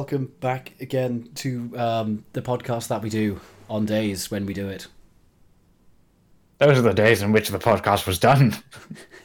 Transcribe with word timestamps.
welcome 0.00 0.32
back 0.40 0.72
again 0.80 1.28
to 1.34 1.70
um, 1.76 2.24
the 2.32 2.40
podcast 2.40 2.88
that 2.88 3.02
we 3.02 3.10
do 3.10 3.38
on 3.68 3.84
days 3.84 4.30
when 4.30 4.46
we 4.46 4.54
do 4.54 4.66
it. 4.66 4.86
Those 6.56 6.78
are 6.78 6.80
the 6.80 6.94
days 6.94 7.20
in 7.20 7.32
which 7.32 7.50
the 7.50 7.58
podcast 7.58 8.06
was 8.06 8.18
done. 8.18 8.56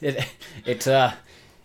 It, 0.02 0.26
it, 0.66 0.86
uh, 0.86 1.12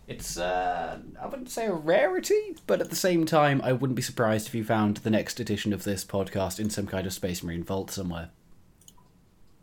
it's, 0.08 0.38
uh, 0.38 0.98
I 1.22 1.28
wouldn't 1.28 1.50
say 1.50 1.66
a 1.66 1.74
rarity, 1.74 2.56
but 2.66 2.80
at 2.80 2.90
the 2.90 2.96
same 2.96 3.26
time, 3.26 3.62
I 3.62 3.74
wouldn't 3.74 3.98
be 3.98 4.02
surprised 4.02 4.48
if 4.48 4.56
you 4.56 4.64
found 4.64 4.98
the 4.98 5.10
next 5.10 5.42
edition 5.42 5.74
of 5.74 5.84
this 5.84 6.06
podcast 6.06 6.58
in 6.62 6.70
some 6.70 6.88
kind 6.88 7.06
of 7.06 7.12
Space 7.12 7.44
Marine 7.44 7.66
vault 7.66 7.92
somewhere. 7.92 8.30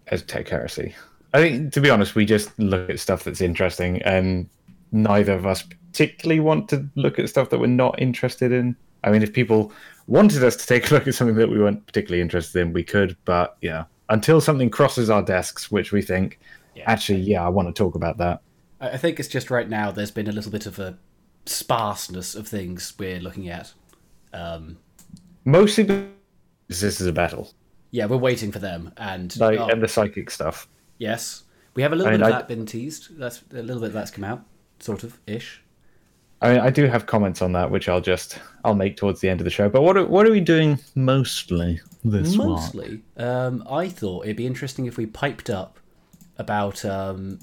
As 0.08 0.22
Tech 0.22 0.46
Heresy. 0.50 0.94
I 1.32 1.40
think, 1.40 1.72
to 1.72 1.80
be 1.80 1.88
honest, 1.88 2.14
we 2.14 2.26
just 2.26 2.56
look 2.58 2.90
at 2.90 3.00
stuff 3.00 3.24
that's 3.24 3.40
interesting, 3.40 4.02
and 4.02 4.50
neither 4.92 5.32
of 5.32 5.46
us 5.46 5.62
particularly 5.62 6.40
want 6.40 6.68
to 6.68 6.86
look 6.94 7.18
at 7.18 7.30
stuff 7.30 7.48
that 7.48 7.58
we're 7.58 7.68
not 7.68 7.98
interested 7.98 8.52
in. 8.52 8.76
I 9.04 9.10
mean, 9.10 9.22
if 9.22 9.32
people 9.32 9.72
wanted 10.06 10.42
us 10.44 10.56
to 10.56 10.66
take 10.66 10.90
a 10.90 10.94
look 10.94 11.06
at 11.06 11.14
something 11.14 11.36
that 11.36 11.48
we 11.50 11.58
weren't 11.58 11.86
particularly 11.86 12.20
interested 12.22 12.60
in, 12.60 12.72
we 12.72 12.82
could, 12.84 13.16
but 13.24 13.56
yeah, 13.60 13.84
until 14.08 14.40
something 14.40 14.70
crosses 14.70 15.10
our 15.10 15.22
desks, 15.22 15.70
which 15.70 15.92
we 15.92 16.02
think, 16.02 16.38
Yeah. 16.74 16.84
actually, 16.86 17.20
yeah, 17.20 17.44
I 17.44 17.48
want 17.48 17.68
to 17.68 17.74
talk 17.74 17.94
about 17.94 18.16
that. 18.18 18.40
I 18.80 18.96
think 18.96 19.18
it's 19.20 19.28
just 19.28 19.50
right 19.50 19.68
now 19.68 19.90
there's 19.90 20.10
been 20.10 20.28
a 20.28 20.32
little 20.32 20.52
bit 20.52 20.66
of 20.66 20.78
a 20.78 20.96
sparseness 21.46 22.34
of 22.34 22.46
things 22.46 22.94
we're 22.98 23.20
looking 23.20 23.48
at. 23.48 23.72
Um, 24.32 24.78
Mostly 25.44 25.84
because 25.84 26.06
this 26.68 27.00
is 27.00 27.06
a 27.06 27.12
battle, 27.12 27.52
yeah, 27.90 28.04
we're 28.06 28.18
waiting 28.18 28.52
for 28.52 28.58
them, 28.58 28.92
and 28.98 29.34
like, 29.40 29.58
oh, 29.58 29.68
and 29.68 29.82
the 29.82 29.88
psychic 29.88 30.30
stuff. 30.30 30.68
yes, 30.98 31.44
we 31.74 31.82
have 31.82 31.92
a 31.92 31.96
little 31.96 32.08
I 32.08 32.12
mean, 32.12 32.20
bit 32.20 32.28
of 32.28 32.34
I- 32.34 32.38
that 32.38 32.48
been 32.48 32.66
teased. 32.66 33.18
That's 33.18 33.42
a 33.52 33.62
little 33.62 33.80
bit 33.80 33.88
of 33.88 33.92
that's 33.94 34.10
come 34.10 34.24
out, 34.24 34.44
sort 34.78 35.04
of 35.04 35.18
ish. 35.26 35.62
I 36.40 36.52
mean, 36.52 36.60
I 36.60 36.70
do 36.70 36.86
have 36.86 37.06
comments 37.06 37.42
on 37.42 37.52
that, 37.52 37.70
which 37.70 37.88
I'll 37.88 38.00
just 38.00 38.38
I'll 38.64 38.74
make 38.74 38.96
towards 38.96 39.20
the 39.20 39.28
end 39.28 39.40
of 39.40 39.44
the 39.44 39.50
show. 39.50 39.68
But 39.68 39.82
what 39.82 39.96
are, 39.96 40.06
what 40.06 40.26
are 40.26 40.30
we 40.30 40.40
doing 40.40 40.78
mostly 40.94 41.80
this 42.04 42.36
month? 42.36 42.74
Mostly, 42.74 43.02
um, 43.16 43.64
I 43.68 43.88
thought 43.88 44.24
it'd 44.24 44.36
be 44.36 44.46
interesting 44.46 44.86
if 44.86 44.96
we 44.96 45.06
piped 45.06 45.50
up 45.50 45.78
about, 46.36 46.84
um, 46.84 47.40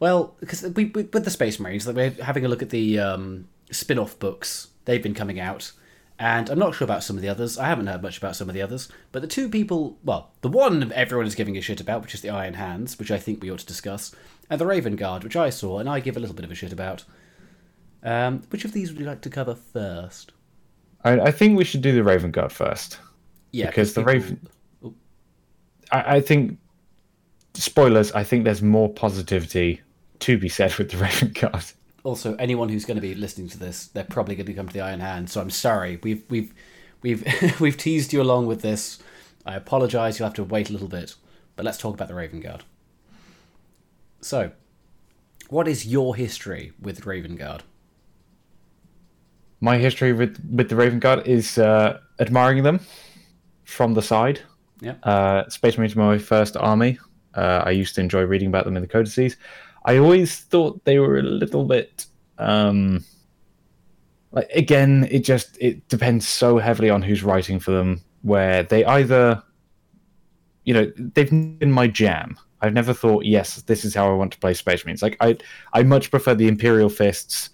well, 0.00 0.34
because 0.40 0.62
we, 0.74 0.86
we 0.86 1.04
with 1.04 1.24
the 1.24 1.30
Space 1.30 1.60
Marines, 1.60 1.86
like 1.86 1.94
we're 1.94 2.24
having 2.24 2.44
a 2.44 2.48
look 2.48 2.62
at 2.62 2.70
the 2.70 2.98
um, 2.98 3.48
spin-off 3.70 4.18
books. 4.18 4.68
They've 4.86 5.02
been 5.02 5.14
coming 5.14 5.38
out, 5.38 5.70
and 6.18 6.50
I'm 6.50 6.58
not 6.58 6.74
sure 6.74 6.86
about 6.86 7.04
some 7.04 7.14
of 7.14 7.22
the 7.22 7.28
others. 7.28 7.56
I 7.56 7.66
haven't 7.66 7.86
heard 7.86 8.02
much 8.02 8.18
about 8.18 8.34
some 8.34 8.48
of 8.48 8.54
the 8.54 8.62
others, 8.62 8.88
but 9.12 9.22
the 9.22 9.28
two 9.28 9.48
people, 9.48 9.96
well, 10.02 10.32
the 10.40 10.48
one 10.48 10.90
everyone 10.92 11.26
is 11.26 11.36
giving 11.36 11.56
a 11.56 11.60
shit 11.60 11.80
about, 11.80 12.02
which 12.02 12.14
is 12.14 12.20
the 12.20 12.30
Iron 12.30 12.54
Hands, 12.54 12.98
which 12.98 13.12
I 13.12 13.18
think 13.18 13.40
we 13.40 13.50
ought 13.50 13.60
to 13.60 13.66
discuss, 13.66 14.12
and 14.48 14.60
the 14.60 14.66
Raven 14.66 14.96
Guard, 14.96 15.22
which 15.22 15.36
I 15.36 15.50
saw 15.50 15.78
and 15.78 15.88
I 15.88 16.00
give 16.00 16.16
a 16.16 16.20
little 16.20 16.34
bit 16.34 16.44
of 16.44 16.50
a 16.50 16.56
shit 16.56 16.72
about. 16.72 17.04
Um, 18.02 18.42
which 18.50 18.64
of 18.64 18.72
these 18.72 18.90
would 18.90 19.00
you 19.00 19.06
like 19.06 19.20
to 19.22 19.30
cover 19.30 19.54
first? 19.54 20.32
I, 21.04 21.20
I 21.20 21.30
think 21.30 21.56
we 21.58 21.64
should 21.64 21.82
do 21.82 21.92
the 21.92 22.02
Raven 22.02 22.30
Guard 22.30 22.52
first. 22.52 22.98
Yeah, 23.52 23.66
Because 23.66 23.94
the 23.94 24.00
people- 24.00 24.12
Raven- 24.12 24.48
I, 25.92 26.16
I 26.16 26.20
think 26.20 26.58
spoilers. 27.54 28.12
I 28.12 28.22
think 28.24 28.44
there's 28.44 28.62
more 28.62 28.88
positivity 28.88 29.80
to 30.20 30.38
be 30.38 30.48
said 30.48 30.74
with 30.76 30.90
the 30.90 30.96
Raven 31.04 31.32
Guard. 31.32 31.64
also 32.04 32.34
anyone 32.36 32.68
who's 32.68 32.84
going 32.84 32.96
to 32.96 33.00
be 33.02 33.14
listening 33.14 33.48
to 33.48 33.58
this 33.58 33.88
they're 33.88 34.04
probably 34.04 34.34
going 34.34 34.46
to 34.46 34.54
come 34.54 34.66
to 34.66 34.72
the 34.72 34.80
iron 34.80 35.00
hand 35.00 35.28
so 35.28 35.38
i'm 35.40 35.50
sorry 35.50 35.98
we've 36.02 36.22
we've 36.30 36.52
we've 37.02 37.22
we've 37.60 37.76
teased 37.76 38.10
you 38.12 38.22
along 38.22 38.46
with 38.46 38.62
this 38.62 38.98
i 39.44 39.54
apologize 39.54 40.18
you'll 40.18 40.26
have 40.26 40.34
to 40.34 40.42
wait 40.44 40.70
a 40.70 40.72
little 40.72 40.88
bit 40.88 41.14
but 41.56 41.64
let's 41.66 41.76
talk 41.76 41.92
about 41.94 42.08
the 42.08 42.14
raven 42.14 42.40
guard 42.40 42.64
so 44.22 44.50
what 45.50 45.66
is 45.68 45.86
your 45.86 46.16
history 46.16 46.72
with 46.80 47.04
raven 47.04 47.36
guard 47.36 47.62
My 49.60 49.78
history 49.78 50.12
with 50.12 50.38
with 50.50 50.68
the 50.68 50.76
Raven 50.76 50.98
Guard 50.98 51.26
is 51.26 51.58
uh, 51.58 51.98
admiring 52.18 52.62
them 52.62 52.80
from 53.64 53.94
the 53.94 54.02
side. 54.02 54.40
yeah 54.80 54.94
Uh, 55.02 55.48
Space 55.48 55.76
Marines 55.76 55.94
were 55.94 56.04
my 56.04 56.18
first 56.18 56.56
army. 56.56 56.98
Uh, 57.34 57.62
I 57.64 57.70
used 57.70 57.94
to 57.94 58.00
enjoy 58.00 58.22
reading 58.22 58.48
about 58.48 58.64
them 58.64 58.76
in 58.76 58.82
the 58.82 58.88
codices. 58.88 59.36
I 59.84 59.98
always 59.98 60.40
thought 60.40 60.84
they 60.84 60.98
were 60.98 61.18
a 61.18 61.22
little 61.22 61.64
bit. 61.64 62.06
Um, 62.38 63.04
like 64.32 64.50
again, 64.54 65.06
it 65.10 65.20
just 65.20 65.58
it 65.60 65.88
depends 65.88 66.26
so 66.26 66.58
heavily 66.58 66.90
on 66.90 67.02
who's 67.02 67.22
writing 67.22 67.58
for 67.58 67.70
them. 67.70 68.00
Where 68.22 68.62
they 68.62 68.84
either, 68.84 69.42
you 70.64 70.74
know, 70.74 70.92
they've 70.96 71.30
been 71.30 71.72
my 71.72 71.86
jam. 71.86 72.38
I've 72.60 72.74
never 72.74 72.92
thought, 72.92 73.24
yes, 73.24 73.62
this 73.62 73.84
is 73.84 73.94
how 73.94 74.10
I 74.10 74.14
want 74.14 74.32
to 74.32 74.38
play 74.38 74.52
Space 74.52 74.84
Marines. 74.84 75.02
Like 75.02 75.16
I, 75.20 75.38
I 75.72 75.82
much 75.82 76.10
prefer 76.10 76.34
the 76.34 76.48
Imperial 76.48 76.90
Fists. 76.90 77.48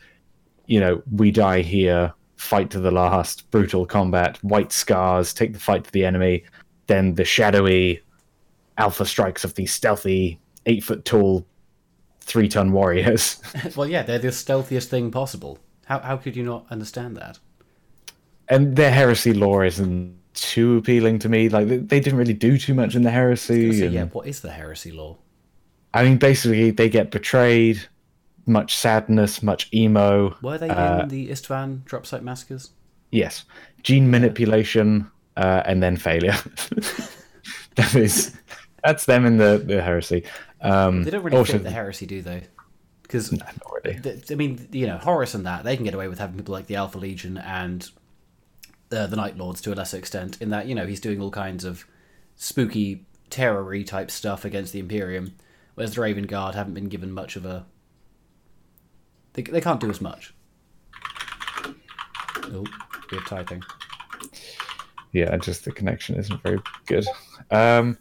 You 0.66 0.81
know, 0.81 1.03
we 1.12 1.31
die 1.31 1.62
here, 1.62 2.12
fight 2.37 2.71
to 2.71 2.81
the 2.81 2.91
last, 2.91 3.50
brutal 3.50 3.87
combat, 3.87 4.38
white 4.43 4.72
scars, 4.72 5.32
take 5.32 5.53
the 5.53 5.60
fight 5.60 5.84
to 5.84 5.93
the 5.93 6.04
enemy 6.04 6.44
then 6.87 7.15
the 7.15 7.25
shadowy 7.25 8.03
alpha 8.78 9.05
strikes 9.05 9.44
of 9.44 9.55
these 9.55 9.72
stealthy 9.72 10.38
eight 10.66 10.84
foot 10.84 11.05
tall 11.05 11.47
three 12.21 12.49
ton 12.49 12.72
warriors. 12.72 13.41
Well 13.76 13.88
yeah 13.88 14.03
they're 14.03 14.19
the 14.19 14.28
stealthiest 14.28 14.88
thing 14.88 15.10
possible. 15.10 15.59
How, 15.87 16.00
how 16.00 16.16
could 16.16 16.34
you 16.37 16.43
not 16.43 16.66
understand 16.71 17.16
that? 17.16 17.38
And 18.49 18.76
their 18.76 18.91
heresy 18.91 19.32
lore 19.32 19.65
isn't 19.65 20.16
too 20.34 20.76
appealing 20.76 21.21
to 21.21 21.28
me. 21.28 21.49
Like 21.49 21.69
they, 21.69 21.78
they 21.78 22.00
didn't 22.00 22.19
really 22.19 22.34
do 22.34 22.59
too 22.59 22.75
much 22.75 22.94
in 22.94 23.03
the 23.03 23.10
heresy 23.10 23.78
so 23.78 23.87
and- 23.87 23.94
yeah 23.94 24.05
what 24.06 24.26
is 24.26 24.41
the 24.41 24.50
heresy 24.50 24.93
lore 24.93 25.16
i 25.94 26.03
mean 26.05 26.19
basically 26.19 26.71
they 26.71 26.88
get 26.88 27.10
betrayed 27.10 27.81
much 28.47 28.77
sadness 28.77 29.43
much 29.43 29.69
emo 29.75 30.37
were 30.43 30.59
they 30.59 30.69
Uh, 30.69 31.03
in 31.03 31.09
the 31.09 31.29
Isstvan 31.29 31.84
drop 31.84 32.07
site 32.07 32.23
massacres? 32.23 32.71
Yes. 33.11 33.45
Gene 33.83 34.11
manipulation 34.11 35.11
uh, 35.37 35.62
and 35.67 35.83
then 35.83 35.97
failure. 35.97 36.37
That 37.77 37.95
is 37.95 38.35
that's 38.83 39.05
them 39.05 39.27
in 39.27 39.37
the, 39.37 39.62
the 39.65 39.83
heresy. 39.83 40.25
Um 40.62 41.03
they 41.05 41.11
don't 41.11 41.23
really 41.23 41.37
also 41.37 41.53
fit 41.55 41.62
the 41.65 41.71
heresy 41.71 42.06
do 42.06 42.23
they? 42.23 42.45
Because 43.03 43.31
not 43.33 43.55
really. 43.85 44.01
th- 44.01 44.33
I 44.33 44.35
mean, 44.35 44.67
you 44.73 44.87
know, 44.87 44.97
Horus 44.97 45.35
and 45.35 45.47
that 45.47 45.62
they 45.65 45.77
can 45.77 45.85
get 45.85 45.95
away 45.95 46.09
with 46.09 46.19
having 46.19 46.37
people 46.37 46.53
like 46.55 46.67
the 46.67 46.77
Alpha 46.77 46.99
Legion 46.99 47.37
and 47.39 47.89
uh, 48.91 49.06
the 49.06 49.17
Night 49.17 49.37
Lords 49.37 49.61
to 49.62 49.73
a 49.73 49.75
lesser 49.75 49.99
extent. 49.99 50.41
In 50.41 50.51
that, 50.51 50.67
you 50.67 50.75
know, 50.75 50.87
he's 50.87 51.01
doing 51.01 51.21
all 51.21 51.31
kinds 51.31 51.65
of 51.65 51.85
spooky, 52.35 53.05
terror 53.31 53.83
type 53.85 54.11
stuff 54.11 54.45
against 54.45 54.73
the 54.73 54.81
Imperium, 54.81 55.35
whereas 55.75 55.95
the 55.95 56.01
Raven 56.01 56.25
Guard 56.27 56.55
haven't 56.55 56.75
been 56.75 56.89
given 56.89 57.12
much 57.12 57.37
of 57.37 57.45
a. 57.45 57.67
They, 59.37 59.43
they 59.43 59.61
can't 59.61 59.79
do 59.79 59.91
as 59.91 60.01
much. 60.01 60.35
Oh, 62.49 62.65
we're 63.13 63.21
typing. 63.21 63.63
yeah 65.13 65.37
just 65.37 65.65
the 65.65 65.73
connection 65.73 66.17
isn't 66.17 66.43
very 66.43 66.59
good. 66.87 67.07
Um 67.51 67.99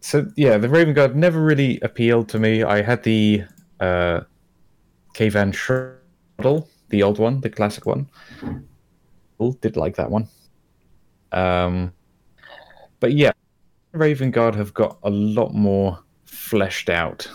so 0.00 0.30
yeah 0.36 0.58
the 0.58 0.68
raven 0.68 0.94
guard 0.94 1.16
never 1.16 1.42
really 1.42 1.80
appealed 1.80 2.28
to 2.30 2.38
me. 2.38 2.62
I 2.62 2.82
had 2.82 3.02
the 3.02 3.42
uh 3.80 4.20
Kayvaan 5.14 5.52
Shrike, 5.52 6.64
the 6.88 7.02
old 7.02 7.18
one 7.18 7.40
the 7.40 7.50
classic 7.50 7.84
one. 7.84 8.08
Cool, 9.38 9.52
did 9.54 9.76
like 9.76 9.96
that 9.96 10.10
one. 10.10 10.28
Um 11.32 11.92
but 13.00 13.12
yeah 13.12 13.32
raven 13.92 14.30
guard 14.30 14.54
have 14.54 14.72
got 14.72 14.98
a 15.02 15.10
lot 15.10 15.52
more 15.52 15.98
fleshed 16.26 16.90
out 16.90 17.28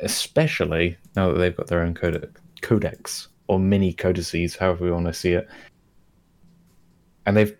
especially 0.00 0.96
now 1.16 1.32
that 1.32 1.38
they've 1.38 1.56
got 1.56 1.66
their 1.66 1.82
own 1.82 1.94
codex, 1.94 2.40
codex 2.62 3.28
or 3.46 3.58
mini 3.58 3.92
codices 3.92 4.56
however 4.56 4.84
we 4.84 4.90
want 4.90 5.06
to 5.06 5.12
see 5.12 5.32
it 5.32 5.48
and 7.26 7.36
they've 7.36 7.56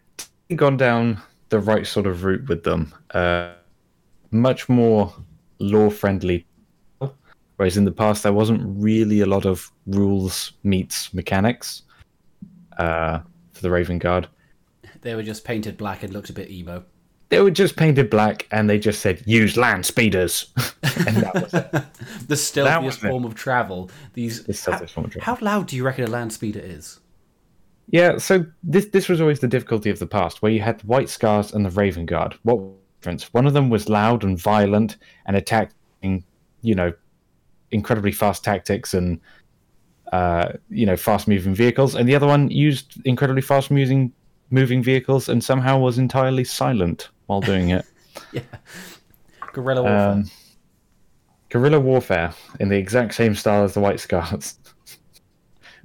gone 0.56 0.76
down 0.76 1.20
the 1.48 1.58
right 1.58 1.86
sort 1.86 2.06
of 2.06 2.24
route 2.24 2.48
with 2.48 2.64
them. 2.64 2.92
Uh, 3.12 3.52
much 4.30 4.68
more 4.68 5.14
lore 5.58 5.90
friendly. 5.90 6.46
Whereas 7.56 7.76
in 7.76 7.84
the 7.84 7.92
past, 7.92 8.24
there 8.24 8.32
wasn't 8.32 8.62
really 8.64 9.20
a 9.20 9.26
lot 9.26 9.46
of 9.46 9.70
rules 9.86 10.52
meets 10.64 11.14
mechanics 11.14 11.82
uh, 12.78 13.20
for 13.52 13.62
the 13.62 13.70
Raven 13.70 13.98
Guard. 13.98 14.28
They 15.02 15.14
were 15.14 15.22
just 15.22 15.44
painted 15.44 15.76
black 15.76 16.02
and 16.02 16.12
looked 16.12 16.30
a 16.30 16.32
bit 16.32 16.50
emo. 16.50 16.84
They 17.30 17.40
were 17.40 17.50
just 17.50 17.76
painted 17.76 18.10
black 18.10 18.46
and 18.50 18.68
they 18.68 18.78
just 18.78 19.00
said, 19.00 19.22
use 19.26 19.56
land 19.56 19.86
speeders. 19.86 20.52
and 20.82 21.16
that 21.16 21.34
was 21.34 21.54
it. 21.54 21.72
the 22.28 22.36
stealthiest 22.36 23.00
form 23.00 23.24
of 23.24 23.34
travel. 23.34 23.90
These. 24.12 24.44
The 24.44 24.52
stealthiest 24.52 24.92
form 24.92 25.06
of 25.06 25.12
travel. 25.12 25.24
How 25.24 25.38
loud 25.44 25.66
do 25.68 25.76
you 25.76 25.84
reckon 25.84 26.04
a 26.04 26.08
land 26.08 26.32
speeder 26.32 26.60
is? 26.60 27.00
Yeah, 27.88 28.16
so 28.16 28.46
this 28.62 28.86
this 28.86 29.08
was 29.08 29.20
always 29.20 29.40
the 29.40 29.48
difficulty 29.48 29.90
of 29.90 29.98
the 29.98 30.06
past, 30.06 30.40
where 30.40 30.50
you 30.50 30.60
had 30.60 30.80
the 30.80 30.86
White 30.86 31.08
Scars 31.08 31.52
and 31.52 31.66
the 31.66 31.70
Raven 31.70 32.06
Guard. 32.06 32.34
What 32.42 32.60
difference? 33.00 33.32
One 33.34 33.46
of 33.46 33.52
them 33.52 33.68
was 33.68 33.88
loud 33.88 34.24
and 34.24 34.38
violent 34.38 34.96
and 35.26 35.36
attacking, 35.36 36.24
you 36.62 36.74
know, 36.74 36.92
incredibly 37.72 38.12
fast 38.12 38.42
tactics 38.42 38.94
and 38.94 39.20
uh, 40.12 40.52
you 40.70 40.86
know 40.86 40.96
fast 40.96 41.28
moving 41.28 41.54
vehicles, 41.54 41.94
and 41.94 42.08
the 42.08 42.14
other 42.14 42.26
one 42.26 42.50
used 42.50 43.00
incredibly 43.04 43.42
fast 43.42 43.70
moving 43.70 44.12
moving 44.50 44.82
vehicles 44.82 45.28
and 45.28 45.42
somehow 45.42 45.78
was 45.78 45.98
entirely 45.98 46.44
silent 46.44 47.08
while 47.26 47.40
doing 47.40 47.70
it. 47.70 47.84
Yeah. 48.32 48.42
Guerrilla 49.52 49.82
warfare. 49.82 50.10
um, 50.10 50.30
guerrilla 51.50 51.80
warfare 51.80 52.32
in 52.60 52.68
the 52.68 52.76
exact 52.76 53.14
same 53.14 53.34
style 53.34 53.64
as 53.64 53.74
the 53.74 53.80
White 53.80 54.00
Scars. 54.00 54.58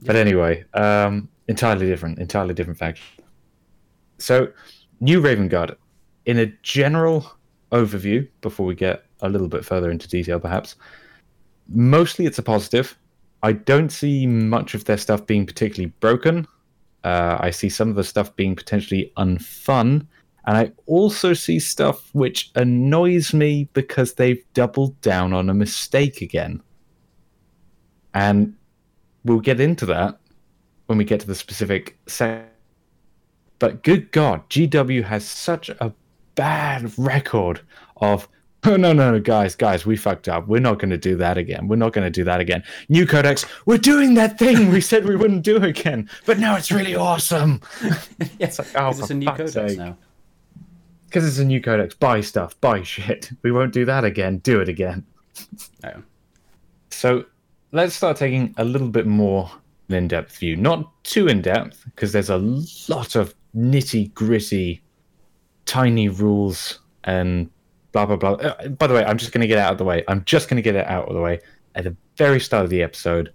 But 0.02 0.16
anyway, 0.16 0.64
um, 0.76 1.28
entirely 1.48 1.86
different, 1.88 2.20
entirely 2.20 2.54
different 2.54 2.80
faction. 2.80 3.06
So, 4.18 4.48
new 5.02 5.20
Raven 5.22 5.48
Guard. 5.50 5.76
In 6.26 6.40
a 6.40 6.46
general 6.64 7.30
overview, 7.72 8.28
before 8.42 8.66
we 8.66 8.76
get 8.76 9.06
a 9.22 9.28
little 9.30 9.48
bit 9.48 9.66
further 9.66 9.92
into 9.92 10.08
detail, 10.08 10.40
perhaps, 10.40 10.76
mostly 11.68 12.26
it's 12.26 12.38
a 12.40 12.44
positive. 12.44 12.98
I 13.44 13.54
don't 13.54 13.90
see 13.90 14.26
much 14.28 14.74
of 14.74 14.86
their 14.86 14.98
stuff 14.98 15.26
being 15.26 15.46
particularly 15.46 15.92
broken. 16.00 16.48
Uh, 17.04 17.38
I 17.40 17.50
see 17.52 17.70
some 17.70 17.90
of 17.90 17.96
the 17.96 18.04
stuff 18.04 18.36
being 18.36 18.56
potentially 18.56 19.12
unfun. 19.18 20.06
And 20.50 20.58
I 20.58 20.72
also 20.88 21.34
see 21.34 21.60
stuff 21.60 22.10
which 22.14 22.50
annoys 22.56 23.36
me 23.36 23.70
because 23.74 24.16
they've 24.16 24.44
doubled 24.56 25.00
down 25.00 25.32
on 25.32 25.48
a 25.48 25.54
mistake 25.54 26.24
again. 26.24 26.64
And 28.16 28.56
we'll 29.24 29.42
get 29.42 29.60
into 29.60 29.86
that 29.86 30.18
when 30.88 30.98
we 30.98 31.04
get 31.04 31.20
to 31.20 31.28
the 31.28 31.36
specific 31.36 32.00
set. 32.08 32.52
But 33.60 33.84
good 33.84 34.12
God, 34.12 34.50
GW 34.50 35.04
has 35.04 35.24
such 35.24 35.70
a 35.70 35.94
bad 36.34 36.98
record 36.98 37.62
of 37.98 38.28
Oh 38.66 38.76
no, 38.76 38.92
no, 38.92 39.12
no, 39.12 39.20
guys, 39.20 39.56
guys, 39.56 39.86
we 39.86 39.96
fucked 39.96 40.28
up. 40.28 40.48
We're 40.48 40.60
not 40.60 40.80
going 40.80 40.90
to 40.90 40.98
do 40.98 41.16
that 41.18 41.38
again. 41.38 41.68
We're 41.68 41.78
not 41.78 41.94
going 41.94 42.06
to 42.06 42.10
do 42.10 42.24
that 42.24 42.42
again. 42.42 42.64
New 42.90 43.06
codex, 43.06 43.46
we're 43.68 43.78
doing 43.78 44.16
that 44.16 44.38
thing 44.40 44.70
we 44.70 44.82
said 44.82 45.06
we 45.06 45.16
wouldn't 45.16 45.44
do 45.44 45.58
again, 45.64 46.10
but 46.26 46.40
now 46.40 46.58
it's 46.58 46.70
really 46.70 46.96
awesome. 46.96 47.62
it's, 48.40 48.60
like, 48.60 48.68
oh, 48.76 48.90
it's 48.90 49.10
a 49.12 49.14
new 49.14 49.28
codex 49.28 49.54
sake. 49.54 49.78
now. 49.78 49.96
Because 51.10 51.28
it's 51.28 51.40
a 51.40 51.46
new 51.46 51.60
codex. 51.62 51.96
Buy 51.96 52.22
stuff, 52.22 52.60
buy 52.62 52.84
shit. 52.84 53.32
We 53.42 53.52
won't 53.52 53.74
do 53.74 53.86
that 53.86 54.06
again. 54.06 54.38
Do 54.40 54.62
it 54.62 54.70
again. 54.70 55.06
Oh. 55.84 56.04
So 56.92 57.26
let's 57.72 57.96
start 57.96 58.18
taking 58.18 58.54
a 58.58 58.64
little 58.64 58.90
bit 58.90 59.08
more 59.08 59.50
in-depth 59.90 60.38
view. 60.38 60.56
Not 60.56 61.04
too 61.04 61.28
in-depth, 61.28 61.84
because 61.86 62.12
there's 62.12 62.30
a 62.30 62.38
lot 62.38 63.16
of 63.16 63.34
nitty-gritty, 63.56 64.82
tiny 65.66 66.10
rules 66.10 66.80
and 67.06 67.50
blah 67.92 68.06
blah 68.06 68.16
blah. 68.16 68.34
Uh, 68.34 68.68
by 68.70 68.88
the 68.88 68.94
way, 68.94 69.04
I'm 69.04 69.18
just 69.18 69.32
going 69.32 69.42
to 69.42 69.48
get 69.48 69.58
out 69.58 69.72
of 69.72 69.78
the 69.78 69.84
way. 69.84 70.04
I'm 70.08 70.24
just 70.26 70.48
going 70.48 70.58
to 70.58 70.62
get 70.62 70.76
it 70.76 70.86
out 70.88 71.08
of 71.08 71.16
the 71.16 71.22
way 71.22 71.40
at 71.76 71.86
the 71.86 71.96
very 72.18 72.40
start 72.40 72.64
of 72.64 72.70
the 72.70 72.84
episode. 72.84 73.34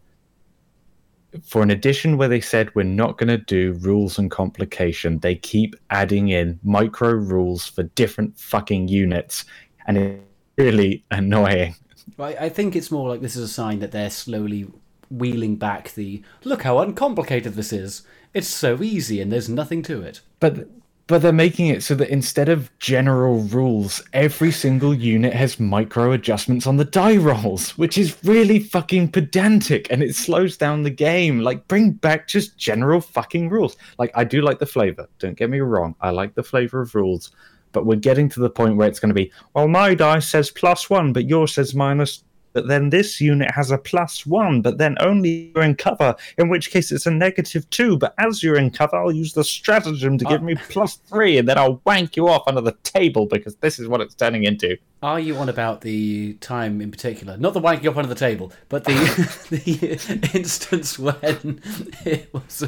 For 1.43 1.63
an 1.63 1.71
edition 1.71 2.17
where 2.17 2.29
they 2.29 2.41
said 2.41 2.75
we're 2.75 2.85
not 2.85 3.19
going 3.19 3.29
to 3.29 3.39
do 3.39 3.73
rules 3.81 4.19
and 4.19 4.31
complication, 4.31 5.19
they 5.19 5.35
keep 5.35 5.75
adding 5.91 6.29
in 6.29 6.61
micro 6.63 7.11
rules 7.13 7.67
for 7.67 7.83
different 7.83 8.39
fucking 8.39 8.89
units, 8.89 9.45
and 9.87 9.99
it's 9.99 10.23
really 10.57 11.05
annoying. 11.11 11.75
I, 12.19 12.37
I 12.37 12.49
think 12.49 12.77
it's 12.77 12.91
more 12.91 13.09
like 13.09 13.21
this 13.21 13.37
is 13.37 13.45
a 13.45 13.53
sign 13.53 13.81
that 13.81 13.93
they're 13.93 14.11
slowly 14.11 14.67
wheeling 15.11 15.57
back 15.57 15.93
the 15.95 16.23
look 16.45 16.63
how 16.63 16.79
uncomplicated 16.79 17.55
this 17.55 17.73
is. 17.73 18.03
It's 18.33 18.49
so 18.49 18.83
easy 18.83 19.21
and 19.21 19.31
there's 19.31 19.49
nothing 19.49 19.83
to 19.83 20.03
it. 20.03 20.21
But 20.41 20.69
but 21.07 21.21
they're 21.21 21.33
making 21.33 21.67
it 21.67 21.83
so 21.83 21.95
that 21.95 22.09
instead 22.09 22.49
of 22.49 22.71
general 22.79 23.41
rules, 23.43 24.03
every 24.13 24.51
single 24.51 24.95
unit 24.95 25.35
has 25.35 25.61
micro 25.61 26.13
adjustments 26.13 26.67
on 26.67 26.79
the 26.79 26.85
die 26.85 27.17
rolls, 27.17 27.77
which 27.77 27.99
is 27.99 28.17
really 28.25 28.59
fucking 28.59 29.09
pedantic 29.11 29.91
and 29.91 30.03
it 30.03 30.15
slows 30.15 30.57
down 30.57 30.83
the 30.83 30.91
game. 30.91 31.41
Like, 31.41 31.69
bring 31.69 31.93
back 31.93 32.27
just 32.27 32.57
general 32.57 33.01
fucking 33.01 33.51
rules. 33.51 33.77
Like, 33.99 34.13
I 34.15 34.25
do 34.25 34.41
like 34.41 34.59
the 34.59 34.67
flavor, 34.67 35.07
don't 35.19 35.37
get 35.37 35.51
me 35.51 35.61
wrong. 35.61 35.95
I 36.01 36.11
like 36.11 36.35
the 36.35 36.43
flavor 36.43 36.81
of 36.81 36.95
rules, 36.95 37.33
but 37.73 37.85
we're 37.85 37.97
getting 37.97 38.31
to 38.31 38.41
the 38.41 38.51
point 38.51 38.77
where 38.77 38.89
it's 38.89 39.01
going 39.01 39.11
to 39.11 39.15
be, 39.15 39.31
well, 39.53 39.69
my 39.69 39.95
die 39.95 40.21
says 40.21 40.51
plus 40.51 40.89
one, 40.89 41.13
but 41.13 41.29
yours 41.29 41.55
says 41.55 41.75
minus 41.75 42.25
but 42.55 42.69
then 42.69 42.89
this 42.89 43.21
unit 43.21 43.51
has 43.51 43.71
a 43.71 43.77
plus 43.77 44.25
one, 44.25 44.63
but 44.63 44.79
then 44.79 44.97
only 45.01 45.53
you're 45.55 45.65
in 45.65 45.75
cover, 45.75 46.15
in 46.39 46.49
which 46.49 46.71
case 46.71 46.91
it's 46.91 47.05
a 47.05 47.11
negative 47.11 47.69
two. 47.69 47.99
But 47.99 48.15
as 48.19 48.43
you're 48.43 48.57
in 48.57 48.71
cover, 48.71 48.97
I'll 48.97 49.13
use 49.13 49.35
the 49.35 49.45
stratagem 49.45 50.17
to 50.19 50.25
give 50.25 50.41
uh, 50.41 50.45
me 50.45 50.55
plus 50.71 50.97
three, 50.97 51.37
and 51.37 51.49
then 51.49 51.59
I'll 51.59 51.83
wank 51.85 52.17
you 52.17 52.29
off 52.29 52.45
under 52.47 52.63
the 52.63 52.77
table 52.85 53.27
because 53.27 53.57
this 53.57 53.79
is 53.79 53.89
what 53.89 54.01
it's 54.01 54.15
turning 54.15 54.45
into. 54.45 54.79
Are 55.03 55.21
you 55.21 55.37
on 55.37 55.51
about 55.51 55.83
the 55.83 56.35
time 56.35 56.81
in 56.81 56.91
particular? 56.91 57.37
Not 57.37 57.53
the 57.53 57.61
wanking 57.61 57.91
off 57.91 57.99
under 57.99 58.09
the 58.09 58.15
table, 58.15 58.53
but 58.69 58.85
the 58.85 58.95
the 59.51 60.31
instance 60.33 60.99
when 60.99 61.61
it 62.07 62.33
was 62.33 62.67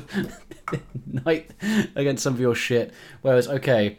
night 1.24 1.50
against 1.94 2.22
some 2.24 2.34
of 2.34 2.40
your 2.40 2.54
shit. 2.54 2.92
Whereas, 3.22 3.48
okay, 3.48 3.98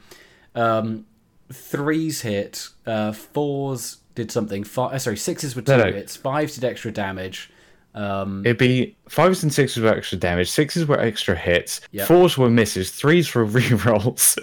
um, 0.54 1.06
threes 1.52 2.22
hit, 2.22 2.70
uh, 2.86 3.12
fours 3.12 3.98
did 4.16 4.32
something. 4.32 4.64
Five, 4.64 4.94
uh, 4.94 5.00
sorry, 5.00 5.18
sixes 5.18 5.56
were 5.56 5.62
two 5.62 5.78
no, 5.78 5.86
no. 5.86 5.92
hits. 5.92 6.16
Fives 6.16 6.56
did 6.56 6.64
extra 6.64 6.92
damage. 6.92 7.52
Um, 7.94 8.46
It'd 8.46 8.60
be 8.60 8.96
fives 9.10 9.42
and 9.42 9.52
sixes 9.52 9.82
were 9.82 9.90
extra 9.90 10.20
damage. 10.20 10.52
Sixes 10.52 10.86
were 10.86 11.00
extra 11.00 11.36
hits. 11.36 11.82
Yep. 11.92 12.08
Fours 12.08 12.38
were 12.38 12.50
misses. 12.50 12.92
Threes 12.92 13.34
were 13.34 13.44
re-rolls. 13.46 14.38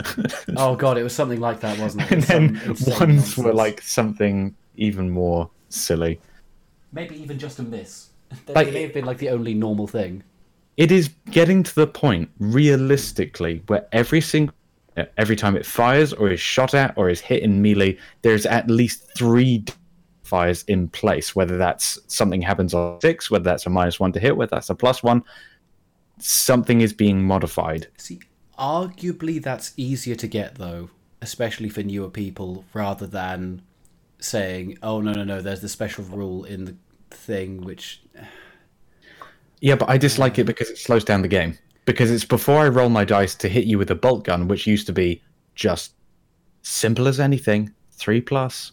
oh 0.57 0.75
god, 0.75 0.99
it 0.99 1.05
was 1.05 1.15
something 1.15 1.41
like 1.41 1.61
that, 1.61 1.79
wasn't 1.79 2.11
it? 2.11 2.13
And 2.13 2.23
then 2.25 2.55
ones 2.67 2.87
nonsense. 2.87 3.37
were 3.37 3.53
like 3.53 3.81
something 3.83 4.57
even 4.77 5.11
more 5.11 5.51
silly. 5.69 6.21
Maybe 6.93 7.21
even 7.21 7.39
just 7.39 7.59
a 7.59 7.63
miss. 7.63 8.11
They 8.47 8.55
like, 8.55 8.73
may 8.73 8.83
have 8.83 8.93
been 8.93 9.05
like 9.05 9.19
the 9.19 9.29
only 9.29 9.55
normal 9.55 9.87
thing. 9.87 10.25
It 10.77 10.91
is 10.91 11.11
getting 11.31 11.63
to 11.63 11.75
the 11.77 11.87
point, 11.87 12.31
realistically, 12.41 13.63
where 13.69 13.87
every 13.93 14.21
single 14.21 14.55
Uh, 14.97 15.05
every 15.17 15.35
time 15.35 15.57
it 15.57 15.67
fires 15.67 16.13
or 16.13 16.31
is 16.31 16.41
shot 16.41 16.73
at 16.75 16.97
or 16.97 17.09
is 17.09 17.21
hit 17.21 17.43
in 17.43 17.61
melee, 17.61 17.99
there's 18.23 18.47
at 18.47 18.71
least 18.71 19.05
three 19.17 19.65
fires 20.23 20.65
in 20.69 20.89
place. 20.89 21.35
Whether 21.35 21.59
that's 21.59 21.99
something 22.07 22.41
happens 22.41 22.75
on 22.75 23.01
six, 23.01 23.31
whether 23.31 23.45
that's 23.45 23.67
a 23.67 23.71
minus 23.71 23.99
one 23.99 24.13
to 24.13 24.21
hit, 24.21 24.37
whether 24.37 24.51
that's 24.51 24.71
a 24.71 24.75
plus 24.75 25.03
one, 25.03 25.25
something 26.19 26.81
is 26.81 26.93
being 26.93 27.25
modified. 27.25 27.89
See, 27.99 28.21
arguably 28.59 29.43
that's 29.43 29.73
easier 29.77 30.15
to 30.15 30.29
get 30.29 30.57
though, 30.57 30.91
especially 31.21 31.69
for 31.69 31.83
newer 31.83 32.11
people, 32.11 32.65
rather 32.73 33.07
than 33.07 33.63
saying, 34.21 34.79
"Oh 34.83 35.01
no, 35.01 35.13
no, 35.13 35.25
no, 35.25 35.41
there's 35.41 35.61
the 35.61 35.69
special 35.69 36.05
rule 36.05 36.45
in 36.45 36.67
the 36.67 36.77
thing," 37.11 37.63
which. 37.63 38.03
Yeah, 39.61 39.77
but 39.77 39.89
I 39.89 39.97
dislike 39.97 40.39
it 40.39 40.45
because 40.45 40.69
it 40.69 40.77
slows 40.77 41.05
down 41.05 41.23
the 41.23 41.29
game 41.29 41.57
because 41.85 42.11
it's 42.11 42.25
before 42.25 42.61
I 42.61 42.69
roll 42.69 42.89
my 42.89 43.05
dice 43.05 43.35
to 43.37 43.49
hit 43.49 43.65
you 43.65 43.79
with 43.79 43.91
a 43.91 43.95
bolt 43.95 44.25
gun, 44.25 44.49
which 44.49 44.67
used 44.67 44.87
to 44.87 44.93
be 44.93 45.23
just 45.55 45.95
simple 46.63 47.07
as 47.09 47.21
anything, 47.21 47.73
three 47.93 48.21
plus. 48.21 48.73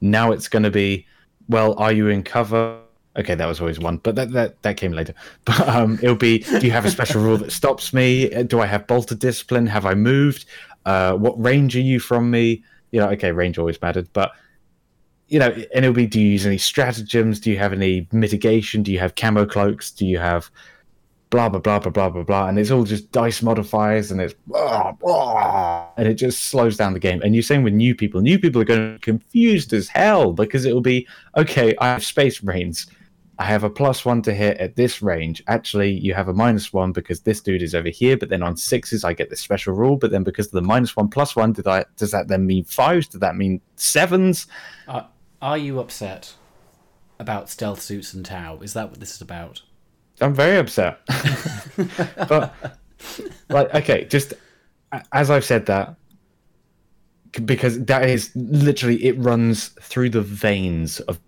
Now 0.00 0.32
it's 0.32 0.48
going 0.48 0.64
to 0.64 0.70
be, 0.70 1.06
well, 1.48 1.74
are 1.78 1.92
you 1.92 2.08
in 2.08 2.22
cover? 2.22 2.80
Okay, 3.16 3.34
that 3.36 3.46
was 3.46 3.60
always 3.60 3.78
one, 3.78 3.98
but 3.98 4.16
that 4.16 4.32
that, 4.32 4.62
that 4.62 4.76
came 4.76 4.92
later. 4.92 5.14
But 5.44 5.68
um, 5.68 5.98
it'll 6.02 6.16
be, 6.16 6.38
do 6.38 6.66
you 6.66 6.72
have 6.72 6.84
a 6.84 6.90
special 6.90 7.22
rule 7.22 7.36
that 7.38 7.52
stops 7.52 7.92
me? 7.92 8.28
Do 8.44 8.60
I 8.60 8.66
have 8.66 8.86
Bolter 8.86 9.14
Discipline? 9.14 9.66
Have 9.66 9.86
I 9.86 9.94
moved? 9.94 10.46
Uh, 10.84 11.14
what 11.14 11.40
range 11.42 11.76
are 11.76 11.80
you 11.80 12.00
from 12.00 12.30
me? 12.30 12.64
You 12.90 13.00
know, 13.00 13.08
okay, 13.10 13.32
range 13.32 13.58
always 13.58 13.80
mattered, 13.80 14.08
but 14.12 14.32
you 15.28 15.38
know, 15.38 15.48
and 15.48 15.84
it'll 15.84 15.92
be, 15.92 16.06
do 16.06 16.20
you 16.20 16.32
use 16.32 16.44
any 16.44 16.58
stratagems? 16.58 17.40
Do 17.40 17.50
you 17.50 17.58
have 17.58 17.72
any 17.72 18.06
mitigation? 18.12 18.82
Do 18.82 18.92
you 18.92 18.98
have 18.98 19.14
camo 19.14 19.46
cloaks? 19.46 19.90
Do 19.90 20.06
you 20.06 20.18
have 20.18 20.50
blah 21.30 21.48
blah 21.48 21.60
blah 21.60 21.78
blah 21.78 21.90
blah 21.90 22.08
blah 22.08 22.22
blah, 22.22 22.48
and 22.48 22.58
it's 22.58 22.70
all 22.70 22.84
just 22.84 23.10
dice 23.12 23.42
modifiers, 23.42 24.10
and 24.10 24.20
it's 24.20 24.34
blah, 24.46 24.92
blah, 24.92 25.88
and 25.96 26.08
it 26.08 26.14
just 26.14 26.44
slows 26.44 26.76
down 26.76 26.92
the 26.92 27.00
game. 27.00 27.20
And 27.22 27.34
you're 27.34 27.42
saying 27.42 27.62
with 27.62 27.74
new 27.74 27.94
people, 27.94 28.20
new 28.20 28.38
people 28.38 28.62
are 28.62 28.64
going 28.64 28.94
to 28.94 28.98
be 28.98 29.00
confused 29.00 29.72
as 29.72 29.88
hell 29.88 30.32
because 30.32 30.64
it'll 30.64 30.80
be 30.80 31.06
okay. 31.36 31.74
I 31.80 31.88
have 31.88 32.04
space 32.04 32.42
marines. 32.42 32.86
I 33.38 33.44
have 33.44 33.64
a 33.64 33.70
plus 33.70 34.04
one 34.04 34.22
to 34.22 34.32
hit 34.32 34.58
at 34.58 34.76
this 34.76 35.02
range. 35.02 35.42
Actually, 35.48 35.90
you 35.90 36.14
have 36.14 36.28
a 36.28 36.32
minus 36.32 36.72
one 36.72 36.92
because 36.92 37.20
this 37.20 37.40
dude 37.40 37.62
is 37.62 37.74
over 37.74 37.88
here. 37.88 38.16
But 38.16 38.28
then 38.28 38.44
on 38.44 38.56
sixes, 38.56 39.02
I 39.02 39.12
get 39.12 39.28
this 39.28 39.40
special 39.40 39.74
rule. 39.74 39.96
But 39.96 40.12
then 40.12 40.22
because 40.22 40.46
of 40.46 40.52
the 40.52 40.62
minus 40.62 40.94
one 40.94 41.08
plus 41.08 41.34
one, 41.34 41.52
did 41.52 41.66
I? 41.66 41.84
Does 41.96 42.12
that 42.12 42.28
then 42.28 42.46
mean 42.46 42.64
fives? 42.64 43.08
Does 43.08 43.20
that 43.20 43.34
mean 43.34 43.60
sevens? 43.74 44.46
Uh, 44.86 45.02
are 45.42 45.58
you 45.58 45.80
upset 45.80 46.34
about 47.18 47.50
stealth 47.50 47.80
suits 47.80 48.14
and 48.14 48.24
Tau? 48.24 48.60
Is 48.60 48.72
that 48.74 48.90
what 48.90 49.00
this 49.00 49.14
is 49.16 49.20
about? 49.20 49.62
I'm 50.20 50.34
very 50.34 50.58
upset. 50.58 51.00
but 52.28 52.54
like, 53.48 53.74
okay, 53.74 54.04
just 54.04 54.34
as 55.12 55.30
I've 55.30 55.44
said 55.44 55.66
that, 55.66 55.96
because 57.44 57.82
that 57.84 58.08
is 58.08 58.30
literally 58.36 59.04
it 59.04 59.18
runs 59.18 59.68
through 59.80 60.10
the 60.10 60.22
veins 60.22 61.00
of 61.00 61.18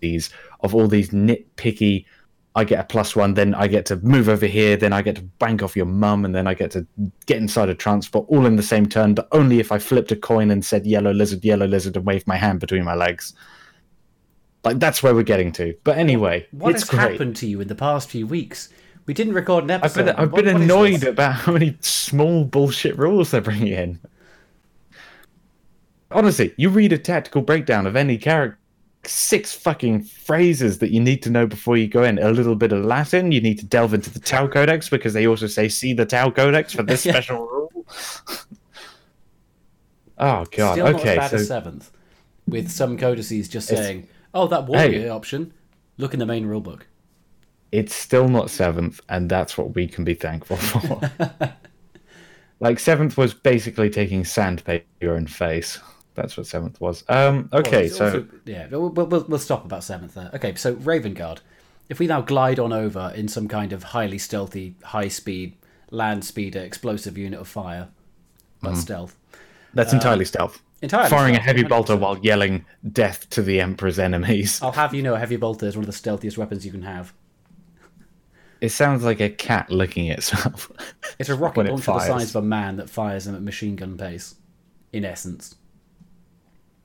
these 0.00 0.30
of 0.60 0.74
all 0.74 0.86
these 0.86 1.10
nitpicky. 1.10 2.04
I 2.56 2.64
get 2.64 2.80
a 2.80 2.84
plus 2.84 3.14
one, 3.14 3.34
then 3.34 3.54
I 3.54 3.68
get 3.68 3.86
to 3.86 3.96
move 3.96 4.28
over 4.28 4.44
here, 4.44 4.76
then 4.76 4.92
I 4.92 5.02
get 5.02 5.14
to 5.16 5.22
bank 5.22 5.62
off 5.62 5.76
your 5.76 5.86
mum, 5.86 6.24
and 6.24 6.34
then 6.34 6.48
I 6.48 6.54
get 6.54 6.72
to 6.72 6.84
get 7.26 7.38
inside 7.38 7.68
a 7.68 7.76
transport 7.76 8.26
all 8.28 8.44
in 8.44 8.56
the 8.56 8.62
same 8.62 8.86
turn, 8.86 9.14
but 9.14 9.28
only 9.30 9.60
if 9.60 9.70
I 9.70 9.78
flipped 9.78 10.10
a 10.10 10.16
coin 10.16 10.50
and 10.50 10.64
said 10.64 10.84
yellow 10.84 11.12
lizard, 11.12 11.44
yellow 11.44 11.66
lizard, 11.66 11.96
and 11.96 12.04
waved 12.04 12.26
my 12.26 12.36
hand 12.36 12.58
between 12.58 12.84
my 12.84 12.94
legs. 12.94 13.34
Like 14.64 14.78
that's 14.78 15.02
where 15.02 15.14
we're 15.14 15.22
getting 15.22 15.52
to. 15.52 15.74
But 15.84 15.98
anyway, 15.98 16.46
what 16.50 16.74
has 16.74 16.84
great. 16.84 17.12
happened 17.12 17.36
to 17.36 17.46
you 17.46 17.60
in 17.60 17.68
the 17.68 17.74
past 17.74 18.10
few 18.10 18.26
weeks? 18.26 18.68
We 19.06 19.14
didn't 19.14 19.32
record 19.32 19.64
an 19.64 19.70
episode. 19.70 20.00
I've 20.00 20.06
been, 20.06 20.16
I've 20.16 20.32
what, 20.32 20.44
been 20.44 20.56
annoyed 20.62 21.04
about 21.04 21.32
how 21.32 21.52
many 21.52 21.76
small 21.80 22.44
bullshit 22.44 22.96
rules 22.98 23.30
they're 23.30 23.40
bringing 23.40 23.72
in. 23.72 24.00
Honestly, 26.10 26.52
you 26.56 26.68
read 26.68 26.92
a 26.92 26.98
tactical 26.98 27.40
breakdown 27.40 27.86
of 27.86 27.96
any 27.96 28.18
character, 28.18 28.58
six 29.04 29.54
fucking 29.54 30.02
phrases 30.02 30.78
that 30.78 30.90
you 30.90 31.00
need 31.00 31.22
to 31.22 31.30
know 31.30 31.46
before 31.46 31.76
you 31.76 31.88
go 31.88 32.02
in. 32.02 32.18
A 32.18 32.30
little 32.30 32.54
bit 32.54 32.72
of 32.72 32.84
Latin. 32.84 33.32
You 33.32 33.40
need 33.40 33.58
to 33.60 33.66
delve 33.66 33.94
into 33.94 34.10
the 34.10 34.20
Tau 34.20 34.46
Codex 34.46 34.88
because 34.88 35.14
they 35.14 35.26
also 35.26 35.46
say 35.46 35.68
see 35.68 35.92
the 35.92 36.04
Tau 36.04 36.30
Codex 36.30 36.72
for 36.74 36.82
this 36.82 37.06
Yeah. 37.06 37.12
special 37.14 37.38
rule. 37.46 37.72
oh 40.18 40.44
god. 40.50 40.72
Still 40.74 40.86
okay. 40.88 41.26
So 41.28 41.38
seventh, 41.38 41.90
with 42.46 42.70
some 42.70 42.98
codices 42.98 43.48
just 43.48 43.68
saying, 43.68 44.06
"Oh, 44.34 44.46
that 44.48 44.66
warrior 44.66 45.10
option. 45.12 45.52
Look 45.98 46.12
in 46.14 46.18
the 46.20 46.26
main 46.26 46.46
rulebook." 46.46 46.82
it's 47.72 47.94
still 47.94 48.26
not 48.28 48.50
seventh, 48.50 49.00
and 49.08 49.30
that's 49.30 49.56
what 49.56 49.76
we 49.76 49.86
can 49.86 50.02
be 50.02 50.14
thankful 50.14 50.56
for. 50.56 51.00
like 52.58 52.78
seventh 52.80 53.16
was 53.16 53.32
basically 53.32 53.88
taking 53.88 54.24
sandpaper 54.24 55.14
and 55.14 55.30
face. 55.30 55.78
That's 56.14 56.36
what 56.36 56.46
seventh 56.46 56.80
was. 56.80 57.04
Um. 57.08 57.48
Okay. 57.52 57.86
it's 57.86 57.96
so 57.96 58.04
also- 58.06 58.26
yeah, 58.44 58.66
we'll, 58.70 58.88
we'll, 58.90 59.06
we'll 59.06 59.24
we'll 59.28 59.38
stop 59.38 59.64
about 59.64 59.84
seventh 59.84 60.14
there. 60.14 60.30
Okay, 60.34 60.54
so 60.56 60.72
Raven 60.74 61.14
Guard. 61.14 61.40
If 61.88 61.98
we 61.98 62.06
now 62.06 62.20
glide 62.20 62.58
on 62.60 62.72
over 62.72 63.12
in 63.16 63.26
some 63.28 63.48
kind 63.48 63.72
of 63.72 63.82
highly 63.82 64.18
stealthy, 64.18 64.76
high 64.84 65.08
speed, 65.08 65.56
land 65.90 66.24
speeder, 66.24 66.60
explosive 66.60 67.18
unit 67.18 67.40
of 67.40 67.48
fire, 67.48 67.88
but 68.62 68.76
stealth. 68.76 69.16
that's 69.74 69.92
entirely 69.92 70.24
stealth. 70.24 70.62
Entirely 70.82 71.10
Firing 71.10 71.36
a 71.36 71.40
heavy 71.40 71.62
bolter 71.62 71.94
100%. 71.94 72.00
while 72.00 72.18
yelling 72.18 72.64
death 72.92 73.28
to 73.30 73.42
the 73.42 73.60
Emperor's 73.60 73.98
enemies. 73.98 74.62
I'll 74.62 74.72
have 74.72 74.94
you 74.94 75.02
know, 75.02 75.14
a 75.14 75.18
heavy 75.18 75.36
bolter 75.36 75.66
is 75.66 75.76
one 75.76 75.82
of 75.82 75.86
the 75.86 75.92
stealthiest 75.92 76.38
weapons 76.38 76.64
you 76.64 76.72
can 76.72 76.82
have. 76.82 77.12
It 78.60 78.70
sounds 78.70 79.04
like 79.04 79.20
a 79.20 79.30
cat 79.30 79.70
licking 79.70 80.06
itself. 80.06 80.70
It's 81.18 81.28
a 81.28 81.34
rocket 81.34 81.66
launcher 81.66 81.92
the 81.92 82.00
size 82.00 82.34
of 82.34 82.42
a 82.42 82.46
man 82.46 82.76
that 82.76 82.88
fires 82.88 83.26
them 83.26 83.34
at 83.34 83.42
machine 83.42 83.76
gun 83.76 83.98
pace. 83.98 84.36
In 84.92 85.04
essence, 85.04 85.54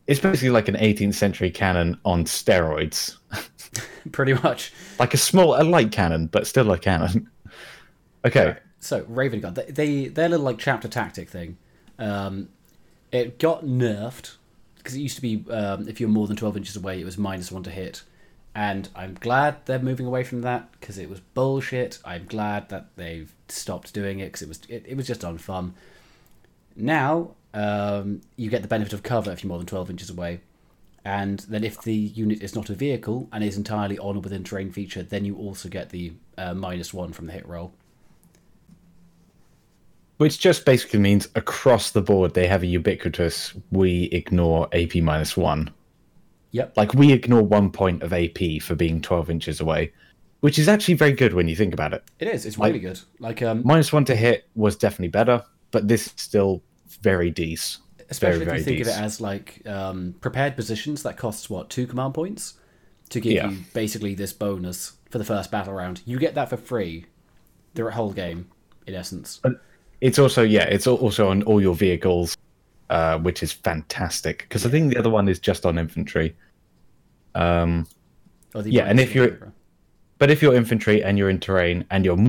it's 0.08 0.20
basically 0.20 0.50
like 0.50 0.68
an 0.68 0.76
18th 0.76 1.16
century 1.16 1.50
cannon 1.50 2.00
on 2.06 2.26
steroids. 2.26 3.16
pretty 4.12 4.34
much. 4.34 4.72
Like 5.00 5.14
a 5.14 5.18
small, 5.18 5.60
a 5.60 5.64
light 5.64 5.92
cannon, 5.92 6.28
but 6.28 6.46
still 6.48 6.72
a 6.72 6.78
cannon. 6.78 7.30
Okay. 8.26 8.58
So 8.80 9.04
Raven 9.08 9.40
Guard, 9.40 9.56
they, 9.56 9.66
they 9.66 10.08
their 10.08 10.30
little 10.30 10.46
like 10.46 10.60
chapter 10.60 10.88
tactic 10.88 11.30
thing, 11.30 11.58
um, 11.98 12.50
it 13.16 13.40
got 13.40 13.66
nerfed 13.66 14.36
because 14.78 14.96
it 14.96 15.00
used 15.00 15.16
to 15.16 15.22
be 15.22 15.44
um, 15.50 15.88
if 15.88 16.00
you're 16.00 16.10
more 16.10 16.28
than 16.28 16.36
twelve 16.36 16.58
inches 16.58 16.76
away, 16.76 17.00
it 17.00 17.06
was 17.06 17.18
minus 17.18 17.52
one 17.52 17.64
to 17.64 17.72
hit, 17.72 18.04
and 18.54 18.90
I'm 18.96 19.16
glad 19.16 19.66
they're 19.66 19.80
moving 19.80 20.06
away 20.06 20.24
from 20.24 20.42
that 20.42 20.72
because 20.80 20.98
it 20.98 21.10
was 21.10 21.20
bullshit. 21.20 22.00
I'm 22.06 22.26
glad 22.26 22.70
that 22.70 22.88
they've 22.96 23.34
stopped 23.48 23.94
doing 23.94 24.20
it 24.20 24.26
because 24.26 24.42
it 24.42 24.48
was 24.48 24.60
it, 24.70 24.86
it 24.88 24.98
was 24.98 25.08
just 25.08 25.22
unfun. 25.22 25.72
Now 26.76 27.32
um, 27.54 28.22
you 28.36 28.50
get 28.50 28.62
the 28.62 28.68
benefit 28.68 28.94
of 28.94 29.04
cover 29.04 29.32
if 29.32 29.44
you're 29.44 29.50
more 29.50 29.58
than 29.58 29.68
twelve 29.68 29.90
inches 29.90 30.10
away. 30.10 30.42
And 31.08 31.40
then, 31.42 31.64
if 31.64 31.84
the 31.84 31.94
unit 31.94 32.42
is 32.42 32.56
not 32.56 32.72
a 32.72 32.74
vehicle 32.74 33.30
and 33.32 33.44
is 33.44 33.58
entirely 33.58 34.00
on 34.00 34.18
or 34.18 34.22
within 34.22 34.44
terrain 34.44 34.72
feature, 34.72 35.04
then 35.04 35.24
you 35.24 35.38
also 35.38 35.70
get 35.70 35.92
the 35.92 36.14
uh, 36.36 36.56
minus 36.56 36.96
one 36.96 37.14
from 37.14 37.28
the 37.28 37.34
hit 37.34 37.48
roll. 37.48 37.74
Which 40.18 40.40
just 40.40 40.66
basically 40.66 41.00
means 41.00 41.28
across 41.36 41.92
the 41.92 42.02
board 42.02 42.34
they 42.34 42.48
have 42.48 42.64
a 42.64 42.68
ubiquitous 42.68 43.54
we 43.72 44.04
ignore 44.06 44.70
AP 44.74 44.96
minus 44.96 45.36
one. 45.36 45.70
Yep. 46.52 46.78
Like 46.78 46.94
we 46.94 47.12
ignore 47.12 47.42
one 47.44 47.70
point 47.70 48.02
of 48.02 48.14
AP 48.14 48.62
for 48.62 48.76
being 48.76 49.02
12 49.02 49.30
inches 49.30 49.60
away, 49.60 49.92
which 50.40 50.58
is 50.58 50.70
actually 50.70 50.94
very 50.94 51.12
good 51.12 51.34
when 51.34 51.50
you 51.50 51.56
think 51.56 51.74
about 51.74 51.94
it. 51.94 52.04
It 52.20 52.30
is. 52.30 52.46
It's 52.46 52.58
really 52.58 52.80
good. 52.80 53.00
Like, 53.20 53.42
um, 53.42 53.62
Minus 53.66 53.92
one 53.92 54.06
to 54.06 54.16
hit 54.16 54.48
was 54.56 54.78
definitely 54.78 55.10
better, 55.10 55.44
but 55.72 55.90
this 55.90 56.08
is 56.08 56.14
still 56.16 56.64
very 57.02 57.30
decent. 57.30 57.84
especially 58.10 58.46
very, 58.46 58.60
if 58.60 58.68
you 58.68 58.74
think 58.76 58.86
very 58.86 58.96
of 58.96 59.02
it 59.02 59.04
as 59.06 59.20
like 59.20 59.68
um, 59.68 60.16
prepared 60.22 60.56
positions, 60.56 61.04
that 61.04 61.18
costs 61.18 61.50
what 61.50 61.70
two 61.70 61.86
command 61.88 62.14
points 62.14 62.54
to 63.10 63.20
give 63.20 63.34
Yeah. 63.34 63.50
you 63.50 63.58
basically 63.74 64.14
this 64.16 64.32
bonus 64.32 64.94
for 65.10 65.18
the 65.18 65.26
first 65.26 65.52
battle 65.52 65.74
round. 65.74 66.02
You 66.06 66.18
get 66.20 66.36
that 66.36 66.50
for 66.50 66.56
free 66.58 67.06
through 67.74 67.90
a 67.90 67.92
whole 67.92 68.14
game, 68.14 68.48
in 68.88 68.96
essence. 68.96 69.42
It's 70.06 70.20
also 70.20 70.44
yeah, 70.44 70.66
it's 70.66 70.86
also 70.86 71.30
on 71.30 71.42
all 71.44 71.60
your 71.60 71.74
vehicles, 71.74 72.38
uh, 72.92 73.18
which 73.18 73.42
is 73.42 73.52
fantastic 73.52 74.46
because 74.48 74.64
I 74.64 74.70
think 74.70 74.94
the 74.94 75.00
other 75.00 75.10
one 75.10 75.28
is 75.28 75.40
just 75.40 75.66
on 75.66 75.80
infantry. 75.80 76.36
Um, 77.34 77.88
the 78.54 78.70
Yeah, 78.70 78.86
and 78.86 79.00
if 79.00 79.16
you're- 79.16 79.36
but 80.20 80.30
if 80.30 80.44
you're 80.44 80.54
infantry 80.54 81.04
and 81.04 81.18
you're 81.18 81.32
in 81.32 81.40
terrain 81.40 81.86
and 81.90 82.06
you're, 82.06 82.20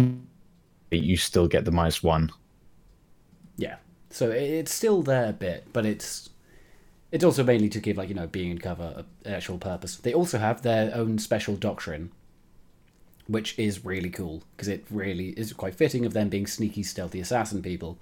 you 0.91 1.19
still 1.19 1.47
get 1.47 1.67
the 1.67 1.71
minus 1.71 2.03
one. 2.03 2.31
yeah, 3.59 3.77
so 4.11 4.31
it's 4.31 4.73
still 4.75 5.03
there 5.03 5.29
a 5.29 5.33
bit, 5.35 5.67
but 5.75 5.85
it's 5.85 6.31
it's 7.13 7.25
also 7.25 7.45
mainly 7.45 7.69
to 7.69 7.79
give 7.79 7.99
like 7.99 8.09
you 8.09 8.15
know 8.15 8.27
being 8.27 8.51
in 8.53 8.59
cover 8.59 9.05
an 9.27 9.35
actual 9.35 9.59
purpose. 9.59 9.97
They 9.97 10.15
also 10.15 10.39
have 10.39 10.63
their 10.63 10.95
own 10.95 11.19
special 11.19 11.57
doctrine, 11.57 12.11
which 13.27 13.59
is 13.59 13.85
really 13.85 14.11
cool 14.11 14.43
because 14.57 14.69
it 14.69 14.85
really 14.91 15.31
is 15.31 15.53
quite 15.53 15.75
fitting 15.75 16.07
of 16.07 16.13
them 16.13 16.29
being 16.29 16.47
sneaky, 16.47 16.83
stealthy 16.83 17.21
assassin 17.21 17.63
people. 17.63 17.99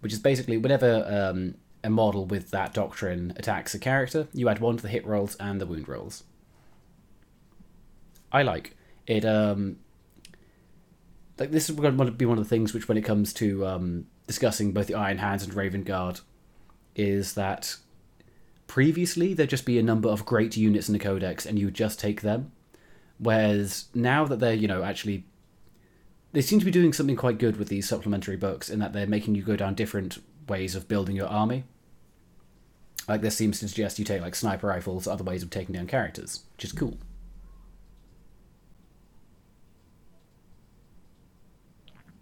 Which 0.00 0.12
is 0.12 0.18
basically 0.18 0.56
whenever 0.56 1.06
um, 1.08 1.54
a 1.84 1.90
model 1.90 2.24
with 2.26 2.50
that 2.50 2.74
doctrine 2.74 3.32
attacks 3.36 3.74
a 3.74 3.78
character, 3.78 4.26
you 4.32 4.48
add 4.48 4.58
one 4.58 4.76
to 4.76 4.82
the 4.82 4.88
hit 4.88 5.06
rolls 5.06 5.36
and 5.36 5.60
the 5.60 5.66
wound 5.66 5.88
rolls. 5.88 6.24
I 8.32 8.42
like 8.42 8.76
it. 9.06 9.24
Um, 9.24 9.76
like 11.38 11.50
this 11.50 11.68
is 11.68 11.76
going 11.76 11.96
to 11.96 12.10
be 12.10 12.24
one 12.24 12.38
of 12.38 12.44
the 12.44 12.48
things 12.48 12.72
which, 12.72 12.88
when 12.88 12.98
it 12.98 13.02
comes 13.02 13.32
to 13.34 13.66
um, 13.66 14.06
discussing 14.26 14.72
both 14.72 14.86
the 14.86 14.94
Iron 14.94 15.18
Hands 15.18 15.42
and 15.42 15.54
Raven 15.54 15.82
Guard, 15.82 16.20
is 16.94 17.34
that 17.34 17.76
previously 18.66 19.34
there'd 19.34 19.50
just 19.50 19.66
be 19.66 19.78
a 19.78 19.82
number 19.82 20.08
of 20.08 20.24
great 20.24 20.56
units 20.56 20.88
in 20.88 20.92
the 20.92 20.98
Codex, 20.98 21.46
and 21.46 21.58
you 21.58 21.66
would 21.66 21.74
just 21.74 21.98
take 22.00 22.22
them. 22.22 22.52
Whereas 23.22 23.84
now 23.94 24.24
that 24.24 24.40
they're 24.40 24.52
you 24.52 24.66
know 24.66 24.82
actually, 24.82 25.24
they 26.32 26.42
seem 26.42 26.58
to 26.58 26.64
be 26.64 26.72
doing 26.72 26.92
something 26.92 27.14
quite 27.14 27.38
good 27.38 27.56
with 27.56 27.68
these 27.68 27.88
supplementary 27.88 28.36
books 28.36 28.68
in 28.68 28.80
that 28.80 28.92
they're 28.92 29.06
making 29.06 29.36
you 29.36 29.44
go 29.44 29.54
down 29.54 29.74
different 29.74 30.18
ways 30.48 30.74
of 30.74 30.88
building 30.88 31.14
your 31.14 31.28
army. 31.28 31.62
Like 33.08 33.20
this 33.20 33.36
seems 33.36 33.60
to 33.60 33.68
suggest 33.68 34.00
you 34.00 34.04
take 34.04 34.22
like 34.22 34.34
sniper 34.34 34.66
rifles, 34.66 35.06
other 35.06 35.22
ways 35.22 35.44
of 35.44 35.50
taking 35.50 35.74
down 35.74 35.86
characters, 35.86 36.42
which 36.56 36.64
is 36.64 36.72
cool. 36.72 36.96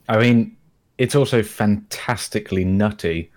I 0.07 0.19
mean, 0.19 0.57
it's 0.99 1.15
also 1.15 1.43
fantastically 1.43 2.65
nutty 2.65 3.31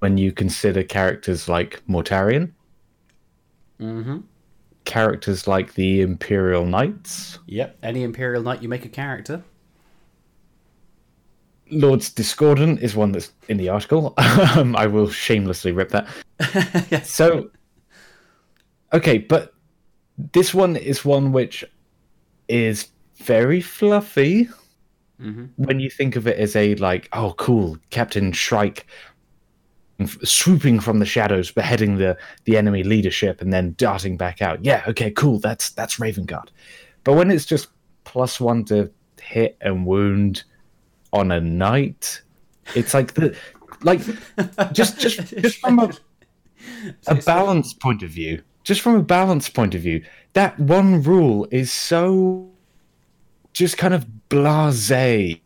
when 0.00 0.18
you 0.18 0.32
consider 0.32 0.82
characters 0.82 1.48
like 1.48 1.82
Mortarion. 1.88 2.52
Mm-hmm. 3.80 4.18
Characters 4.84 5.46
like 5.46 5.74
the 5.74 6.00
Imperial 6.00 6.64
Knights, 6.66 7.38
Yep. 7.46 7.78
Any 7.82 8.02
Imperial 8.02 8.42
Knight 8.42 8.62
you 8.62 8.68
make 8.68 8.84
a 8.84 8.88
character. 8.88 9.42
Lord's 11.70 12.10
Discordant 12.10 12.80
is 12.80 12.94
one 12.94 13.12
that's 13.12 13.32
in 13.48 13.56
the 13.56 13.68
article. 13.70 14.12
um, 14.18 14.76
I 14.76 14.86
will 14.86 15.08
shamelessly 15.10 15.72
rip 15.72 15.88
that. 15.90 16.06
yes. 16.90 17.10
So, 17.10 17.50
okay, 18.92 19.18
but 19.18 19.54
this 20.32 20.52
one 20.54 20.76
is 20.76 21.04
one 21.04 21.32
which 21.32 21.64
is 22.48 22.88
very 23.16 23.60
fluffy 23.60 24.48
Mm-hmm. 25.22 25.64
when 25.64 25.78
you 25.78 25.88
think 25.88 26.16
of 26.16 26.26
it 26.26 26.36
as 26.38 26.56
a 26.56 26.74
like, 26.74 27.08
oh, 27.12 27.34
cool, 27.38 27.78
Captain 27.90 28.32
Shrike 28.32 28.84
swooping 30.24 30.80
from 30.80 30.98
the 30.98 31.06
shadows, 31.06 31.50
beheading 31.50 31.96
the 31.96 32.16
the 32.44 32.56
enemy 32.56 32.82
leadership, 32.82 33.40
and 33.40 33.52
then 33.52 33.74
darting 33.78 34.16
back 34.16 34.42
out. 34.42 34.64
Yeah, 34.64 34.84
okay, 34.88 35.10
cool. 35.10 35.38
That's 35.38 35.70
that's 35.70 35.98
Raven 36.00 36.26
Guard. 36.26 36.50
But 37.04 37.14
when 37.14 37.30
it's 37.30 37.44
just 37.44 37.68
plus 38.04 38.40
one 38.40 38.64
to 38.66 38.90
hit 39.20 39.56
and 39.60 39.86
wound 39.86 40.44
on 41.12 41.30
a 41.30 41.40
knight, 41.40 42.22
it's 42.74 42.94
like 42.94 43.14
the 43.14 43.36
like 43.82 44.00
just 44.72 44.98
just 44.98 45.28
just 45.28 45.58
from 45.58 45.78
a 45.78 45.92
a 47.06 47.14
balance 47.16 47.72
point 47.74 48.02
of 48.02 48.10
view, 48.10 48.42
just 48.64 48.80
from 48.80 48.96
a 48.96 49.02
balance 49.02 49.48
point 49.48 49.74
of 49.74 49.82
view, 49.82 50.04
that 50.32 50.58
one 50.58 51.02
rule 51.02 51.46
is 51.50 51.72
so 51.72 52.50
just 53.52 53.78
kind 53.78 53.94
of 53.94 54.06
blasé 54.28 55.40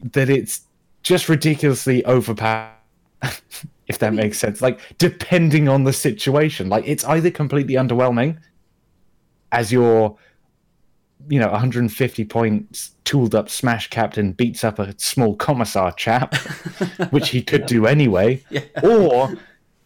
that 0.00 0.28
it's 0.28 0.62
just 1.02 1.28
ridiculously 1.28 2.04
overpowered. 2.06 2.72
if 3.88 3.98
that 3.98 4.14
makes 4.14 4.38
sense, 4.38 4.62
like 4.62 4.80
depending 4.98 5.68
on 5.68 5.84
the 5.84 5.92
situation, 5.92 6.68
like 6.68 6.84
it's 6.86 7.04
either 7.04 7.30
completely 7.30 7.74
underwhelming 7.74 8.38
as 9.50 9.70
your, 9.72 10.16
you 11.28 11.38
know, 11.38 11.50
150 11.50 12.24
points 12.24 12.92
tooled 13.04 13.34
up 13.34 13.48
smash 13.50 13.90
captain 13.90 14.32
beats 14.32 14.64
up 14.64 14.78
a 14.78 14.94
small 14.98 15.34
commissar 15.36 15.92
chap, 15.92 16.34
which 17.10 17.30
he 17.30 17.42
could 17.42 17.66
do 17.66 17.86
anyway, 17.86 18.42
Yeah. 18.50 18.62
or 18.82 19.34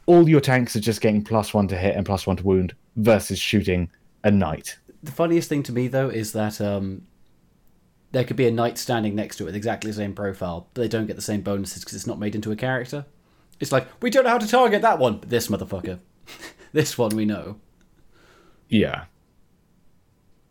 all 0.07 0.29
your 0.29 0.41
tanks 0.41 0.77
are 0.77 0.81
just 0.81 1.01
getting 1.01 1.25
plus 1.25 1.53
one 1.53 1.67
to 1.69 1.77
hit 1.77 1.97
and 1.97 2.07
plus 2.07 2.27
one 2.27 2.37
to 2.37 2.45
wound 2.45 2.75
versus 2.97 3.39
shooting 3.39 3.91
a 4.25 4.31
knight. 4.31 4.79
The 5.03 5.13
funniest 5.13 5.49
thing 5.49 5.63
to 5.65 5.73
me 5.73 5.89
though 5.89 6.09
is 6.09 6.33
that 6.33 6.61
um, 6.61 7.03
there 8.13 8.25
could 8.25 8.37
be 8.37 8.47
a 8.47 8.53
knight 8.53 8.79
standing 8.79 9.15
next 9.15 9.37
to 9.37 9.45
it 9.45 9.47
with 9.47 9.57
exactly 9.57 9.91
the 9.91 9.97
same 9.97 10.15
profile, 10.15 10.69
but 10.75 10.83
they 10.83 10.89
don't 10.89 11.07
get 11.07 11.17
the 11.17 11.23
same 11.23 11.41
bonuses 11.41 11.83
because 11.83 11.95
it's 11.97 12.07
not 12.07 12.19
made 12.19 12.35
into 12.35 12.53
a 12.53 12.57
character. 12.57 13.05
It's 13.61 13.73
like 13.73 13.87
we 14.03 14.11
don't 14.11 14.25
know 14.25 14.31
how 14.31 14.39
to 14.39 14.49
target 14.49 14.83
that 14.83 14.99
one, 14.99 15.19
but 15.19 15.31
this 15.31 15.49
motherfucker, 15.49 15.99
this 16.73 16.99
one 16.99 17.15
we 17.17 17.25
know. 17.25 17.61
Yeah. 18.69 19.05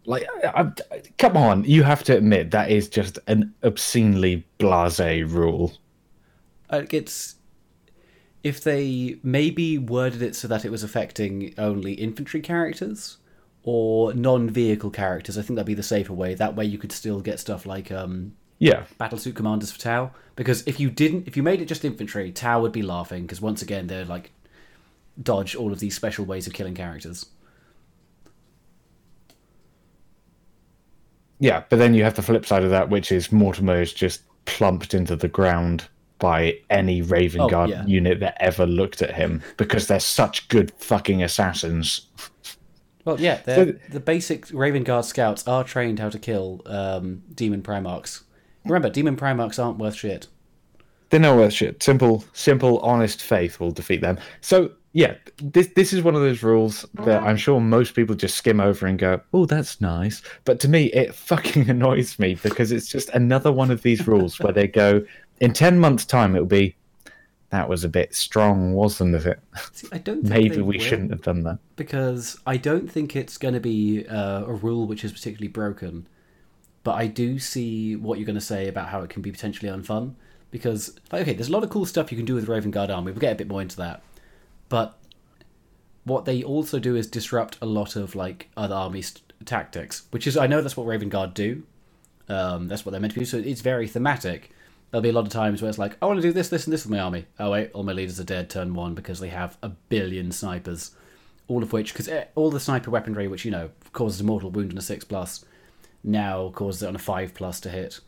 Like, 0.07 0.27
I, 0.43 0.71
I, 0.91 1.01
come 1.17 1.35
on, 1.35 1.63
you 1.63 1.83
have 1.83 2.03
to 2.03 2.15
admit 2.15 2.51
that 2.51 2.69
is 2.69 2.87
just 2.87 3.17
an 3.27 3.53
obscenely 3.63 4.45
blasé 4.59 5.29
rule. 5.29 5.73
Uh, 6.69 6.83
it's 6.91 7.35
if 8.43 8.61
they 8.61 9.17
maybe 9.23 9.79
worded 9.79 10.21
it 10.21 10.35
so 10.35 10.47
that 10.47 10.63
it 10.63 10.69
was 10.69 10.83
affecting 10.83 11.53
only 11.57 11.93
infantry 11.93 12.41
characters 12.41 13.17
or 13.63 14.13
non-vehicle 14.13 14.91
characters. 14.91 15.37
I 15.37 15.41
think 15.41 15.55
that'd 15.55 15.65
be 15.65 15.73
the 15.73 15.81
safer 15.81 16.13
way. 16.13 16.35
That 16.35 16.55
way, 16.55 16.65
you 16.65 16.77
could 16.77 16.91
still 16.91 17.21
get 17.21 17.39
stuff 17.39 17.65
like 17.65 17.91
um, 17.91 18.33
Yeah, 18.59 18.85
battlesuit 18.99 19.35
commanders 19.35 19.71
for 19.71 19.79
Tau. 19.79 20.11
Because 20.35 20.65
if 20.67 20.79
you 20.79 20.89
didn't, 20.89 21.27
if 21.27 21.35
you 21.37 21.43
made 21.43 21.61
it 21.61 21.65
just 21.65 21.85
infantry, 21.85 22.31
Tau 22.31 22.61
would 22.61 22.71
be 22.71 22.81
laughing 22.81 23.23
because 23.23 23.41
once 23.41 23.61
again 23.61 23.87
they're 23.87 24.05
like 24.05 24.31
dodge 25.21 25.55
all 25.55 25.71
of 25.71 25.79
these 25.79 25.95
special 25.95 26.25
ways 26.25 26.45
of 26.47 26.53
killing 26.53 26.73
characters. 26.75 27.25
yeah, 31.39 31.63
but 31.69 31.77
then 31.79 31.93
you 31.93 32.03
have 32.03 32.15
the 32.15 32.21
flip 32.21 32.45
side 32.45 32.63
of 32.63 32.69
that, 32.69 32.89
which 32.89 33.11
is 33.11 33.31
Mortimer 33.31 33.81
is 33.81 33.93
just 33.93 34.21
plumped 34.45 34.93
into 34.93 35.15
the 35.15 35.27
ground 35.27 35.87
by 36.19 36.57
any 36.69 37.01
Raven 37.01 37.41
Oh, 37.41 37.49
Guard 37.49 37.69
yeah. 37.69 37.85
unit 37.85 38.21
that 38.21 38.37
ever 38.41 38.65
looked 38.65 39.01
at 39.01 39.13
him 39.13 39.41
because 39.57 39.87
they're 39.87 39.99
such 39.99 40.47
good 40.47 40.71
fucking 40.77 41.21
assassins. 41.21 42.07
Well, 43.03 43.19
yeah, 43.19 43.41
So- 43.43 43.73
the 43.91 43.99
basic 43.99 44.47
Raven 44.53 44.83
Guard 44.83 45.05
scouts 45.05 45.45
are 45.47 45.63
trained 45.63 45.99
how 45.99 46.09
to 46.09 46.17
kill 46.17 46.61
um, 46.65 47.21
demon 47.33 47.61
primarchs. 47.61 48.21
Remember, 48.65 48.89
demon 48.89 49.15
primarchs 49.15 49.63
aren't 49.63 49.77
worth 49.77 49.95
shit. 49.95 50.27
They're 51.09 51.19
not 51.19 51.37
worth 51.37 51.53
shit. 51.53 51.81
Simple, 51.83 52.25
simple, 52.33 52.79
honest 52.79 53.21
faith 53.21 53.59
will 53.59 53.71
defeat 53.71 54.01
them. 54.01 54.17
So 54.41 54.71
yeah, 54.93 55.15
this 55.41 55.67
this 55.75 55.93
is 55.93 56.01
one 56.01 56.15
of 56.15 56.21
those 56.21 56.41
rules 56.41 56.85
that 57.03 57.21
I'm 57.21 57.37
sure 57.37 57.59
most 57.59 57.95
people 57.95 58.15
just 58.15 58.37
skim 58.37 58.59
over 58.59 58.87
and 58.87 58.97
go, 58.97 59.21
"Oh, 59.33 59.45
that's 59.45 59.81
nice." 59.81 60.21
But 60.45 60.59
to 60.61 60.67
me, 60.67 60.85
it 60.85 61.13
fucking 61.31 61.69
annoys 61.69 62.17
me 62.17 62.35
because 62.41 62.71
it's 62.71 62.87
just 62.87 63.09
another 63.09 63.51
one 63.51 63.71
of 63.71 63.81
these 63.81 64.07
rules 64.07 64.39
where 64.39 64.53
they 64.53 64.67
go, 64.67 65.05
"In 65.41 65.53
ten 65.53 65.79
months' 65.79 66.05
time, 66.05 66.35
it'll 66.35 66.47
be." 66.47 66.75
That 67.51 67.69
was 67.69 67.83
a 67.83 67.89
bit 67.89 68.13
strong, 68.13 68.73
wasn't 68.73 69.15
it? 69.15 69.39
See, 69.71 69.87
I 69.91 69.99
don't 69.99 70.23
think 70.23 70.29
Maybe 70.29 70.61
we 70.61 70.79
shouldn't 70.79 71.11
have 71.11 71.21
done 71.21 71.43
that. 71.43 71.59
because 71.75 72.37
I 72.45 72.57
don't 72.57 72.91
think 72.91 73.15
it's 73.15 73.37
going 73.37 73.53
to 73.53 73.59
be 73.61 74.05
uh, 74.07 74.43
a 74.45 74.53
rule 74.53 74.87
which 74.87 75.05
is 75.05 75.11
particularly 75.13 75.47
broken. 75.49 76.07
But 76.85 76.95
I 76.95 77.07
do 77.07 77.39
see 77.39 77.95
what 77.95 78.19
you're 78.19 78.27
going 78.27 78.35
to 78.35 78.41
say 78.41 78.67
about 78.67 78.89
how 78.89 79.01
it 79.01 79.09
can 79.09 79.23
be 79.23 79.31
potentially 79.31 79.71
unfun. 79.71 80.13
Because, 80.51 80.95
like, 81.11 81.23
okay, 81.23 81.33
there's 81.33 81.49
a 81.49 81.51
lot 81.51 81.63
of 81.63 81.71
cool 81.71 81.87
stuff 81.87 82.11
you 82.11 82.15
can 82.15 82.27
do 82.27 82.35
with 82.35 82.47
Raven 82.47 82.69
Guard 82.69 82.91
army. 82.91 83.11
We'll 83.11 83.19
get 83.19 83.33
a 83.33 83.35
bit 83.35 83.47
more 83.47 83.63
into 83.63 83.77
that. 83.77 84.03
But 84.69 84.95
what 86.03 86.25
they 86.25 86.43
also 86.43 86.77
do 86.77 86.95
is 86.95 87.07
disrupt 87.07 87.57
a 87.59 87.65
lot 87.65 87.95
of 87.95 88.13
like 88.13 88.49
other 88.55 88.75
armies' 88.75 89.15
tactics, 89.45 90.03
which 90.11 90.27
is 90.27 90.37
I 90.37 90.45
know 90.45 90.61
that's 90.61 90.77
what 90.77 90.85
Raven 90.85 91.09
Guard 91.09 91.33
do. 91.33 91.63
Um, 92.29 92.67
that's 92.67 92.85
what 92.85 92.91
they're 92.91 93.01
meant 93.01 93.13
to 93.13 93.19
do. 93.19 93.25
So 93.25 93.37
it's 93.37 93.61
very 93.61 93.87
thematic. 93.87 94.51
There'll 94.91 95.01
be 95.01 95.09
a 95.09 95.13
lot 95.13 95.25
of 95.25 95.31
times 95.31 95.63
where 95.63 95.69
it's 95.69 95.79
like, 95.79 95.97
I 96.03 96.05
want 96.05 96.17
to 96.17 96.27
do 96.27 96.31
this, 96.31 96.49
this, 96.49 96.65
and 96.65 96.73
this 96.73 96.85
with 96.85 96.91
my 96.91 96.99
army. 96.99 97.25
Oh 97.39 97.49
wait, 97.49 97.71
all 97.73 97.81
my 97.81 97.93
leaders 97.93 98.19
are 98.19 98.23
dead 98.23 98.51
turn 98.51 98.75
one 98.75 98.93
because 98.93 99.19
they 99.19 99.29
have 99.29 99.57
a 99.63 99.69
billion 99.69 100.31
snipers, 100.31 100.91
all 101.47 101.63
of 101.63 101.73
which 101.73 101.93
because 101.93 102.09
all 102.35 102.51
the 102.51 102.59
sniper 102.59 102.91
weaponry, 102.91 103.27
which 103.27 103.43
you 103.43 103.49
know 103.49 103.71
causes 103.91 104.21
a 104.21 104.23
mortal 104.23 104.51
wound 104.51 104.71
on 104.71 104.77
a 104.77 104.81
six 104.81 105.03
plus, 105.03 105.43
now 106.05 106.49
causes 106.55 106.83
it 106.83 106.87
on 106.87 106.95
a 106.95 106.99
five 106.99 107.33
plus 107.33 107.59
to 107.61 107.69
hit. 107.69 107.99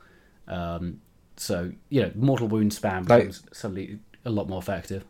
Um, 0.47 1.01
so 1.35 1.71
you 1.89 2.01
know, 2.01 2.11
mortal 2.15 2.47
wound 2.47 2.71
spam 2.71 3.07
Like- 3.09 3.23
becomes 3.23 3.43
suddenly 3.51 3.99
a 4.25 4.29
lot 4.29 4.47
more 4.47 4.59
effective. 4.59 5.03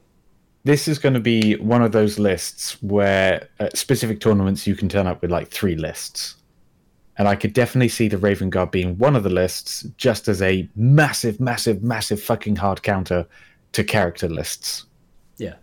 This 0.64 0.88
is 0.88 1.00
going 1.00 1.14
to 1.14 1.20
be 1.22 1.56
one 1.56 1.82
of 1.82 1.92
those 1.94 2.20
lists 2.20 2.82
where 2.84 3.48
at 3.60 3.78
specific 3.78 4.20
tournaments 4.20 4.68
you 4.68 4.76
can 4.76 4.90
turn 4.90 5.08
up 5.08 5.22
with 5.22 5.32
like 5.32 5.50
three 5.50 5.76
lists. 5.78 6.36
And 7.18 7.28
I 7.28 7.36
could 7.36 7.54
definitely 7.54 7.88
see 7.90 8.08
the 8.10 8.18
Raven 8.18 8.50
Guard 8.50 8.72
being 8.72 8.98
one 8.98 9.16
of 9.16 9.24
the 9.24 9.30
lists 9.30 9.84
just 9.98 10.28
as 10.28 10.42
a 10.42 10.68
massive, 10.76 11.40
massive, 11.40 11.82
massive 11.84 12.22
fucking 12.22 12.58
hard 12.58 12.84
counter 12.84 13.26
to 13.72 13.84
character 13.84 14.28
lists 14.28 14.86
Yeah. 15.38 15.56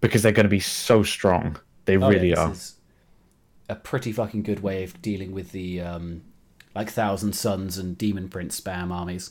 because 0.00 0.22
they're 0.22 0.32
going 0.32 0.44
to 0.46 0.50
be 0.50 0.58
so 0.60 1.02
strong. 1.02 1.58
They 1.84 1.96
Oh, 1.98 2.08
really 2.08 2.30
yeah, 2.30 2.44
are. 2.46 2.50
Is 2.52 2.76
a 3.68 3.76
pretty 3.76 4.10
fucking 4.12 4.42
good 4.42 4.60
way 4.60 4.82
of 4.84 5.00
dealing 5.02 5.32
with 5.32 5.52
the 5.52 5.80
um, 5.82 6.22
like 6.76 6.90
Thousand 6.90 7.32
Suns 7.32 7.78
and 7.78 7.96
Demon 7.96 8.28
Prince 8.28 8.60
spam 8.60 8.92
armies. 8.92 9.30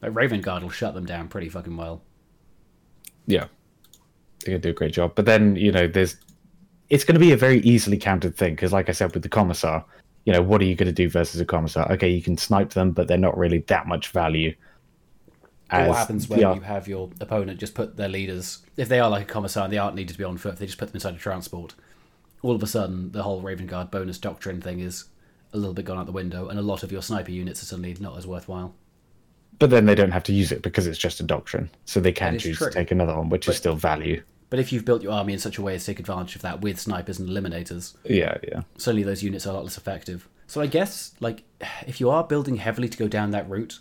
Like 0.00 0.14
Raven 0.14 0.40
Guard 0.40 0.62
will 0.62 0.70
shut 0.70 0.94
them 0.94 1.04
down 1.04 1.28
pretty 1.28 1.50
fucking 1.50 1.76
well. 1.76 2.02
Yeah. 3.26 3.48
They're 4.44 4.54
to 4.54 4.58
do 4.58 4.70
a 4.70 4.72
great 4.72 4.94
job. 4.94 5.12
But 5.14 5.26
then, 5.26 5.54
you 5.54 5.70
know, 5.70 5.86
there's. 5.86 6.16
It's 6.88 7.04
going 7.04 7.14
to 7.14 7.20
be 7.20 7.32
a 7.32 7.36
very 7.36 7.58
easily 7.60 7.98
countered 7.98 8.36
thing 8.36 8.54
because, 8.54 8.72
like 8.72 8.88
I 8.88 8.92
said, 8.92 9.12
with 9.12 9.22
the 9.22 9.28
Commissar, 9.28 9.84
you 10.24 10.32
know, 10.32 10.40
what 10.40 10.62
are 10.62 10.64
you 10.64 10.76
going 10.76 10.86
to 10.86 10.92
do 10.92 11.10
versus 11.10 11.40
a 11.40 11.44
Commissar? 11.44 11.92
Okay, 11.92 12.08
you 12.08 12.22
can 12.22 12.38
snipe 12.38 12.70
them, 12.70 12.92
but 12.92 13.06
they're 13.06 13.18
not 13.18 13.36
really 13.36 13.58
that 13.66 13.86
much 13.86 14.08
value. 14.08 14.54
But 15.68 15.88
what 15.88 15.96
happens 15.98 16.28
when 16.28 16.38
you 16.38 16.60
have 16.60 16.88
your 16.88 17.10
opponent 17.20 17.58
just 17.60 17.74
put 17.74 17.96
their 17.96 18.08
leaders, 18.08 18.60
if 18.76 18.88
they 18.88 19.00
are 19.00 19.10
like 19.10 19.24
a 19.24 19.32
commissar 19.32 19.64
and 19.64 19.72
they 19.72 19.78
aren't 19.78 19.96
needed 19.96 20.12
to 20.12 20.18
be 20.18 20.24
on 20.24 20.38
foot, 20.38 20.58
they 20.58 20.66
just 20.66 20.78
put 20.78 20.88
them 20.88 20.96
inside 20.96 21.14
a 21.14 21.18
transport, 21.18 21.74
all 22.42 22.54
of 22.54 22.62
a 22.62 22.68
sudden 22.68 23.10
the 23.10 23.24
whole 23.24 23.40
Raven 23.40 23.66
Guard 23.66 23.90
bonus 23.90 24.16
doctrine 24.18 24.60
thing 24.60 24.78
is 24.78 25.06
a 25.56 25.58
little 25.58 25.74
bit 25.74 25.84
gone 25.84 25.98
out 25.98 26.06
the 26.06 26.12
window, 26.12 26.48
and 26.48 26.58
a 26.58 26.62
lot 26.62 26.82
of 26.82 26.92
your 26.92 27.02
sniper 27.02 27.30
units 27.30 27.62
are 27.62 27.66
suddenly 27.66 27.96
not 27.98 28.16
as 28.16 28.26
worthwhile. 28.26 28.74
But 29.58 29.70
then 29.70 29.86
they 29.86 29.94
don't 29.94 30.10
have 30.10 30.24
to 30.24 30.32
use 30.32 30.52
it 30.52 30.62
because 30.62 30.86
it's 30.86 30.98
just 30.98 31.18
a 31.20 31.22
doctrine. 31.22 31.70
So 31.86 31.98
they 31.98 32.12
can 32.12 32.38
choose 32.38 32.58
true. 32.58 32.68
to 32.68 32.72
take 32.74 32.90
another 32.90 33.16
one, 33.16 33.30
which 33.30 33.48
is 33.48 33.56
still 33.56 33.74
value. 33.74 34.22
But 34.50 34.60
if 34.60 34.72
you've 34.72 34.84
built 34.84 35.02
your 35.02 35.12
army 35.12 35.32
in 35.32 35.38
such 35.38 35.58
a 35.58 35.62
way 35.62 35.74
as 35.74 35.84
to 35.84 35.92
take 35.92 35.98
advantage 35.98 36.36
of 36.36 36.42
that 36.42 36.60
with 36.60 36.78
snipers 36.78 37.18
and 37.18 37.28
eliminators, 37.28 37.94
Yeah, 38.04 38.36
yeah. 38.46 38.62
suddenly 38.76 39.02
those 39.02 39.22
units 39.22 39.46
are 39.46 39.50
a 39.50 39.54
lot 39.54 39.64
less 39.64 39.76
effective. 39.78 40.28
So 40.46 40.60
I 40.60 40.66
guess, 40.66 41.12
like, 41.18 41.42
if 41.86 42.00
you 42.00 42.10
are 42.10 42.22
building 42.22 42.56
heavily 42.56 42.88
to 42.88 42.98
go 42.98 43.08
down 43.08 43.32
that 43.32 43.48
route, 43.50 43.80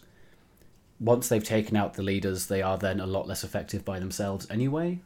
once 0.99 1.27
they've 1.27 1.43
taken 1.43 1.75
out 1.75 1.93
the 1.93 2.01
leaders, 2.01 2.47
they 2.47 2.61
are 2.61 2.77
then 2.77 2.99
a 2.99 3.05
lot 3.05 3.27
less 3.27 3.43
effective 3.43 3.85
by 3.85 3.99
themselves 3.99 4.47
anyway. 4.49 5.01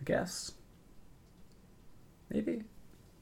I 0.00 0.04
guess. 0.04 0.52
Maybe. 2.30 2.64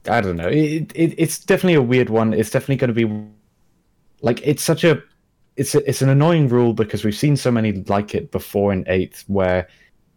I 0.09 0.21
don't 0.21 0.37
know. 0.37 0.49
It, 0.49 0.93
it 0.95 1.15
it's 1.19 1.39
definitely 1.39 1.75
a 1.75 1.83
weird 1.83 2.11
one. 2.11 2.33
It's 2.33 2.51
definitely 2.51 2.77
going 2.77 2.95
to 2.95 3.07
be 3.07 3.27
like 4.21 4.41
it's 4.47 4.63
such 4.63 4.85
a 4.85 5.03
it's 5.57 5.75
a, 5.75 5.89
it's 5.89 6.03
an 6.03 6.09
annoying 6.09 6.49
rule 6.49 6.73
because 6.73 7.05
we've 7.05 7.17
seen 7.17 7.37
so 7.37 7.51
many 7.51 7.73
like 7.89 8.15
it 8.15 8.31
before 8.31 8.73
in 8.73 8.85
eighth 8.89 9.25
where 9.27 9.69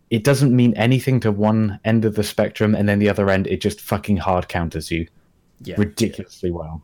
it 0.10 0.24
doesn't 0.24 0.56
mean 0.56 0.74
anything 0.76 1.20
to 1.22 1.32
one 1.32 1.80
end 1.86 2.06
of 2.06 2.16
the 2.16 2.24
spectrum 2.24 2.76
and 2.76 2.88
then 2.88 3.00
the 3.00 3.10
other 3.10 3.30
end 3.30 3.48
it 3.48 3.62
just 3.62 3.80
fucking 3.82 4.18
hard 4.18 4.48
counters 4.50 4.92
you 4.92 5.08
Yeah. 5.64 5.76
ridiculously 5.78 6.52
well. 6.52 6.84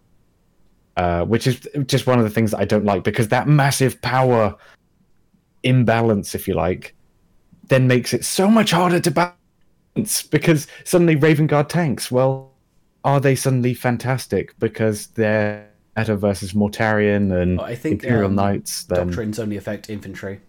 Uh, 0.95 1.23
which 1.25 1.45
is 1.45 1.67
just 1.85 2.07
one 2.07 2.17
of 2.17 2.23
the 2.23 2.31
things 2.31 2.49
that 2.51 2.59
I 2.59 2.65
don't 2.65 2.85
like 2.85 3.03
because 3.03 3.27
that 3.27 3.47
massive 3.47 4.01
power 4.01 4.55
imbalance, 5.61 6.33
if 6.33 6.47
you 6.47 6.55
like, 6.55 6.95
then 7.67 7.87
makes 7.87 8.13
it 8.13 8.25
so 8.25 8.49
much 8.49 8.71
harder 8.71 8.99
to 9.01 9.11
balance 9.11 10.23
because 10.31 10.65
suddenly 10.85 11.15
Raven 11.15 11.45
Guard 11.45 11.69
tanks, 11.69 12.09
well, 12.09 12.51
are 13.07 13.21
they 13.21 13.35
suddenly 13.35 13.73
fantastic 13.73 14.53
because 14.59 15.07
they're 15.07 15.65
meta 15.95 16.17
versus 16.17 16.51
Mortarion 16.51 17.31
and 17.41 17.59
I 17.61 17.73
think, 17.73 18.03
Imperial 18.03 18.25
um, 18.27 18.35
Knights? 18.35 18.83
Then 18.83 19.07
Doctrines 19.07 19.39
only 19.39 19.55
affect 19.55 19.89
infantry. 19.89 20.41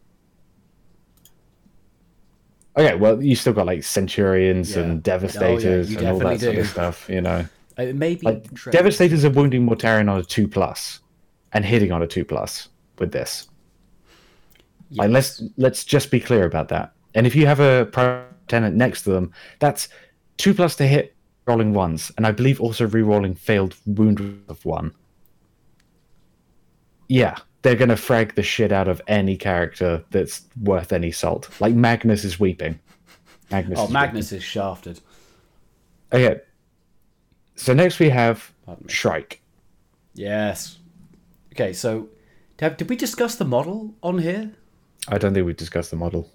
okay, 2.77 2.97
well, 2.97 3.23
you 3.23 3.37
still 3.37 3.53
got 3.53 3.67
like 3.67 3.85
Centurions 3.85 4.75
Yeah. 4.75 4.83
and 4.83 4.91
Oh, 4.91 4.95
yeah, 4.95 5.01
Devastators 5.03 5.95
and 5.95 6.07
all 6.09 6.19
that 6.19 6.25
definitely 6.25 6.39
sort 6.39 6.59
of 6.59 6.69
stuff, 6.69 7.09
you 7.09 7.21
know. 7.21 7.47
Uh, 7.79 7.83
It 7.83 7.95
may 7.95 8.17
be 8.17 8.27
Like. 8.27 8.53
Devastators 8.73 9.25
are 9.25 9.31
wounding 9.31 9.65
Mortarion 9.65 10.11
on 10.11 10.19
a 10.19 10.25
two 10.25 10.49
plus 10.49 10.99
and 11.53 11.65
hitting 11.65 11.93
on 11.93 12.03
a 12.03 12.09
two 12.09 12.25
plus 12.25 12.71
with 12.99 13.13
this. 13.13 13.47
Like 14.91 15.11
let's 15.11 15.45
let's 15.57 15.85
just 15.85 16.11
be 16.11 16.19
clear 16.19 16.45
about 16.45 16.69
that. 16.71 16.93
And 17.15 17.25
if 17.25 17.37
you 17.37 17.47
have 17.47 17.61
a 17.61 17.87
pro 17.93 18.25
tenant 18.49 18.75
next 18.75 19.03
to 19.03 19.11
them, 19.11 19.33
that's 19.61 19.89
two 20.39 20.55
plus 20.55 20.75
to 20.77 20.87
hit 20.89 21.15
rolling 21.49 21.73
ones, 21.73 22.13
and 22.17 22.27
I 22.27 22.33
believe 22.33 22.61
also 22.61 22.87
re-rolling 22.87 23.35
failed 23.35 23.75
wound 23.87 24.45
of 24.49 24.65
one. 24.65 24.93
Yeah, 27.09 27.37
they're 27.63 27.75
gonna 27.75 27.97
frag 27.97 28.35
the 28.35 28.43
shit 28.43 28.71
out 28.71 28.87
of 28.87 29.01
any 29.09 29.37
character 29.37 30.05
that's 30.11 30.47
worth 30.63 30.93
any 30.93 31.11
salt. 31.11 31.49
Like 31.61 31.75
Magnus 31.75 32.25
is 32.25 32.39
weeping. 32.39 32.79
Magnus. 33.51 33.79
Oh, 33.79 33.85
is 33.87 33.91
Magnus 33.91 34.31
is 34.33 34.45
shafted. 34.45 35.01
Okay. 36.13 36.41
So 37.57 37.73
next 37.73 37.99
we 37.99 38.11
have 38.11 38.53
Shrike. 38.87 39.41
Yes. 40.15 40.79
Okay, 41.55 41.73
so 41.73 42.09
did 42.59 42.89
we 42.89 42.95
discuss 42.95 43.37
the 43.37 43.45
model 43.45 43.95
on 44.03 44.19
here? 44.19 44.53
I 45.09 45.19
don't 45.19 45.33
think 45.35 45.47
we 45.47 45.55
discussed 45.55 45.91
the 45.91 45.97
model. 45.97 46.31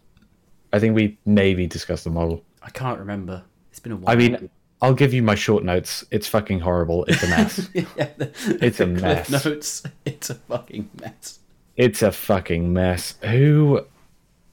I 0.73 0.79
think 0.79 0.95
we 0.95 1.19
maybe 1.25 1.67
discussed 1.67 2.03
the 2.03 2.09
model. 2.09 2.43
I 2.63 2.71
can't 2.71 2.97
remember. 2.97 3.43
It's 3.69 3.79
been 3.79 3.91
a 3.91 3.95
while. 3.95 4.11
I 4.11 4.15
mean, 4.15 4.49
I'll 4.83 4.93
give 4.93 5.13
you 5.13 5.23
my 5.23 5.35
short 5.35 5.63
notes. 5.63 6.03
It's 6.11 6.27
fucking 6.27 6.59
horrible. 6.59 7.05
It's 7.05 7.23
a 7.23 7.27
mess. 7.29 7.69
yeah, 7.73 7.83
the, 8.17 8.31
It's 8.61 8.81
a 8.81 8.85
the 8.85 8.99
Cliff 8.99 9.29
mess. 9.31 9.45
Notes. 9.45 9.83
It's 10.03 10.29
a 10.29 10.35
fucking 10.35 10.89
mess. 11.01 11.39
it's 11.77 12.01
a 12.01 12.11
fucking 12.11 12.73
mess. 12.73 13.15
Who? 13.23 13.85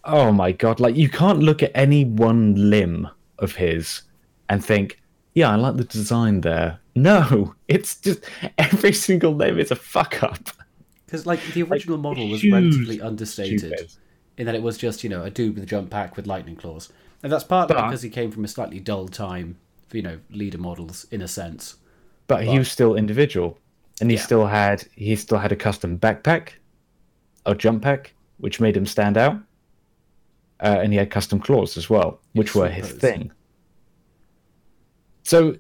Oh 0.05 0.31
my 0.33 0.53
god! 0.53 0.79
Like 0.81 0.95
you 0.97 1.09
can't 1.11 1.41
look 1.41 1.63
at 1.63 1.73
any 1.75 2.05
one 2.05 2.71
limb 2.71 3.09
of 3.39 3.57
his 3.57 4.03
and 4.49 4.65
think 4.65 5.01
yeah, 5.35 5.51
I 5.51 5.57
like 5.57 5.77
the 5.77 5.85
design 5.85 6.41
there. 6.43 6.79
No, 6.95 7.55
it's 7.69 7.97
just 7.97 8.21
every 8.57 8.93
single 8.93 9.35
limb 9.35 9.59
is 9.59 9.71
a 9.71 9.77
fuck 9.77 10.23
up. 10.23 10.51
Because 11.07 11.27
like 11.27 11.43
the 11.55 11.65
original 11.65 11.99
model 11.99 12.29
was 12.29 12.45
relatively 12.45 13.01
understated 13.01 13.59
stupid. 13.59 13.93
in 14.39 14.47
that 14.47 14.55
it 14.55 14.63
was 14.63 14.79
just 14.79 15.03
you 15.03 15.11
know 15.11 15.25
a 15.25 15.31
dude 15.31 15.55
with 15.57 15.65
a 15.65 15.67
jump 15.67 15.91
pack 15.91 16.17
with 16.17 16.27
lightning 16.29 16.55
claws, 16.57 16.89
and 17.23 17.33
that's 17.33 17.43
partly 17.45 17.75
But- 17.75 17.87
because 17.89 18.03
he 18.03 18.11
came 18.11 18.31
from 18.31 18.45
a 18.45 18.49
slightly 18.49 18.79
dull 18.79 19.09
time 19.09 19.59
you 19.93 20.03
know 20.03 20.19
leader 20.31 20.59
models 20.59 21.07
in 21.11 21.23
a 21.23 21.29
sense. 21.29 21.77
But 22.27 22.45
he 22.45 22.59
was 22.59 22.71
still 22.71 22.95
individual, 22.95 23.59
and 24.01 24.11
he 24.11 24.17
Yeah. 24.17 24.23
still 24.23 24.47
had 24.47 24.85
he 24.95 25.17
still 25.17 25.39
had 25.39 25.53
a 25.53 25.57
custom 25.57 25.99
backpack, 25.99 26.51
or 27.47 27.55
jump 27.55 27.83
pack, 27.83 28.15
which 28.39 28.61
made 28.61 28.77
him 28.77 28.87
stand 28.87 29.17
out. 29.17 29.37
Uh, 30.63 30.79
and 30.83 30.93
he 30.93 30.99
had 30.99 31.11
custom 31.11 31.41
claws 31.41 31.77
as 31.79 31.89
well, 31.89 32.21
which 32.35 32.55
were 32.55 32.69
his 32.69 32.93
thing. 32.93 33.33
So 35.23 35.57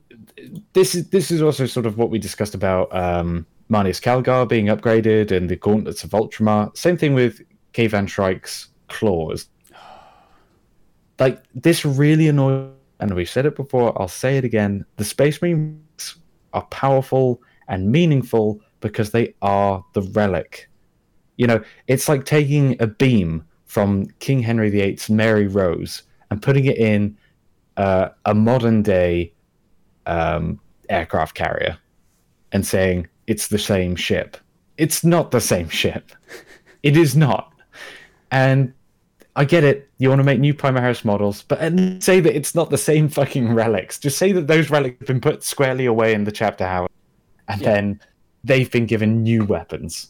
this 0.72 0.94
is 0.94 1.08
this 1.10 1.30
is 1.30 1.42
also 1.42 1.66
sort 1.66 1.86
of 1.86 1.96
what 1.96 2.10
we 2.10 2.18
discussed 2.18 2.54
about 2.54 2.94
um, 2.94 3.46
Marneus 3.70 4.00
Calgar 4.00 4.48
being 4.48 4.66
upgraded 4.66 5.30
and 5.30 5.48
the 5.48 5.56
gauntlets 5.56 6.04
of 6.04 6.10
Ultramar. 6.10 6.76
Same 6.76 6.96
thing 6.96 7.14
with 7.14 7.40
Kayvaan 7.72 8.08
Shrike's 8.08 8.68
claws. 8.88 9.46
Like 11.18 11.42
this 11.54 11.84
really 11.84 12.28
annoys, 12.28 12.70
and 13.00 13.14
we've 13.14 13.28
said 13.28 13.46
it 13.46 13.56
before. 13.56 14.00
I'll 14.00 14.08
say 14.08 14.36
it 14.36 14.44
again. 14.44 14.84
The 14.96 15.04
Space 15.04 15.40
Marines 15.40 16.16
are 16.52 16.64
powerful 16.66 17.42
and 17.68 17.90
meaningful 17.90 18.60
because 18.80 19.10
they 19.10 19.34
are 19.42 19.84
the 19.94 20.02
relic. 20.02 20.68
You 21.36 21.46
know, 21.46 21.62
it's 21.86 22.08
like 22.08 22.24
taking 22.24 22.80
a 22.80 22.86
beam 22.86 23.44
from 23.64 24.06
King 24.18 24.42
Henry 24.42 24.68
VIII's 24.68 25.08
Mary 25.08 25.46
Rose 25.46 26.02
and 26.30 26.42
putting 26.42 26.66
it 26.66 26.76
in 26.76 27.16
uh, 27.76 28.10
a 28.24 28.34
modern 28.34 28.82
day 28.82 29.32
um, 30.06 30.60
aircraft 30.88 31.34
carrier 31.34 31.78
and 32.52 32.66
saying 32.66 33.08
it's 33.26 33.48
the 33.48 33.58
same 33.58 33.96
ship. 33.96 34.36
It's 34.76 35.04
not 35.04 35.30
the 35.30 35.40
same 35.40 35.68
ship. 35.68 36.12
It 36.82 36.96
is 36.96 37.14
not. 37.14 37.52
And 38.30 38.72
I 39.40 39.44
get 39.44 39.64
it. 39.64 39.88
You 39.96 40.10
want 40.10 40.18
to 40.18 40.24
make 40.24 40.38
new 40.38 40.52
Primaris 40.52 41.02
models, 41.02 41.44
but 41.48 41.62
least 41.72 42.02
say 42.02 42.20
that 42.20 42.36
it's 42.36 42.54
not 42.54 42.68
the 42.68 42.76
same 42.76 43.08
fucking 43.08 43.54
relics. 43.54 43.98
Just 43.98 44.18
say 44.18 44.32
that 44.32 44.48
those 44.48 44.68
relics 44.68 44.98
have 44.98 45.06
been 45.06 45.18
put 45.18 45.42
squarely 45.42 45.86
away 45.86 46.12
in 46.12 46.24
the 46.24 46.30
chapter 46.30 46.66
house, 46.66 46.90
and 47.48 47.62
Yeah. 47.62 47.72
then 47.72 48.00
they've 48.44 48.70
been 48.70 48.84
given 48.84 49.22
new 49.22 49.46
weapons. 49.46 50.08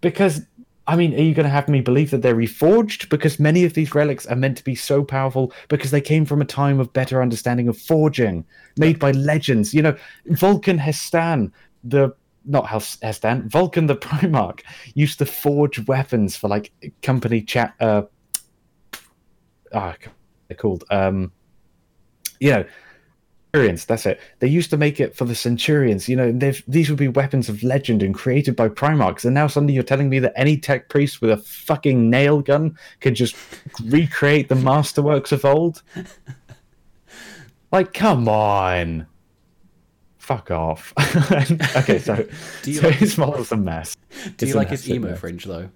Because, 0.00 0.40
I 0.86 0.96
mean, 0.96 1.12
are 1.12 1.20
you 1.20 1.34
going 1.34 1.44
to 1.44 1.50
have 1.50 1.68
me 1.68 1.82
believe 1.82 2.10
that 2.12 2.22
they're 2.22 2.34
reforged? 2.34 3.10
Because 3.10 3.38
many 3.38 3.62
of 3.66 3.74
these 3.74 3.94
relics 3.94 4.24
are 4.24 4.36
meant 4.36 4.56
to 4.56 4.64
be 4.64 4.74
so 4.74 5.04
powerful 5.04 5.52
because 5.68 5.90
they 5.90 6.00
came 6.00 6.24
from 6.24 6.40
a 6.40 6.46
time 6.46 6.80
of 6.80 6.94
better 6.94 7.20
understanding 7.20 7.68
of 7.68 7.76
forging, 7.76 8.42
made 8.78 8.98
by 8.98 9.10
legends. 9.10 9.74
You 9.74 9.82
know, 9.82 9.96
Vulkan 10.30 10.80
He'stan, 10.80 11.52
the 11.84 12.14
not 12.44 12.66
Hes- 12.66 12.98
He'stan, 13.02 13.48
Vulkan 13.48 13.86
the 13.86 13.96
Primarch 13.96 14.60
used 14.94 15.18
to 15.18 15.26
forge 15.26 15.86
weapons 15.86 16.36
for 16.36 16.48
like 16.48 16.72
company 17.02 17.42
chat. 17.42 17.74
Uh, 17.80 18.02
ah, 19.72 19.96
they're 20.48 20.56
called. 20.56 20.84
Um, 20.90 21.32
you 22.40 22.50
know, 22.50 22.64
Centurions. 23.54 23.84
That's 23.84 24.06
it. 24.06 24.20
They 24.38 24.48
used 24.48 24.70
to 24.70 24.78
make 24.78 24.98
it 24.98 25.14
for 25.14 25.26
the 25.26 25.34
Centurions. 25.34 26.08
You 26.08 26.16
know, 26.16 26.32
these 26.66 26.88
would 26.88 26.98
be 26.98 27.08
weapons 27.08 27.50
of 27.50 27.62
legend 27.62 28.02
and 28.02 28.14
created 28.14 28.56
by 28.56 28.70
Primarchs. 28.70 29.26
And 29.26 29.34
now 29.34 29.46
suddenly 29.46 29.74
you're 29.74 29.82
telling 29.82 30.08
me 30.08 30.18
that 30.20 30.32
any 30.36 30.56
tech 30.56 30.88
priest 30.88 31.20
with 31.20 31.30
a 31.30 31.36
fucking 31.36 32.08
nail 32.08 32.40
gun 32.40 32.78
can 33.00 33.14
just 33.14 33.36
recreate 33.84 34.48
the 34.48 34.54
masterworks 34.54 35.32
of 35.32 35.44
old? 35.44 35.82
Like, 37.70 37.92
come 37.92 38.26
on. 38.28 39.06
Fuck 40.22 40.52
off. 40.52 40.92
okay, 41.76 41.98
so, 41.98 42.14
Do 42.62 42.70
you 42.70 42.78
so 42.78 42.86
like- 42.86 42.96
his 42.96 43.18
model's 43.18 43.50
a 43.50 43.56
mess. 43.56 43.96
Do 44.36 44.46
you 44.46 44.50
It's 44.50 44.54
like 44.54 44.68
his 44.68 44.88
emo 44.88 45.08
mess. 45.08 45.18
fringe 45.18 45.44
though? 45.44 45.68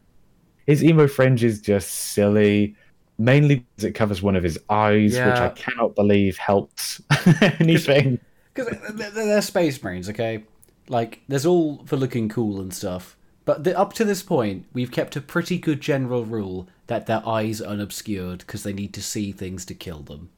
His 0.69 0.85
emo 0.85 1.09
fringe 1.09 1.43
is 1.43 1.61
just 1.61 1.91
silly, 1.91 2.77
mainly 3.19 3.67
because 3.75 3.83
it 3.85 3.93
covers 3.97 4.23
one 4.23 4.37
of 4.37 4.45
his 4.45 4.57
eyes, 4.71 5.15
which 5.15 5.21
I 5.21 5.49
cannot 5.49 5.97
believe 5.97 6.39
helps 6.39 7.03
anything. 7.59 8.21
Because 8.55 8.73
they're, 8.95 9.11
they're 9.11 9.43
space 9.43 9.83
marines, 9.83 10.09
okay? 10.11 10.45
Like, 10.89 11.23
there's 11.27 11.45
all 11.45 11.83
for 11.85 11.97
looking 11.97 12.29
cool 12.29 12.61
and 12.61 12.73
stuff. 12.73 13.17
But 13.47 13.65
the, 13.65 13.77
up 13.77 13.95
to 13.95 14.05
this 14.05 14.23
point, 14.23 14.67
we've 14.73 14.93
kept 14.93 15.17
a 15.17 15.21
pretty 15.21 15.59
good 15.59 15.81
general 15.81 16.25
rule 16.25 16.69
that 16.87 17.07
their 17.07 17.27
eyes 17.29 17.61
are 17.61 17.67
unobscured 17.67 18.39
because 18.41 18.63
they 18.63 18.73
need 18.73 18.95
to 18.95 19.03
see 19.03 19.33
things 19.33 19.65
to 19.65 19.75
kill 19.75 20.03
them. 20.03 20.31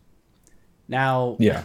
Now, 0.89 1.37
Yeah. 1.39 1.65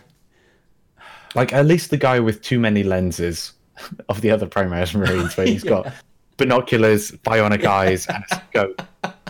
Like 1.35 1.53
at 1.53 1.65
least 1.65 1.89
the 1.89 1.97
guy 1.97 2.19
with 2.19 2.41
too 2.41 2.59
many 2.59 2.83
lenses 2.83 3.53
of 4.09 4.21
the 4.21 4.31
other 4.31 4.47
Primaris 4.47 4.95
Marines, 4.95 5.35
where 5.35 5.47
he's 5.47 5.63
got 5.75 5.93
binoculars, 6.37 7.11
bionic 7.11 7.65
eyes, 7.65 8.07
and 8.07 8.23
a 8.31 8.35
scope. 8.49 8.81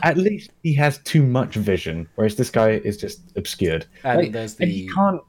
At 0.04 0.18
least 0.18 0.52
he 0.64 0.74
has 0.76 0.98
too 1.00 1.24
much 1.24 1.56
vision, 1.56 2.10
whereas 2.16 2.36
this 2.36 2.50
guy 2.50 2.72
is 2.72 2.98
just 2.98 3.22
obscured. 3.38 3.86
And 4.04 4.20
Like, 4.20 4.32
there's 4.34 4.60
and 4.60 4.70
he 4.70 4.88
can't 4.90 5.22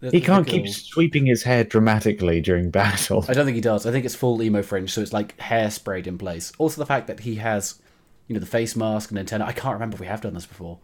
there's 0.00 0.12
he 0.14 0.20
the 0.20 0.26
can't 0.26 0.46
keep 0.46 0.68
sweeping 0.68 1.26
his 1.26 1.42
hair 1.42 1.62
dramatically 1.62 2.40
during 2.40 2.70
battle. 2.70 3.24
I 3.28 3.34
don't 3.34 3.44
think 3.44 3.54
he 3.54 3.60
does. 3.60 3.86
I 3.86 3.92
think 3.92 4.04
it's 4.04 4.14
full 4.14 4.42
emo 4.42 4.62
fringe, 4.62 4.92
so 4.92 5.02
it's 5.02 5.12
like 5.12 5.38
hair 5.38 5.70
sprayed 5.70 6.06
in 6.06 6.18
place. 6.18 6.52
Also, 6.58 6.80
the 6.80 6.86
fact 6.86 7.06
that 7.06 7.20
he 7.20 7.36
has, 7.36 7.80
you 8.26 8.34
know, 8.34 8.40
the 8.40 8.46
face 8.46 8.74
mask 8.74 9.10
and 9.10 9.18
antenna. 9.18 9.44
I 9.44 9.52
can't 9.52 9.74
remember 9.74 9.94
if 9.94 10.00
we 10.00 10.06
have 10.06 10.22
done 10.22 10.34
this 10.34 10.46
before. 10.46 10.78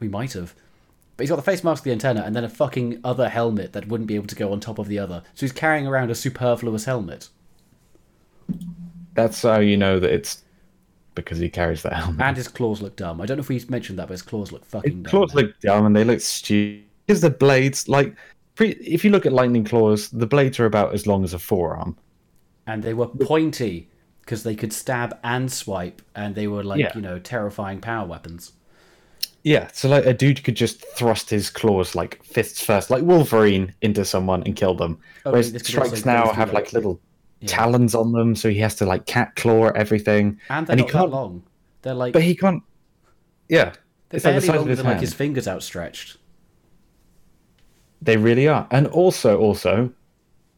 We 0.00 0.08
might 0.08 0.34
have. 0.34 0.54
But 1.16 1.24
he's 1.24 1.30
got 1.30 1.36
the 1.36 1.42
face 1.42 1.62
mask, 1.62 1.84
the 1.84 1.92
antenna, 1.92 2.22
and 2.22 2.34
then 2.34 2.44
a 2.44 2.48
fucking 2.48 3.00
other 3.04 3.28
helmet 3.28 3.72
that 3.74 3.86
wouldn't 3.86 4.06
be 4.08 4.14
able 4.14 4.26
to 4.28 4.34
go 4.34 4.52
on 4.52 4.60
top 4.60 4.78
of 4.78 4.88
the 4.88 4.98
other. 4.98 5.22
So 5.34 5.44
he's 5.46 5.52
carrying 5.52 5.86
around 5.86 6.10
a 6.10 6.14
superfluous 6.14 6.84
helmet. 6.86 7.28
That's 9.14 9.42
how 9.42 9.60
you 9.60 9.76
know 9.76 9.98
that 10.00 10.10
it's 10.10 10.42
because 11.14 11.38
he 11.38 11.50
carries 11.50 11.82
that 11.82 11.92
helmet. 11.92 12.20
And 12.20 12.36
his 12.36 12.48
claws 12.48 12.80
look 12.80 12.96
dumb. 12.96 13.20
I 13.20 13.26
don't 13.26 13.36
know 13.36 13.42
if 13.42 13.48
we 13.48 13.62
mentioned 13.68 13.98
that, 13.98 14.08
but 14.08 14.12
his 14.12 14.22
claws 14.22 14.52
look 14.52 14.64
fucking 14.64 15.02
dumb. 15.02 15.10
claws 15.10 15.34
look 15.34 15.58
dumb 15.60 15.86
and 15.86 15.94
they 15.94 16.04
look 16.04 16.20
stupid. 16.20 16.84
Because 17.06 17.20
the 17.20 17.30
blades, 17.30 17.88
like, 17.88 18.14
if 18.58 19.04
you 19.04 19.10
look 19.10 19.26
at 19.26 19.32
lightning 19.32 19.64
claws, 19.64 20.08
the 20.10 20.26
blades 20.26 20.58
are 20.60 20.66
about 20.66 20.94
as 20.94 21.06
long 21.06 21.24
as 21.24 21.34
a 21.34 21.38
forearm. 21.38 21.96
and 22.66 22.82
they 22.82 22.94
were 22.94 23.08
pointy 23.08 23.88
because 24.20 24.44
they 24.44 24.54
could 24.54 24.72
stab 24.72 25.18
and 25.24 25.50
swipe, 25.52 26.00
and 26.14 26.36
they 26.36 26.46
were 26.46 26.62
like, 26.62 26.78
Yeah. 26.80 26.92
you 26.94 27.00
know, 27.00 27.18
terrifying 27.18 27.80
power 27.80 28.06
weapons. 28.06 28.52
Yeah, 29.44 29.68
so 29.72 29.88
like 29.88 30.06
a 30.06 30.14
dude 30.14 30.44
could 30.44 30.54
just 30.54 30.84
thrust 30.96 31.28
his 31.28 31.50
claws 31.50 31.94
like 31.94 32.22
fists 32.22 32.64
first, 32.64 32.90
like 32.90 33.02
Wolverine, 33.02 33.74
into 33.82 34.04
someone 34.04 34.42
and 34.44 34.54
kill 34.54 34.74
them. 34.74 34.98
Oh, 35.26 35.32
Whereas 35.32 35.52
also 35.52 35.64
strikes 35.64 36.04
now 36.04 36.32
have 36.32 36.52
like- 36.52 36.72
little 36.72 37.00
talons 37.46 37.94
on 37.94 38.12
them, 38.12 38.36
so 38.36 38.48
he 38.48 38.58
has 38.58 38.76
to 38.76 38.86
like 38.86 39.06
cat 39.06 39.34
claw 39.34 39.70
everything. 39.70 40.38
And 40.48 40.66
they're 40.66 40.74
and 40.74 40.80
he 40.80 40.86
not 40.86 40.92
that 40.92 40.98
can't, 40.98 41.10
long. 41.10 41.42
They're 41.82 41.94
like 41.94 42.12
but 42.12 42.22
he 42.22 42.36
can't. 42.36 42.62
Yeah, 43.48 43.72
they're 44.08 44.18
it's 44.18 44.24
like 44.24 44.34
the 44.36 44.40
barely 44.40 44.58
longer 44.58 44.70
his 44.70 44.78
than 44.78 44.86
like 44.86 45.00
his 45.00 45.14
fingers 45.14 45.48
outstretched. 45.48 46.18
They 48.00 48.16
really 48.16 48.48
are. 48.48 48.66
And 48.70 48.86
also, 48.88 49.38
also, 49.38 49.92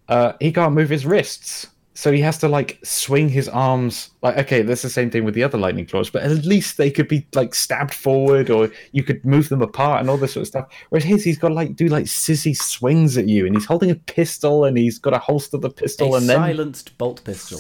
uh, 0.09 0.33
he 0.41 0.53
can't 0.53 0.75
move 0.75 0.89
his 0.91 1.05
wrists. 1.05 1.67
So 1.97 2.11
he 2.11 2.21
has 2.21 2.39
to 2.39 2.49
like 2.49 2.81
swing 2.83 3.29
his 3.29 3.49
arms. 3.49 4.11
Like, 4.21 4.37
okay, 4.37 4.63
that's 4.63 4.83
the 4.83 4.91
same 4.91 5.11
thing 5.11 5.25
with 5.25 5.35
the 5.35 5.45
other 5.45 5.57
lightning 5.57 5.87
claws, 5.87 6.11
but 6.11 6.25
at 6.25 6.45
least 6.45 6.77
they 6.77 6.91
could 6.91 7.07
be 7.07 7.25
like 7.35 7.55
stabbed 7.55 7.95
forward, 7.95 8.51
or 8.51 8.71
you 8.91 9.05
could 9.05 9.25
move 9.25 9.49
them 9.49 9.63
apart 9.63 10.01
and 10.01 10.11
all 10.11 10.17
this 10.17 10.33
sort 10.33 10.43
of 10.43 10.49
stuff. 10.49 10.69
Whereas 10.89 11.05
his, 11.05 11.23
he's 11.23 11.39
got 11.39 11.49
to 11.49 11.55
like 11.55 11.77
do 11.77 11.87
like 11.87 12.07
sissy 12.07 12.57
swings 12.57 13.17
at 13.17 13.29
you, 13.29 13.47
and 13.47 13.55
he's 13.55 13.65
holding 13.65 13.91
a 13.91 13.95
pistol, 13.95 14.65
and 14.65 14.77
he's 14.77 14.99
got 14.99 15.15
a 15.15 15.19
holster 15.19 15.57
the 15.57 15.71
pistol, 15.71 16.15
a 16.15 16.19
and 16.19 16.29
then 16.29 16.39
silenced 16.39 16.99
bolt 16.99 17.23
pistol. 17.25 17.59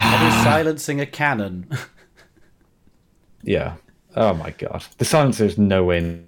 and 0.00 0.22
he's 0.24 0.42
silencing 0.42 1.00
a 1.00 1.06
cannon. 1.06 1.70
yeah. 3.44 3.76
Oh 4.16 4.34
my 4.34 4.50
god, 4.50 4.84
the 4.98 5.04
silencer's 5.04 5.56
no 5.56 5.84
way. 5.84 6.24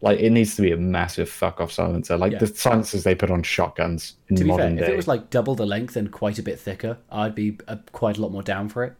Like, 0.00 0.20
it 0.20 0.30
needs 0.30 0.54
to 0.56 0.62
be 0.62 0.70
a 0.70 0.76
massive 0.76 1.28
fuck 1.28 1.60
off 1.60 1.72
silencer, 1.72 2.16
like 2.16 2.32
Yeah. 2.32 2.38
the 2.38 2.46
silencers 2.46 3.02
they 3.02 3.16
put 3.16 3.30
on 3.32 3.42
shotguns 3.42 4.14
in 4.28 4.36
to 4.36 4.44
be 4.44 4.48
fair, 4.50 4.58
modern 4.58 4.78
if 4.78 4.88
it 4.88 4.94
was 4.96 5.08
like 5.08 5.28
double 5.30 5.56
the 5.56 5.66
length 5.66 5.96
and 5.96 6.12
quite 6.12 6.38
a 6.38 6.42
bit 6.42 6.60
thicker, 6.60 6.98
I'd 7.10 7.34
be 7.34 7.58
uh, 7.66 7.76
quite 7.92 8.16
a 8.16 8.20
lot 8.22 8.30
more 8.30 8.42
down 8.44 8.68
for 8.68 8.84
it. 8.84 8.94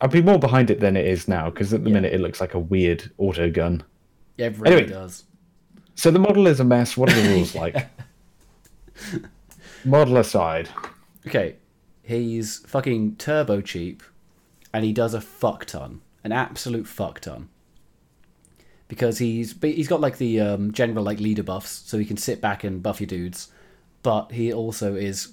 I'd 0.00 0.10
be 0.10 0.22
more 0.22 0.40
behind 0.40 0.70
it 0.70 0.80
than 0.80 0.96
it 0.96 1.06
is 1.06 1.28
now 1.28 1.50
because 1.50 1.72
at 1.72 1.84
the 1.84 1.90
Yeah. 1.90 1.94
minute 1.94 2.12
it 2.14 2.20
looks 2.20 2.40
like 2.40 2.54
a 2.54 2.58
weird 2.58 3.10
auto 3.16 3.48
gun. 3.50 3.84
Yeah, 4.36 4.46
it 4.46 4.58
really 4.58 4.76
Anyway. 4.76 4.90
does. 4.92 5.22
So 5.94 6.10
the 6.10 6.18
model 6.18 6.46
is 6.48 6.58
a 6.60 6.64
mess. 6.64 6.96
What 6.96 7.10
are 7.12 7.20
the 7.22 7.28
rules 7.30 7.54
like? 7.62 7.86
model 9.84 10.16
aside, 10.16 10.68
Okay, 11.26 11.56
he's 12.02 12.58
fucking 12.66 13.16
turbo 13.16 13.60
cheap, 13.60 14.02
and 14.72 14.84
he 14.84 14.92
does 14.92 15.12
a 15.14 15.20
fuck 15.20 15.64
ton, 15.64 16.00
an 16.24 16.32
absolute 16.32 16.86
fuck 16.86 17.20
ton. 17.20 17.48
Because 18.88 19.18
he's 19.18 19.54
he's 19.60 19.88
got 19.88 20.00
like 20.00 20.18
the 20.18 20.40
um, 20.40 20.72
general 20.72 21.04
like 21.04 21.18
leader 21.18 21.42
buffs, 21.42 21.70
so 21.86 21.98
he 21.98 22.04
can 22.04 22.16
sit 22.16 22.40
back 22.40 22.62
and 22.64 22.82
buff 22.82 23.00
your 23.00 23.08
dudes, 23.08 23.48
but 24.02 24.30
he 24.32 24.52
also 24.52 24.94
is 24.94 25.32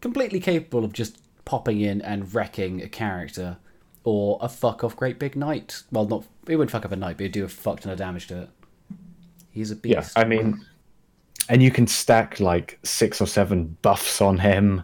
completely 0.00 0.40
capable 0.40 0.84
of 0.84 0.92
just 0.92 1.18
popping 1.44 1.80
in 1.82 2.00
and 2.00 2.32
wrecking 2.34 2.80
a 2.82 2.88
character 2.88 3.58
or 4.04 4.38
a 4.40 4.48
fuck 4.48 4.82
off 4.84 4.96
great 4.96 5.18
big 5.18 5.36
knight. 5.36 5.82
Well, 5.92 6.06
not 6.06 6.24
he 6.46 6.56
wouldn't 6.56 6.70
fuck 6.70 6.86
up 6.86 6.92
a 6.92 6.96
knight, 6.96 7.18
but 7.18 7.24
he'd 7.24 7.32
do 7.32 7.44
a 7.44 7.48
fuck 7.48 7.80
ton 7.80 7.92
of 7.92 7.98
damage 7.98 8.26
to 8.28 8.42
it. 8.42 8.50
He's 9.50 9.70
a 9.70 9.76
beast. 9.76 10.12
yeah. 10.16 10.22
I 10.22 10.24
mean, 10.24 10.64
and 11.48 11.62
you 11.62 11.70
can 11.70 11.86
stack 11.86 12.40
like 12.40 12.78
six 12.84 13.20
or 13.20 13.26
seven 13.26 13.76
buffs 13.82 14.20
on 14.22 14.38
him. 14.38 14.82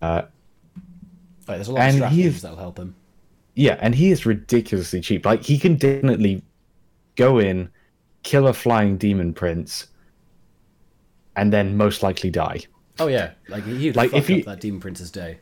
Uh, 0.00 0.22
Like, 1.48 1.56
there's 1.58 1.68
a 1.68 1.72
lot 1.72 1.82
And 1.82 1.96
of 1.96 1.96
strategies 1.96 2.42
that'll 2.42 2.58
help 2.58 2.78
him. 2.78 2.94
yeah, 3.54 3.76
and 3.80 3.94
he 3.94 4.10
is 4.10 4.24
ridiculously 4.26 5.00
cheap. 5.00 5.24
Like 5.26 5.42
he 5.42 5.58
can 5.58 5.76
definitely 5.76 6.42
go 7.18 7.38
in, 7.38 7.68
kill 8.22 8.46
a 8.46 8.54
flying 8.54 8.96
demon 8.96 9.34
prince, 9.34 9.88
and 11.36 11.52
then 11.52 11.76
most 11.76 12.02
likely 12.02 12.30
die. 12.30 12.60
Oh 12.98 13.08
yeah, 13.08 13.32
like 13.48 13.64
he'd 13.64 13.94
Like, 13.94 14.10
fuck 14.10 14.30
if 14.30 14.38
up 14.38 14.44
that 14.46 14.60
Demon 14.60 14.80
Prince's 14.80 15.10
day. 15.10 15.38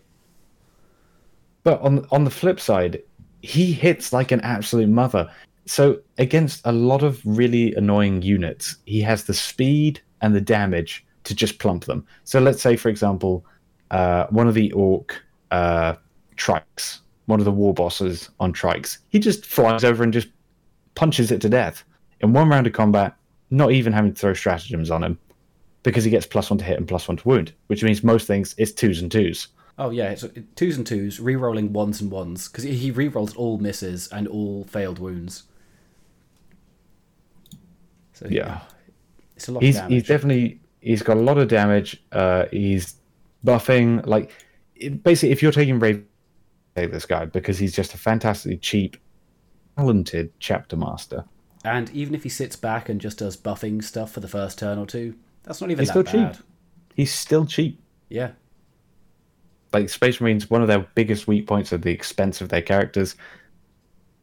But 1.63 1.81
on 1.81 2.07
on 2.11 2.25
the 2.25 2.31
flip 2.31 2.59
side, 2.59 3.03
he 3.43 3.73
hits 3.73 4.13
like 4.13 4.33
an 4.33 4.41
absolute 4.41 4.89
mother. 4.89 5.31
So 5.67 6.01
against 6.19 6.61
a 6.65 6.73
lot 6.73 7.03
of 7.03 7.21
really 7.25 7.75
annoying 7.75 8.23
units, 8.23 8.77
he 8.85 9.01
has 9.03 9.25
the 9.25 9.35
speed 9.35 10.01
and 10.21 10.35
the 10.35 10.41
damage 10.41 11.05
to 11.25 11.35
just 11.35 11.59
plump 11.59 11.85
them. 11.85 12.07
So 12.25 12.41
let's 12.41 12.63
say, 12.63 12.77
for 12.77 12.89
example, 12.89 13.45
uh, 13.91 14.27
one 14.31 14.47
of 14.47 14.55
the 14.55 14.71
orc 14.73 15.21
uh, 15.51 15.95
trikes, 16.37 17.01
one 17.27 17.41
of 17.41 17.45
the 17.45 17.53
war 17.53 17.75
bosses 17.75 18.31
on 18.39 18.53
trikes, 18.53 18.99
he 19.09 19.19
just 19.19 19.45
flies 19.45 19.83
over 19.83 20.05
and 20.05 20.13
just 20.13 20.29
punches 20.97 21.31
it 21.31 21.41
to 21.43 21.49
death 21.49 21.85
in 22.21 22.33
one 22.33 22.49
round 22.49 22.67
of 22.67 22.73
combat, 22.73 23.15
not 23.51 23.71
even 23.71 23.93
having 23.93 24.13
to 24.13 24.21
throw 24.21 24.35
stratagems 24.35 24.91
on 24.91 25.05
him, 25.05 25.19
because 25.85 26.03
he 26.03 26.11
gets 26.11 26.27
plus 26.27 26.51
one 26.51 26.59
to 26.59 26.65
hit 26.65 26.77
and 26.79 26.89
plus 26.89 27.07
one 27.07 27.17
to 27.17 27.29
wound, 27.29 27.53
which 27.69 27.85
means 27.85 28.03
most 28.03 28.27
things 28.27 28.55
it's 28.59 28.73
twos 28.73 29.01
and 29.01 29.13
twos. 29.13 29.47
Oh 29.79 29.91
yeah, 29.91 30.11
it's 30.11 30.25
twos 30.57 30.77
and 30.79 30.87
twos, 30.87 31.21
re-rolling 31.21 31.73
ones 31.73 32.01
and 32.01 32.11
ones 32.11 32.49
because 32.49 32.65
he 32.65 32.91
re-rolls 32.91 33.37
all 33.37 33.59
misses 33.59 34.09
and 34.09 34.27
all 34.27 34.65
failed 34.65 34.99
wounds. 34.99 35.45
So 38.15 38.27
Yeah. 38.31 38.61
it's 39.37 39.49
a 39.49 39.53
lot 39.53 39.63
he's 39.63 39.77
of 39.77 39.83
damage. 39.83 39.93
he's 39.93 40.09
definitely 40.09 40.61
he's 40.81 41.03
got 41.03 41.17
a 41.19 41.21
lot 41.21 41.37
of 41.39 41.49
damage. 41.49 42.03
Uh, 42.13 42.47
he's 42.51 42.95
buffing 43.45 44.05
like 44.07 44.33
it, 44.77 45.03
basically 45.03 45.31
if 45.33 45.43
you're 45.43 45.53
taking 45.53 45.79
take 46.75 46.91
this 46.91 47.07
guy 47.07 47.27
because 47.27 47.59
he's 47.59 47.75
just 47.75 47.93
a 47.95 47.99
fantastically 47.99 48.57
cheap, 48.57 48.97
talented 49.77 50.33
chapter 50.39 50.77
master. 50.77 51.25
And 51.65 51.91
even 51.91 52.15
if 52.15 52.23
he 52.23 52.29
sits 52.29 52.57
back 52.57 52.89
and 52.89 53.01
just 53.01 53.19
does 53.19 53.37
buffing 53.37 53.83
stuff 53.83 54.13
for 54.13 54.21
the 54.21 54.29
first 54.29 54.59
turn 54.59 54.79
or 54.79 54.87
two, 54.87 55.15
that's 55.43 55.61
not 55.61 55.71
even 55.71 55.81
He's 55.85 55.89
that 55.93 56.07
still 56.09 56.23
bad. 56.23 56.35
cheap. 56.37 56.43
He's 56.95 57.13
still 57.13 57.45
cheap. 57.47 57.81
Yeah, 58.09 58.31
Like 59.73 59.89
Space 59.89 60.21
Marines, 60.21 60.49
one 60.49 60.63
of 60.63 60.69
their 60.69 60.87
biggest 60.95 61.27
weak 61.27 61.47
points 61.49 61.73
are 61.73 61.77
the 61.79 61.91
expense 61.91 62.41
of 62.41 62.49
their 62.51 62.63
characters. 62.63 63.17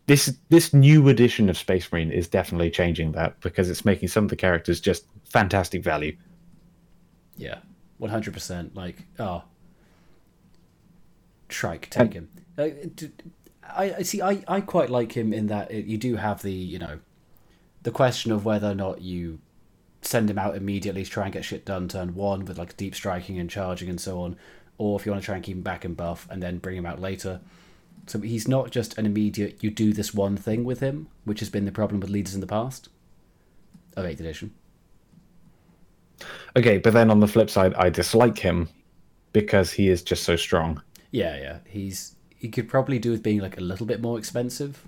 This 0.06 0.38
this 0.50 0.74
new 0.74 1.10
edition 1.10 1.50
of 1.50 1.58
Space 1.58 1.92
Marine 1.92 2.12
is 2.12 2.28
definitely 2.30 2.72
changing 2.72 3.12
that 3.14 3.40
because 3.42 3.70
it's 3.70 3.84
making 3.86 4.08
some 4.08 4.24
of 4.24 4.30
the 4.30 4.36
characters 4.38 4.80
just 4.82 5.06
fantastic 5.26 5.84
value. 5.84 6.16
yeah, 7.38 7.58
one 7.98 8.10
hundred 8.10 8.34
percent. 8.34 8.74
Like, 8.76 9.06
oh, 9.20 9.44
Shrike, 11.50 11.90
take 11.90 12.14
him. 12.14 12.30
Uh, 12.58 12.68
d- 12.96 13.12
I, 13.76 14.04
see. 14.04 14.22
I, 14.22 14.44
I 14.48 14.62
quite 14.62 14.90
like 14.90 15.14
him 15.14 15.34
in 15.34 15.48
that 15.48 15.72
it, 15.72 15.86
you 15.86 15.98
do 15.98 16.16
have 16.16 16.42
the 16.42 16.52
you 16.52 16.80
know, 16.80 17.00
the 17.84 17.92
question 17.92 18.32
of 18.32 18.46
whether 18.46 18.70
or 18.72 18.76
not 18.76 19.02
you 19.02 19.40
send 20.02 20.30
him 20.30 20.38
out 20.38 20.56
immediately 20.56 21.04
to 21.04 21.10
try 21.10 21.26
and 21.26 21.34
get 21.34 21.46
shit 21.46 21.66
done 21.66 21.88
turn 21.88 22.14
one 22.14 22.46
with 22.46 22.58
like 22.58 22.76
deep 22.76 22.94
striking 22.94 23.40
and 23.40 23.50
charging 23.50 23.90
and 23.90 24.02
so 24.02 24.22
on, 24.22 24.36
or 24.78 25.00
if 25.00 25.06
you 25.06 25.12
want 25.12 25.22
to 25.22 25.26
try 25.26 25.36
and 25.36 25.44
keep 25.44 25.56
him 25.56 25.64
back 25.64 25.86
and 25.86 25.96
buff 25.96 26.28
and 26.30 26.42
then 26.42 26.58
bring 26.58 26.78
him 26.78 26.86
out 26.86 27.00
later. 27.00 27.40
So 28.08 28.20
he's 28.20 28.48
not 28.48 28.72
just 28.72 28.98
an 28.98 29.06
immediate. 29.06 29.64
You 29.64 29.70
do 29.70 29.94
this 29.94 30.14
one 30.14 30.36
thing 30.36 30.66
with 30.66 30.82
him, 30.82 31.08
which 31.24 31.40
has 31.40 31.50
been 31.50 31.66
the 31.66 31.72
problem 31.72 32.02
with 32.02 32.10
leaders 32.10 32.36
in 32.36 32.42
the 32.42 32.48
past. 32.48 32.90
Of 33.96 34.06
eighth 34.06 34.20
edition. 34.20 34.54
Okay, 36.56 36.80
but 36.80 36.94
then 36.94 37.10
on 37.10 37.20
the 37.20 37.28
flip 37.28 37.50
side, 37.50 37.74
I 37.76 37.90
dislike 37.90 38.38
him 38.38 38.68
because 39.32 39.72
he 39.72 39.88
is 39.88 40.02
just 40.02 40.24
so 40.24 40.36
strong. 40.36 40.82
Yeah, 41.12 41.38
yeah. 41.38 41.58
He's 41.66 42.16
he 42.44 42.50
could 42.50 42.68
probably 42.68 43.00
do 43.00 43.10
with 43.10 43.24
being 43.24 43.40
like 43.40 43.58
a 43.58 43.62
little 43.62 43.86
bit 43.86 44.02
more 44.02 44.18
expensive. 44.18 44.86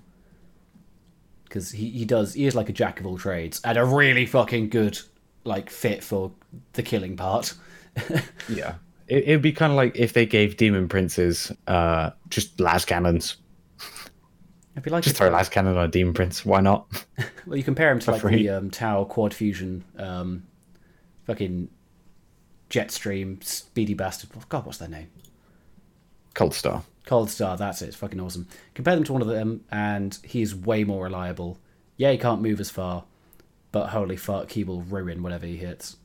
Because 1.44 1.70
he, 1.70 1.88
he 1.88 2.04
does 2.04 2.34
he 2.34 2.44
is 2.44 2.54
like 2.54 2.68
a 2.68 2.72
jack 2.72 3.00
of 3.00 3.06
all 3.06 3.16
trades 3.16 3.62
and 3.64 3.78
a 3.78 3.84
really 3.84 4.26
fucking 4.26 4.68
good 4.68 5.00
like 5.44 5.70
fit 5.70 6.04
for 6.04 6.32
the 6.74 6.82
killing 6.82 7.16
part. 7.16 7.54
Yeah. 8.50 8.74
It, 9.08 9.22
it'd 9.22 9.40
be 9.40 9.52
kind 9.52 9.72
of 9.72 9.76
like 9.76 9.96
if 9.96 10.12
they 10.12 10.26
gave 10.26 10.58
demon 10.58 10.86
princes 10.86 11.50
uh, 11.66 12.10
just 12.28 12.58
lascannons. 12.58 13.36
I'd 14.76 14.82
be 14.82 14.90
like 14.90 15.02
Just 15.02 15.16
throw 15.16 15.28
a 15.28 15.30
lascannon 15.30 15.78
on 15.78 15.84
a 15.84 15.88
demon 15.88 16.12
prince. 16.12 16.44
Why 16.44 16.60
not? 16.60 16.86
well, 17.46 17.56
you 17.56 17.62
compare 17.62 17.90
him 17.90 18.00
to 18.00 18.10
like 18.10 18.20
free. 18.20 18.42
the 18.42 18.50
um, 18.50 18.70
Tau 18.70 19.04
Quad 19.04 19.32
Fusion, 19.32 19.82
um, 19.96 20.46
fucking 21.24 21.70
Jetstream, 22.68 23.42
Speedy 23.42 23.94
Bastard. 23.94 24.28
God, 24.50 24.66
what's 24.66 24.76
their 24.76 24.90
name? 24.90 25.08
Coldstar. 26.34 26.82
Coldstar, 27.06 27.56
that's 27.56 27.82
it. 27.82 27.88
It's 27.88 27.96
fucking 27.96 28.20
awesome. 28.20 28.48
Compare 28.74 28.96
them 28.96 29.04
to 29.04 29.12
one 29.12 29.22
of 29.22 29.28
them, 29.28 29.64
and 29.70 30.18
he 30.24 30.42
is 30.42 30.54
way 30.54 30.84
more 30.84 31.04
reliable. 31.04 31.58
Yeah, 31.96 32.10
he 32.10 32.18
can't 32.18 32.42
move 32.42 32.60
as 32.60 32.68
far, 32.68 33.04
but 33.72 33.88
holy 33.88 34.16
fuck, 34.16 34.50
he 34.50 34.64
will 34.64 34.82
ruin 34.82 35.22
whatever 35.22 35.46
he 35.46 35.56
hits. 35.56 35.96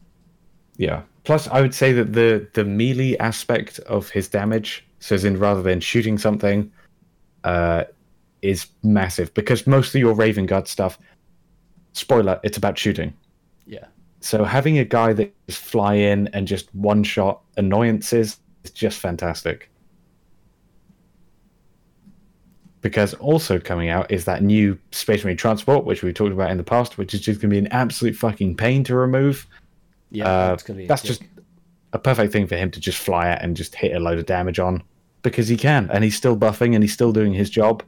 Yeah. 0.77 1.01
Plus, 1.23 1.47
I 1.47 1.61
would 1.61 1.73
say 1.73 1.91
that 1.93 2.13
the 2.13 2.47
the 2.53 2.63
melee 2.63 3.17
aspect 3.17 3.79
of 3.79 4.09
his 4.09 4.27
damage, 4.27 4.85
so 4.99 5.15
as 5.15 5.25
in 5.25 5.39
rather 5.39 5.61
than 5.61 5.79
shooting 5.79 6.17
something, 6.17 6.71
uh, 7.43 7.85
is 8.41 8.67
massive 8.83 9.33
because 9.33 9.67
most 9.67 9.93
of 9.95 10.01
your 10.01 10.13
Raven 10.13 10.45
Guard 10.45 10.67
stuff, 10.67 10.99
spoiler, 11.93 12.39
it's 12.43 12.57
about 12.57 12.77
shooting. 12.77 13.13
Yeah. 13.65 13.85
So 14.19 14.43
having 14.43 14.77
a 14.77 14.85
guy 14.85 15.13
that 15.13 15.33
just 15.47 15.59
fly 15.59 15.95
in 15.95 16.27
and 16.27 16.47
just 16.47 16.73
one 16.75 17.03
shot 17.03 17.41
annoyances 17.57 18.37
is 18.63 18.71
just 18.71 18.99
fantastic. 18.99 19.70
Because 22.81 23.13
also 23.15 23.59
coming 23.59 23.89
out 23.89 24.11
is 24.11 24.25
that 24.25 24.41
new 24.41 24.77
Space 24.91 25.23
Marine 25.23 25.37
transport, 25.37 25.85
which 25.85 26.01
we 26.01 26.11
talked 26.11 26.33
about 26.33 26.49
in 26.49 26.57
the 26.57 26.63
past, 26.63 26.97
which 26.97 27.13
is 27.13 27.21
just 27.21 27.39
going 27.39 27.49
to 27.51 27.53
be 27.53 27.59
an 27.59 27.67
absolute 27.67 28.15
fucking 28.15 28.57
pain 28.57 28.83
to 28.85 28.95
remove. 28.95 29.47
Yeah, 30.09 30.27
Uh, 30.27 30.47
that's 30.49 30.63
gonna 30.63 30.77
be 30.77 30.87
that's 30.87 31.03
just 31.03 31.21
a 31.93 31.99
perfect 31.99 32.33
thing 32.33 32.47
for 32.47 32.55
him 32.55 32.71
to 32.71 32.79
just 32.79 32.97
fly 32.97 33.29
at 33.29 33.43
and 33.43 33.55
just 33.55 33.75
hit 33.75 33.95
a 33.95 33.99
load 33.99 34.17
of 34.17 34.25
damage 34.25 34.59
on 34.59 34.83
because 35.21 35.47
he 35.47 35.55
can, 35.55 35.89
and 35.91 36.03
he's 36.03 36.17
still 36.17 36.35
buffing 36.35 36.73
and 36.73 36.83
he's 36.83 36.91
still 36.91 37.11
doing 37.13 37.33
his 37.33 37.49
job, 37.49 37.83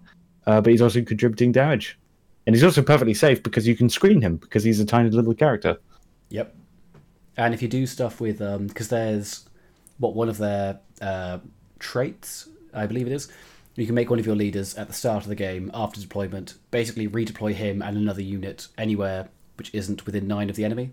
uh, 0.46 0.62
but 0.62 0.72
he's 0.72 0.82
also 0.82 1.02
contributing 1.02 1.52
damage, 1.52 1.98
and 2.46 2.56
he's 2.56 2.64
also 2.64 2.82
perfectly 2.82 3.14
safe 3.14 3.42
because 3.42 3.68
you 3.68 3.76
can 3.76 3.90
screen 3.90 4.22
him 4.22 4.38
because 4.38 4.64
he's 4.64 4.80
a 4.80 4.86
tiny 4.86 5.10
little 5.10 5.34
character. 5.34 5.78
Yep. 6.30 6.56
And 7.36 7.54
if 7.54 7.62
you 7.62 7.68
do 7.68 7.88
stuff 7.88 8.22
with, 8.22 8.40
because 8.68 8.90
there's 8.90 9.50
what 9.98 10.16
one 10.16 10.30
of 10.30 10.38
their 10.38 10.80
uh, 11.02 11.40
traits, 11.80 12.48
I 12.74 12.86
believe 12.86 13.08
it 13.08 13.14
is, 13.14 13.28
you 13.76 13.86
can 13.86 13.96
make 13.96 14.10
one 14.10 14.20
of 14.20 14.26
your 14.26 14.36
leaders 14.36 14.76
at 14.76 14.88
the 14.88 14.94
start 14.94 15.24
of 15.24 15.30
the 15.30 15.36
game 15.36 15.72
after 15.74 16.00
deployment, 16.00 16.56
basically 16.70 17.08
redeploy 17.08 17.54
him 17.54 17.82
and 17.82 17.98
another 17.98 18.22
unit 18.22 18.68
anywhere 18.78 19.30
which 19.56 19.74
isn't 19.74 20.06
within 20.06 20.28
nine 20.28 20.50
of 20.50 20.56
the 20.56 20.66
enemy. 20.66 20.92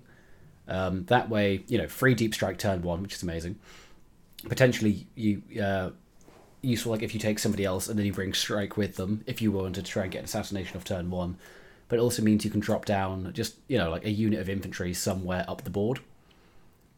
Um, 0.69 1.05
that 1.07 1.29
way, 1.29 1.65
you 1.67 1.79
know, 1.79 1.89
free 1.89 2.15
deep 2.15 2.35
Shrike 2.35 2.59
turn 2.59 2.83
one, 2.83 3.03
which 3.03 3.15
is 3.15 3.23
amazing. 3.23 3.59
Potentially, 4.49 5.07
you 5.15 5.43
uh, 5.61 5.91
useful 6.63 6.93
like 6.93 7.03
if 7.03 7.15
you 7.15 7.21
take 7.21 7.39
somebody 7.39 7.65
else 7.65 7.89
and 7.89 7.99
then 7.99 8.07
you 8.07 8.13
bring 8.13 8.33
strike 8.33 8.77
with 8.77 8.97
them 8.97 9.23
if 9.27 9.41
you 9.43 9.51
wanted 9.51 9.75
to 9.75 9.91
try 9.91 10.05
and 10.05 10.13
get 10.13 10.19
an 10.19 10.25
assassination 10.25 10.77
off 10.77 10.85
turn 10.85 11.11
one. 11.11 11.37
But 11.89 11.99
it 11.99 12.03
also 12.03 12.23
means 12.23 12.45
you 12.45 12.51
can 12.51 12.61
drop 12.61 12.85
down 12.85 13.33
just 13.35 13.57
you 13.67 13.79
know 13.79 13.91
like 13.91 14.05
a 14.05 14.11
unit 14.11 14.41
of 14.41 14.49
infantry 14.49 14.95
somewhere 14.95 15.45
up 15.49 15.65
the 15.65 15.71
board, 15.71 16.01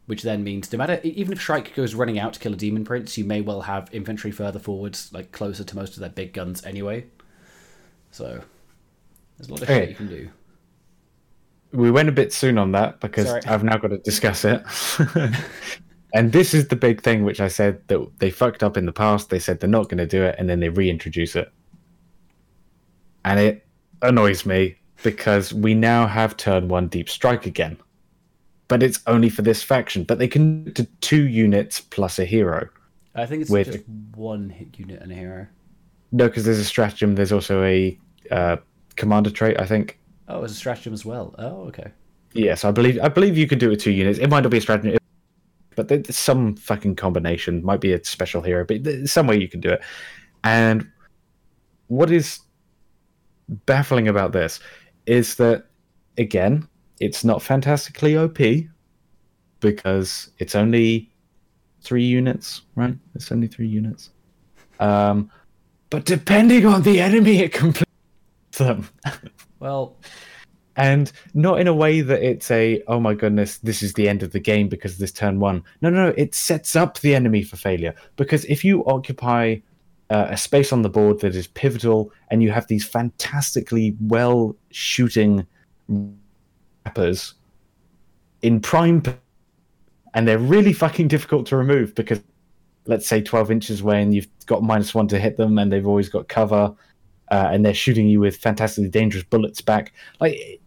which 0.07 0.23
then 0.23 0.43
means 0.43 0.73
no 0.73 0.79
matter 0.79 1.01
even 1.05 1.33
if 1.33 1.41
Shrike 1.41 1.75
goes 1.75 1.95
running 1.95 2.19
out 2.19 2.33
to 2.35 2.41
kill 2.41 2.53
a 2.53 2.57
demon 2.57 2.85
prince, 2.85 3.17
you 3.17 3.25
may 3.25 3.41
well 3.41 3.63
have 3.63 3.89
infantry 3.93 4.31
further 4.31 4.59
forwards, 4.59 5.13
like 5.13 5.33
closer 5.33 5.65
to 5.65 5.77
most 5.77 5.95
of 5.95 6.01
their 6.01 6.11
big 6.11 6.33
guns 6.33 6.65
anyway. 6.65 7.07
So 8.11 8.43
there's 9.39 9.49
a 9.49 9.53
lot 9.53 9.63
of 9.63 9.71
Okay. 9.71 9.81
shit 9.81 9.89
you 9.91 9.95
can 9.97 10.09
do. 10.09 10.29
We 11.73 11.91
went 11.91 12.09
a 12.09 12.13
bit 12.13 12.33
soon 12.33 12.59
on 12.59 12.73
that 12.73 13.01
because 13.01 13.29
Sorry. 13.29 13.43
I've 13.47 13.65
now 13.65 13.79
got 13.79 13.89
to 13.89 13.99
discuss 13.99 14.45
it. 14.45 14.63
and 16.15 16.31
this 16.33 16.53
is 16.53 16.69
the 16.69 16.77
big 16.77 17.01
thing 17.01 17.25
which 17.25 17.41
I 17.41 17.49
said 17.49 17.81
that 17.89 18.07
they 18.19 18.31
fucked 18.31 18.63
up 18.63 18.77
in 18.77 18.85
the 18.85 18.93
past. 18.93 19.31
They 19.31 19.39
said 19.39 19.61
they're 19.61 19.71
not 19.71 19.89
going 19.89 19.99
to 19.99 20.07
do 20.07 20.23
it, 20.23 20.35
and 20.39 20.51
then 20.51 20.61
they 20.61 20.69
reintroduce 20.69 21.35
it. 21.35 21.51
And 23.25 23.41
it 23.41 23.67
annoys 24.03 24.45
me 24.45 24.77
because 25.03 25.55
we 25.55 25.73
now 25.73 26.07
have 26.07 26.37
turn 26.37 26.69
one 26.69 26.89
deep 26.89 27.09
strike 27.09 27.47
again. 27.47 27.79
But 28.69 28.83
it's 28.83 29.01
only 29.07 29.29
for 29.29 29.43
this 29.43 29.63
faction. 29.63 30.05
But 30.05 30.19
they 30.19 30.29
can 30.29 30.65
do 30.65 30.87
two 31.01 31.29
units 31.29 31.81
plus 31.81 32.19
a 32.19 32.25
hero. 32.25 32.69
I 33.15 33.27
think 33.27 33.43
it's 33.43 33.51
With- 33.51 33.73
just 33.73 33.89
one 34.15 34.49
hit 34.49 34.79
unit 34.79 35.03
and 35.03 35.13
a 35.13 35.15
hero. 35.15 35.47
No, 36.13 36.29
because 36.29 36.45
there's 36.45 36.59
a 36.59 36.65
stratagem. 36.65 37.15
There's 37.15 37.33
also 37.33 37.63
a 37.63 37.99
uh, 38.31 38.57
commander 38.97 39.31
trait, 39.31 39.59
I 39.59 39.67
think. 39.67 39.99
Oh, 40.29 40.45
it's 40.45 40.53
a 40.53 40.57
stratagem 40.57 40.93
as 40.93 41.05
well. 41.05 41.35
Oh, 41.39 41.63
okay. 41.69 41.91
Yes, 42.35 42.65
I 42.65 42.71
believe 42.71 42.99
I 43.03 43.09
believe 43.09 43.37
you 43.37 43.47
can 43.47 43.59
do 43.59 43.67
it 43.67 43.71
with 43.71 43.81
two 43.81 43.91
units. 43.91 44.19
It 44.19 44.29
might 44.29 44.41
not 44.41 44.51
be 44.51 44.59
a 44.59 44.61
stratagem, 44.61 44.99
but 45.77 45.89
there's 45.89 46.17
some 46.17 46.57
fucking 46.57 46.97
combination. 46.97 47.63
Might 47.65 47.81
be 47.81 47.93
a 47.93 48.03
special 48.05 48.41
hero, 48.41 48.65
but 48.65 48.85
there's 48.85 49.13
some 49.13 49.27
way 49.27 49.37
you 49.39 49.49
can 49.49 49.61
do 49.61 49.71
it. 49.71 49.83
And 50.45 50.89
what 51.89 52.11
is 52.11 52.41
baffling 53.67 54.09
about 54.09 54.33
this 54.33 54.61
is 55.07 55.35
that 55.37 55.67
again, 56.17 56.67
it's 57.03 57.25
not 57.25 57.43
fantastically 57.43 58.17
OP, 58.17 58.39
because 59.61 60.31
it's 60.39 60.55
only 60.55 61.11
three 61.81 62.05
units, 62.05 62.63
right? 62.77 62.95
It's 63.15 63.33
only 63.33 63.49
three 63.49 63.67
units. 63.67 64.11
Um, 64.79 65.31
but 65.91 66.05
depending 66.05 66.65
on 66.67 66.83
the 66.83 67.01
enemy, 67.01 67.41
it 67.41 67.53
completes 67.53 67.91
them. 68.57 68.89
Well, 69.59 69.97
and 70.75 71.13
not 71.35 71.61
in 71.61 71.69
a 71.69 71.75
way 71.75 72.01
that 72.01 72.21
it's 72.21 72.51
a 72.51 72.83
oh 72.89 72.99
my 72.99 73.15
goodness 73.15 73.59
this 73.59 73.81
is 73.81 73.93
the 73.93 74.09
end 74.09 74.25
of 74.25 74.33
the 74.33 74.41
game 74.41 74.69
because 74.69 74.99
this 74.99 75.13
turn 75.13 75.39
one 75.39 75.63
no 75.83 75.91
no 75.91 76.07
no 76.09 76.15
it 76.17 76.35
sets 76.35 76.75
up 76.75 76.99
the 76.99 77.15
enemy 77.15 77.45
for 77.45 77.57
failure 77.57 77.95
because 78.17 78.45
if 78.47 78.65
you 78.65 78.85
occupy 78.87 79.55
uh, 80.11 80.27
a 80.31 80.37
space 80.37 80.73
on 80.73 80.83
the 80.83 80.89
board 80.89 81.21
that 81.21 81.37
is 81.37 81.47
pivotal 81.47 82.11
and 82.33 82.43
you 82.43 82.51
have 82.51 82.67
these 82.67 82.85
fantastically 82.85 83.97
well 84.01 84.57
shooting 84.71 85.47
rappers 86.87 87.35
in 88.43 88.61
prime 88.61 89.03
and 90.15 90.29
they're 90.29 90.39
really 90.39 90.73
fucking 90.73 91.09
difficult 91.09 91.47
to 91.47 91.57
remove 91.57 91.95
because 91.95 92.21
let's 92.87 93.07
say 93.07 93.21
12 93.21 93.51
inches 93.51 93.81
away, 93.81 94.03
and 94.03 94.15
you've 94.15 94.27
got 94.47 94.63
minus 94.63 94.95
one 94.95 95.09
to 95.09 95.19
hit 95.19 95.37
them 95.37 95.59
and 95.59 95.73
they've 95.73 95.87
always 95.87 96.09
got 96.09 96.29
cover 96.29 96.75
uh, 97.31 97.49
and 97.51 97.65
they're 97.65 97.75
shooting 97.75 98.09
you 98.09 98.21
with 98.21 98.37
fantastically 98.37 98.91
dangerous 98.91 99.25
bullets 99.25 99.61
back. 99.61 99.93
Like 100.21 100.61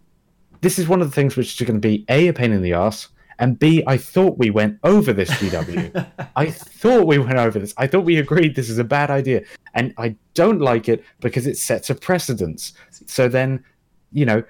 this 0.62 0.80
is 0.80 0.88
one 0.88 1.02
of 1.02 1.10
the 1.10 1.16
things 1.16 1.36
which 1.36 1.60
is 1.62 1.68
going 1.68 1.80
to 1.80 1.88
be 1.88 2.06
a 2.10 2.30
a 2.30 2.34
pain 2.34 2.52
in 2.52 2.62
the 2.62 2.74
ass 2.74 3.10
and 3.38 3.60
b 3.60 3.84
i 3.86 3.98
thought 3.98 4.38
we 4.38 4.50
went 4.50 4.80
over 4.84 5.14
this 5.14 5.30
gw 5.42 6.08
i 6.36 6.50
thought 6.50 7.06
we 7.06 7.20
went 7.20 7.38
over 7.38 7.60
this. 7.60 7.74
I 7.78 7.86
thought 7.86 8.06
we 8.06 8.18
agreed 8.18 8.56
this 8.56 8.70
is 8.70 8.80
a 8.80 8.84
bad 8.84 9.12
idea 9.12 9.44
and 9.74 9.94
i 9.98 10.16
don't 10.34 10.60
like 10.60 10.90
it 10.90 11.04
because 11.20 11.46
it 11.46 11.58
sets 11.58 11.90
a 11.90 11.96
precedence. 11.96 12.74
So 13.06 13.28
then 13.28 13.64
you 14.12 14.26
know 14.26 14.44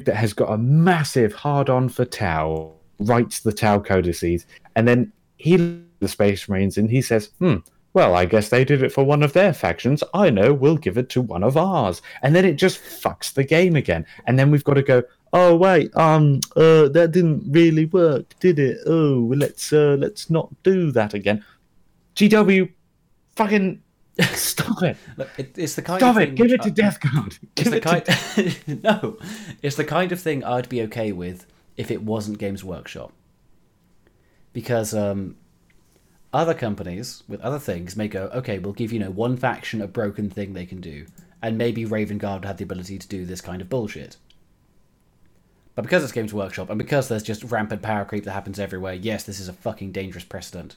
that 0.00 0.16
has 0.16 0.32
got 0.32 0.52
a 0.52 0.58
massive 0.58 1.32
hard 1.32 1.70
on 1.70 1.88
for 1.88 2.04
tau 2.04 2.72
writes 3.00 3.40
the 3.40 3.52
tau 3.52 3.78
codices 3.78 4.46
and 4.74 4.86
then 4.88 5.12
he 5.36 5.56
the 6.00 6.08
space 6.08 6.48
marines 6.48 6.78
and 6.78 6.90
he 6.90 7.00
says 7.00 7.30
hmm 7.38 7.56
well, 7.96 8.14
I 8.14 8.26
guess 8.26 8.50
they 8.50 8.62
did 8.62 8.82
it 8.82 8.92
for 8.92 9.04
one 9.04 9.22
of 9.22 9.32
their 9.32 9.54
factions. 9.54 10.04
I 10.12 10.28
know, 10.28 10.52
we'll 10.52 10.76
give 10.76 10.98
it 10.98 11.08
to 11.08 11.22
one 11.22 11.42
of 11.42 11.56
ours. 11.56 12.02
And 12.20 12.36
then 12.36 12.44
it 12.44 12.56
just 12.56 12.78
fucks 12.78 13.32
the 13.32 13.42
game 13.42 13.74
again. 13.74 14.04
And 14.26 14.38
then 14.38 14.50
we've 14.50 14.64
got 14.64 14.74
to 14.74 14.82
go, 14.82 15.02
oh 15.32 15.56
wait, 15.56 15.96
um, 15.96 16.40
uh, 16.56 16.88
that 16.90 17.12
didn't 17.12 17.50
really 17.50 17.86
work, 17.86 18.38
did 18.38 18.58
it? 18.58 18.80
Oh, 18.86 19.32
let's 19.34 19.72
uh, 19.72 19.96
let's 19.98 20.28
not 20.28 20.52
do 20.62 20.92
that 20.92 21.14
again. 21.14 21.42
GW, 22.16 22.70
fucking 23.34 23.80
stop 24.34 24.82
it! 24.82 24.96
look, 25.16 25.28
it, 25.36 25.58
it's 25.58 25.74
the 25.74 25.82
kind 25.82 26.00
Stop 26.00 26.16
of 26.16 26.22
it! 26.22 26.26
thing 26.26 26.34
Give 26.36 26.52
it 26.52 26.62
to 26.62 26.70
Death 26.70 27.00
Guard. 27.00 27.38
It's 27.56 27.68
Give 27.68 27.70
the 27.70 27.76
it 27.76 28.04
to 28.04 28.62
kind. 28.64 28.82
no, 28.84 29.18
it's 29.62 29.76
the 29.76 29.84
kind 29.84 30.10
of 30.12 30.20
thing 30.20 30.42
I'd 30.42 30.68
be 30.68 30.82
okay 30.82 31.12
with 31.12 31.46
if 31.76 31.90
it 31.90 32.02
wasn't 32.02 32.38
Games 32.38 32.64
Workshop. 32.64 33.12
Because 34.54 34.94
um, 34.94 35.36
other 36.32 36.54
companies 36.54 37.24
with 37.28 37.42
other 37.42 37.58
things 37.58 37.94
may 37.94 38.08
go, 38.08 38.30
okay, 38.34 38.58
we'll 38.58 38.72
give 38.72 38.92
you 38.92 38.98
know 38.98 39.10
one 39.10 39.36
faction 39.36 39.82
a 39.82 39.86
broken 39.86 40.30
thing 40.30 40.54
they 40.54 40.66
can 40.66 40.80
do, 40.80 41.06
and 41.42 41.58
maybe 41.58 41.84
Raven 41.84 42.16
Guard 42.16 42.46
had 42.46 42.56
the 42.56 42.64
ability 42.64 42.98
to 42.98 43.08
do 43.08 43.26
this 43.26 43.42
kind 43.42 43.60
of 43.60 43.68
bullshit. 43.68 44.16
But 45.74 45.82
because 45.82 46.02
it's 46.02 46.12
Games 46.12 46.32
Workshop, 46.32 46.70
and 46.70 46.78
because 46.78 47.08
there's 47.08 47.22
just 47.22 47.44
rampant 47.44 47.82
power 47.82 48.06
creep 48.06 48.24
that 48.24 48.32
happens 48.32 48.58
everywhere, 48.58 48.94
yes, 48.94 49.24
this 49.24 49.38
is 49.38 49.48
a 49.48 49.52
fucking 49.52 49.92
dangerous 49.92 50.24
precedent. 50.24 50.76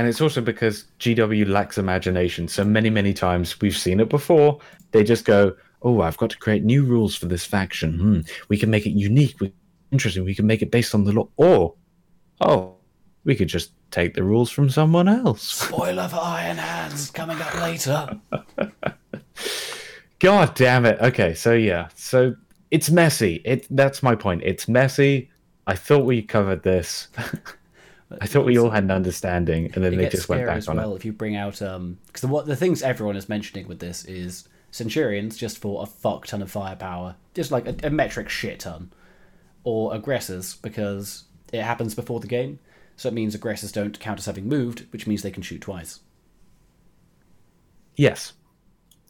And 0.00 0.08
it's 0.08 0.22
also 0.22 0.40
because 0.40 0.84
GW 0.98 1.46
lacks 1.46 1.76
imagination. 1.76 2.48
So 2.48 2.64
many, 2.64 2.88
many 2.88 3.12
times 3.12 3.60
we've 3.60 3.76
seen 3.76 4.00
it 4.00 4.08
before. 4.08 4.58
They 4.92 5.04
just 5.04 5.26
go, 5.26 5.54
"Oh, 5.82 6.00
I've 6.00 6.16
got 6.16 6.30
to 6.30 6.38
create 6.38 6.64
new 6.64 6.84
rules 6.84 7.14
for 7.14 7.26
this 7.26 7.44
faction. 7.44 7.98
Hmm. 7.98 8.20
We 8.48 8.56
can 8.56 8.70
make 8.70 8.86
it 8.86 8.92
unique, 8.92 9.38
we- 9.40 9.52
interesting. 9.92 10.24
We 10.24 10.34
can 10.34 10.46
make 10.46 10.62
it 10.62 10.70
based 10.70 10.94
on 10.94 11.04
the 11.04 11.12
lore, 11.12 11.28
or 11.36 11.74
oh, 12.40 12.76
we 13.24 13.34
could 13.34 13.48
just 13.48 13.72
take 13.90 14.14
the 14.14 14.24
rules 14.24 14.50
from 14.50 14.70
someone 14.70 15.06
else." 15.06 15.42
Spoiler 15.42 16.08
for 16.08 16.16
Iron 16.16 16.56
Hands 16.56 17.10
coming 17.10 17.38
up 17.38 17.54
later. 17.60 18.18
God 20.18 20.54
damn 20.54 20.86
it. 20.86 20.98
Okay, 21.02 21.34
so 21.34 21.52
yeah, 21.52 21.88
so 21.94 22.34
it's 22.70 22.88
messy. 22.88 23.42
It 23.44 23.66
that's 23.68 24.02
my 24.02 24.14
point. 24.14 24.44
It's 24.46 24.66
messy. 24.66 25.30
I 25.66 25.74
thought 25.74 26.06
we 26.06 26.22
covered 26.22 26.62
this. 26.62 27.08
I 28.20 28.26
thought 28.26 28.44
we 28.44 28.58
all 28.58 28.70
had 28.70 28.84
an 28.84 28.90
understanding, 28.90 29.70
and 29.74 29.84
then 29.84 29.96
they 29.96 30.08
just 30.08 30.28
went 30.28 30.46
back 30.46 30.56
as 30.58 30.68
on 30.68 30.76
well 30.76 30.92
it. 30.94 30.96
if 30.96 31.04
you 31.04 31.12
bring 31.12 31.36
out 31.36 31.60
um 31.62 31.98
because 32.06 32.22
the 32.22 32.28
what 32.28 32.46
the 32.46 32.56
things 32.56 32.82
everyone 32.82 33.16
is 33.16 33.28
mentioning 33.28 33.68
with 33.68 33.78
this 33.78 34.04
is 34.04 34.48
centurions 34.72 35.36
just 35.36 35.58
for 35.58 35.82
a 35.82 35.86
fuck 35.86 36.26
ton 36.26 36.42
of 36.42 36.50
firepower 36.50 37.16
just 37.34 37.50
like 37.50 37.66
a, 37.66 37.74
a 37.86 37.90
metric 37.90 38.28
shit 38.28 38.60
ton 38.60 38.92
or 39.64 39.94
aggressors 39.94 40.54
because 40.56 41.24
it 41.52 41.62
happens 41.62 41.94
before 41.94 42.20
the 42.20 42.26
game 42.28 42.58
so 42.96 43.08
it 43.08 43.14
means 43.14 43.34
aggressors 43.34 43.72
don't 43.72 43.98
count 43.98 44.18
as 44.20 44.26
having 44.26 44.48
moved 44.48 44.86
which 44.92 45.06
means 45.08 45.22
they 45.22 45.30
can 45.30 45.42
shoot 45.42 45.60
twice 45.60 46.00
Yes. 47.96 48.32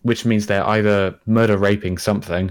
Which 0.02 0.24
means 0.24 0.46
they're 0.46 0.66
either 0.66 1.18
murder 1.26 1.56
raping 1.56 1.98
something 1.98 2.50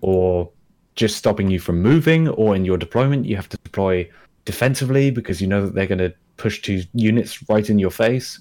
or 0.00 0.50
just 0.94 1.16
stopping 1.16 1.50
you 1.50 1.58
from 1.58 1.82
moving, 1.82 2.28
or 2.28 2.54
in 2.54 2.64
your 2.64 2.78
deployment, 2.78 3.26
you 3.26 3.34
have 3.34 3.48
to 3.48 3.56
deploy 3.64 4.08
defensively 4.44 5.10
because 5.10 5.40
you 5.40 5.46
know 5.46 5.64
that 5.64 5.74
they're 5.74 5.86
going 5.86 5.98
to 5.98 6.14
push 6.36 6.62
two 6.62 6.82
units 6.94 7.48
right 7.48 7.68
in 7.68 7.78
your 7.78 7.90
face. 7.90 8.40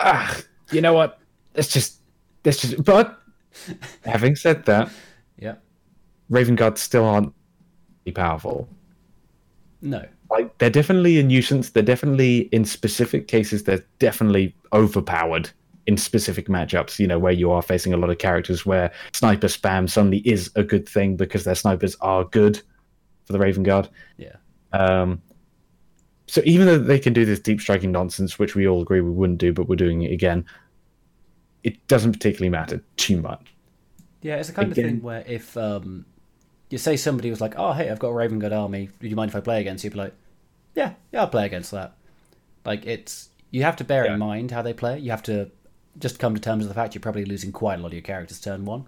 Ah, 0.00 0.40
you 0.70 0.80
know 0.80 0.92
what? 0.92 1.20
Let's 1.54 1.68
just. 1.68 2.00
Let's 2.44 2.60
just. 2.60 2.82
But 2.84 3.20
having 4.04 4.36
said 4.36 4.64
that, 4.66 4.90
yeah 5.38 5.54
Raven 6.28 6.56
Guards 6.56 6.80
still 6.80 7.04
aren't 7.04 7.32
powerful. 8.14 8.68
no 9.80 10.04
like 10.32 10.56
they're 10.58 10.70
definitely 10.70 11.20
a 11.20 11.22
nuisance. 11.22 11.70
They're 11.70 11.82
definitely 11.82 12.48
in 12.52 12.64
specific 12.64 13.28
cases 13.28 13.64
they're 13.64 13.84
definitely 13.98 14.54
overpowered 14.72 15.50
in 15.86 15.96
specific 15.96 16.46
matchups. 16.48 16.98
You 16.98 17.06
know 17.06 17.18
where 17.18 17.32
you 17.32 17.50
are 17.50 17.62
facing 17.62 17.92
a 17.92 17.96
lot 17.96 18.10
of 18.10 18.18
characters 18.18 18.64
where 18.64 18.92
sniper 19.12 19.48
spam 19.48 19.88
suddenly 19.90 20.18
is 20.18 20.50
a 20.56 20.62
good 20.62 20.88
thing 20.88 21.16
because 21.16 21.44
their 21.44 21.54
snipers 21.56 21.96
are 22.00 22.24
good 22.24 22.60
for 23.26 23.32
the 23.32 23.38
Raven 23.38 23.62
Guard. 23.62 23.88
yeah 24.16 24.36
Um, 24.72 25.20
so 26.26 26.40
even 26.44 26.66
though 26.66 26.78
they 26.78 26.98
can 26.98 27.12
do 27.12 27.24
this 27.24 27.40
deep 27.40 27.60
striking 27.60 27.92
nonsense, 27.92 28.38
which 28.38 28.54
we 28.54 28.66
all 28.66 28.80
agree 28.82 29.00
we 29.00 29.10
wouldn't 29.10 29.38
do, 29.38 29.52
but 29.52 29.68
we're 29.68 29.76
doing 29.76 30.02
it 30.02 30.12
again, 30.12 30.44
it 31.62 31.86
doesn't 31.88 32.12
particularly 32.12 32.48
matter 32.50 32.82
too 32.96 33.20
much. 33.20 33.52
yeah 34.22 34.36
it's 34.36 34.48
the 34.48 34.54
kind 34.54 34.70
of 34.70 34.76
thing 34.76 35.00
where 35.02 35.24
if 35.26 35.56
um 35.56 36.04
you 36.70 36.78
say 36.78 36.96
somebody 36.96 37.28
was 37.30 37.40
like 37.40 37.54
oh 37.56 37.72
hey 37.72 37.90
i've 37.90 37.98
got 37.98 38.08
a 38.08 38.14
raven 38.14 38.38
guard 38.38 38.52
army 38.52 38.88
do 39.00 39.06
you 39.08 39.14
mind 39.16 39.28
if 39.30 39.36
i 39.36 39.40
play 39.40 39.60
against 39.60 39.84
you 39.84 39.88
You'd 39.88 39.94
be 39.94 39.98
like 40.00 40.14
yeah 40.74 40.94
yeah 41.12 41.20
i'll 41.20 41.28
play 41.28 41.44
against 41.46 41.70
that 41.72 41.92
like 42.64 42.86
it's 42.86 43.28
you 43.50 43.62
have 43.64 43.76
to 43.76 43.84
bear 43.84 44.06
Yeah. 44.06 44.14
in 44.14 44.18
mind 44.20 44.50
how 44.50 44.62
they 44.62 44.72
play 44.72 44.98
you 44.98 45.10
have 45.10 45.22
to 45.24 45.50
just 45.98 46.18
come 46.18 46.34
to 46.34 46.40
terms 46.40 46.60
with 46.64 46.68
the 46.68 46.74
fact 46.74 46.94
you're 46.94 47.02
probably 47.02 47.24
losing 47.24 47.52
quite 47.52 47.78
a 47.78 47.82
lot 47.82 47.88
of 47.88 47.92
your 47.94 48.02
characters 48.02 48.40
turn 48.40 48.64
one 48.64 48.84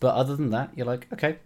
but 0.00 0.14
other 0.14 0.36
than 0.36 0.50
that 0.50 0.70
you're 0.76 0.86
like 0.86 1.06
okay 1.12 1.36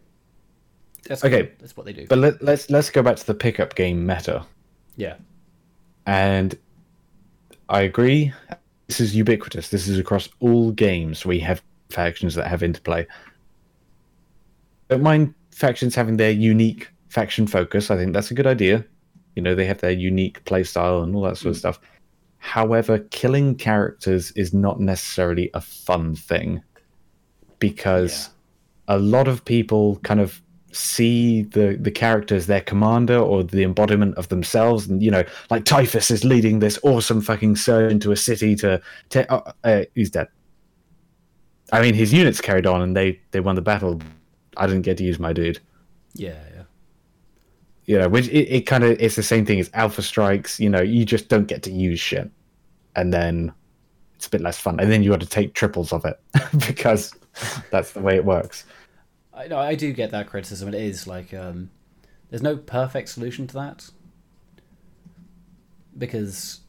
that's 1.09 1.25
Okay. 1.25 1.45
cool. 1.45 1.53
that's 1.61 1.77
what 1.77 1.87
they 1.87 1.93
do 1.93 2.07
But 2.09 2.19
let, 2.19 2.43
let's 2.43 2.69
let's 2.71 2.91
go 2.91 3.03
back 3.03 3.17
to 3.17 3.27
the 3.27 3.35
pickup 3.35 3.75
game 3.75 4.05
meta. 4.07 4.45
yeah 4.97 5.17
and 6.07 6.57
I 7.69 7.81
agree. 7.83 8.33
This 8.87 9.01
is 9.01 9.17
ubiquitous. 9.17 9.71
This 9.71 9.89
is 9.89 9.99
across 9.99 10.29
all 10.39 10.71
games. 10.71 11.27
We 11.27 11.41
have 11.41 11.61
factions 11.91 12.37
that 12.37 12.47
have 12.47 12.63
interplay. 12.63 13.07
Don't 14.89 15.03
mind 15.03 15.35
factions 15.51 15.95
having 15.97 16.17
their 16.17 16.31
unique 16.31 16.89
faction 17.09 17.47
focus. 17.49 17.91
I 17.91 17.97
think 17.97 18.13
that's 18.13 18.31
a 18.31 18.35
good 18.35 18.47
idea. 18.47 18.85
You 19.35 19.43
know, 19.43 19.55
they 19.57 19.67
have 19.67 19.81
their 19.81 19.91
unique 19.91 20.45
play 20.45 20.63
style 20.63 21.03
and 21.03 21.15
all 21.17 21.23
that 21.23 21.37
sort 21.39 21.51
of 21.51 21.57
mm. 21.57 21.59
stuff. 21.59 21.81
However, 22.47 23.01
killing 23.11 23.57
characters 23.57 24.31
is 24.31 24.55
not 24.55 24.79
necessarily 24.79 25.51
a 25.53 25.61
fun 25.61 26.15
thing 26.15 26.63
because 27.59 28.31
a 28.87 29.01
lot 29.01 29.27
of 29.27 29.45
people 29.45 29.97
kind 30.05 30.21
of 30.21 30.41
see 30.71 31.43
the 31.43 31.77
the 31.81 31.91
character 31.91 32.37
as 32.37 32.47
their 32.47 32.61
commander 32.61 33.19
or 33.19 33.43
the 33.43 33.65
embodiment 33.65 34.15
of 34.15 34.29
themselves. 34.29 34.87
And 34.87 35.03
you 35.03 35.11
know 35.11 35.25
like 35.51 35.65
typhus 35.65 36.09
is 36.13 36.23
leading 36.25 36.61
this 36.61 36.79
awesome 36.85 37.21
fucking 37.21 37.57
surge 37.57 37.91
into 37.91 38.13
a 38.13 38.17
city 38.17 38.55
to 38.57 38.81
ta- 39.09 39.27
uh, 39.29 39.53
uh, 39.65 39.85
he's 39.97 40.11
dead. 40.11 40.29
I 41.73 41.83
mean 41.83 41.95
his 41.95 42.13
units 42.13 42.41
carried 42.41 42.65
on 42.67 42.81
and 42.81 42.97
they 42.97 43.21
they 43.33 43.41
won 43.41 43.57
the 43.57 43.61
battle. 43.61 44.01
I 44.57 44.69
didn't 44.69 44.83
get 44.83 44.99
to 44.99 45.05
use 45.05 45.19
my 45.19 45.33
dude. 45.33 45.59
Yeah 46.15 46.41
yeah. 46.55 46.63
You 47.87 47.99
know 47.99 48.09
which 48.09 48.29
it, 48.29 48.55
it 48.55 48.61
kind 48.67 48.85
of 48.85 49.01
it's 49.01 49.17
the 49.17 49.25
same 49.25 49.45
thing 49.45 49.59
as 49.59 49.69
alpha 49.75 50.03
strikes 50.03 50.61
you 50.61 50.71
know 50.71 50.81
you 50.81 51.05
just 51.05 51.29
don't 51.29 51.49
get 51.49 51.65
to 51.65 51.73
use 51.73 51.99
shit 51.99 52.31
and 52.97 53.13
then 53.13 53.53
it's 54.15 54.27
a 54.27 54.31
bit 54.31 54.41
less 54.41 54.59
fun 54.59 54.81
and 54.81 54.91
then 54.91 55.03
you 55.03 55.11
got 55.11 55.21
to 55.21 55.27
take 55.27 55.55
triples 55.55 55.93
of 55.93 56.05
it 56.05 56.19
because 56.67 57.15
that's 57.71 57.93
the 57.93 58.01
way 58.01 58.17
it 58.17 58.25
works 58.25 58.65
I, 59.37 59.55
I 59.55 59.75
do 59.75 59.93
get 59.93 60.11
that 60.13 60.29
criticism. 60.29 60.69
It 60.69 60.75
is 60.75 61.07
like 61.07 61.35
um, 61.35 61.71
there's 62.31 62.43
no 62.43 62.57
perfect 62.57 63.11
solution 63.11 63.47
to 63.49 63.55
that 63.55 63.91
because 65.97 66.61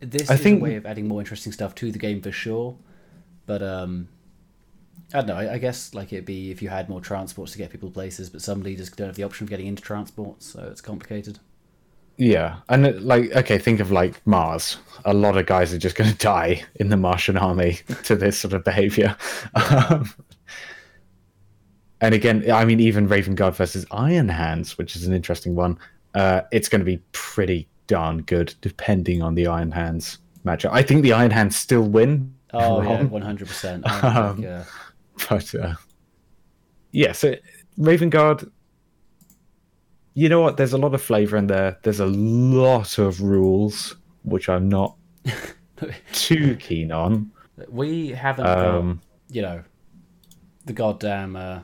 this 0.00 0.30
I 0.30 0.34
is 0.34 0.40
think- 0.40 0.60
a 0.60 0.62
way 0.64 0.76
of 0.76 0.86
adding 0.86 1.08
more 1.08 1.20
interesting 1.20 1.52
stuff 1.52 1.74
to 1.76 1.90
the 1.90 1.98
game 1.98 2.20
for 2.20 2.32
sure. 2.32 2.76
But 3.46 3.62
um, 3.62 4.08
I 5.12 5.18
don't 5.18 5.26
know. 5.28 5.36
I, 5.36 5.54
I 5.54 5.58
guess 5.58 5.94
like 5.94 6.12
it'd 6.12 6.24
be 6.24 6.50
if 6.50 6.62
you 6.62 6.68
had 6.68 6.88
more 6.88 7.00
transports 7.00 7.52
to 7.52 7.58
get 7.58 7.70
people 7.70 7.90
places, 7.90 8.30
but 8.30 8.42
some 8.42 8.62
leaders 8.62 8.90
don't 8.90 9.06
have 9.06 9.16
the 9.16 9.22
option 9.24 9.44
of 9.44 9.50
getting 9.50 9.66
into 9.66 9.82
transport, 9.82 10.42
so 10.42 10.62
it's 10.70 10.80
complicated. 10.80 11.38
Yeah, 12.16 12.56
and 12.68 13.02
like 13.02 13.32
okay, 13.32 13.58
think 13.58 13.80
of 13.80 13.90
like 13.90 14.24
Mars. 14.26 14.76
A 15.04 15.12
lot 15.12 15.36
of 15.36 15.46
guys 15.46 15.74
are 15.74 15.78
just 15.78 15.96
going 15.96 16.10
to 16.12 16.16
die 16.16 16.64
in 16.76 16.88
the 16.88 16.96
Martian 16.96 17.36
army 17.36 17.78
to 18.04 18.16
this 18.16 18.38
sort 18.38 18.54
of 18.54 18.64
behavior. 18.64 19.16
Um, 19.54 20.10
and 22.00 22.14
again, 22.14 22.50
I 22.50 22.66
mean, 22.66 22.80
even 22.80 23.08
Raven 23.08 23.34
Guard 23.34 23.54
versus 23.54 23.86
Iron 23.90 24.28
Hands, 24.28 24.76
which 24.76 24.94
is 24.94 25.06
an 25.06 25.14
interesting 25.14 25.54
one. 25.54 25.78
Uh, 26.14 26.42
it's 26.52 26.68
going 26.68 26.80
to 26.80 26.84
be 26.84 26.98
pretty 27.12 27.66
darn 27.86 28.22
good, 28.22 28.54
depending 28.60 29.22
on 29.22 29.34
the 29.34 29.46
Iron 29.46 29.70
Hands 29.70 30.18
matchup. 30.44 30.70
I 30.72 30.82
think 30.82 31.02
the 31.02 31.14
Iron 31.14 31.30
Hands 31.30 31.54
still 31.54 31.82
win. 31.82 32.34
Oh 32.52 32.82
yeah, 32.82 33.02
one 33.04 33.22
hundred 33.22 33.48
percent. 33.48 33.86
Um, 34.04 34.44
but 35.28 35.54
uh, 35.54 35.74
yeah, 36.92 37.12
so 37.12 37.36
Raven 37.78 38.10
Guard. 38.10 38.50
You 40.14 40.28
know 40.28 40.40
what? 40.40 40.56
There's 40.56 40.72
a 40.72 40.78
lot 40.78 40.94
of 40.94 41.02
flavor 41.02 41.36
in 41.36 41.48
there. 41.48 41.78
There's 41.82 42.00
a 42.00 42.06
lot 42.06 42.98
of 42.98 43.20
rules 43.20 43.96
which 44.22 44.48
I'm 44.48 44.68
not 44.68 44.96
too 46.12 46.56
keen 46.56 46.90
on. 46.92 47.30
We 47.68 48.08
haven't 48.10 48.44
got, 48.44 48.58
Um, 48.66 49.00
you 49.28 49.42
know, 49.42 49.62
the 50.64 50.72
goddamn. 50.72 51.36
Uh, 51.36 51.60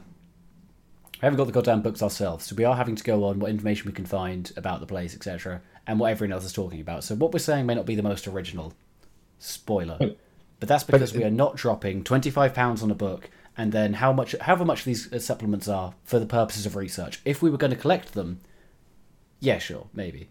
we 1.14 1.26
haven't 1.26 1.36
got 1.36 1.46
the 1.46 1.52
goddamn 1.52 1.82
books 1.82 2.02
ourselves, 2.02 2.46
so 2.46 2.54
we 2.56 2.64
are 2.64 2.74
having 2.76 2.96
to 2.96 3.04
go 3.04 3.24
on 3.24 3.38
what 3.40 3.50
information 3.50 3.86
we 3.86 3.92
can 3.92 4.06
find 4.06 4.52
about 4.56 4.80
the 4.80 4.86
place, 4.86 5.14
etc., 5.14 5.60
and 5.86 6.00
what 6.00 6.10
everyone 6.10 6.32
else 6.32 6.44
is 6.44 6.52
talking 6.52 6.80
about. 6.80 7.04
So 7.04 7.14
what 7.14 7.32
we're 7.32 7.40
saying 7.40 7.66
may 7.66 7.74
not 7.74 7.84
be 7.86 7.94
the 7.94 8.02
most 8.02 8.26
original. 8.26 8.72
Spoiler, 9.38 9.96
but 10.60 10.68
that's 10.68 10.84
because 10.84 11.14
we 11.14 11.24
are 11.24 11.30
not 11.30 11.56
dropping 11.56 12.04
twenty 12.04 12.30
five 12.30 12.54
pounds 12.54 12.82
on 12.82 12.90
a 12.90 12.94
book, 12.94 13.30
and 13.60 13.72
then 13.72 13.92
how 13.92 14.10
much, 14.10 14.34
however 14.40 14.64
much 14.64 14.84
these 14.84 15.12
uh, 15.12 15.18
supplements 15.18 15.68
are 15.68 15.92
for 16.02 16.18
the 16.18 16.24
purposes 16.24 16.64
of 16.64 16.76
research. 16.76 17.20
If 17.26 17.42
we 17.42 17.50
were 17.50 17.58
going 17.58 17.72
to 17.72 17.76
collect 17.76 18.14
them, 18.14 18.40
yeah, 19.38 19.58
sure, 19.58 19.88
maybe. 19.92 20.30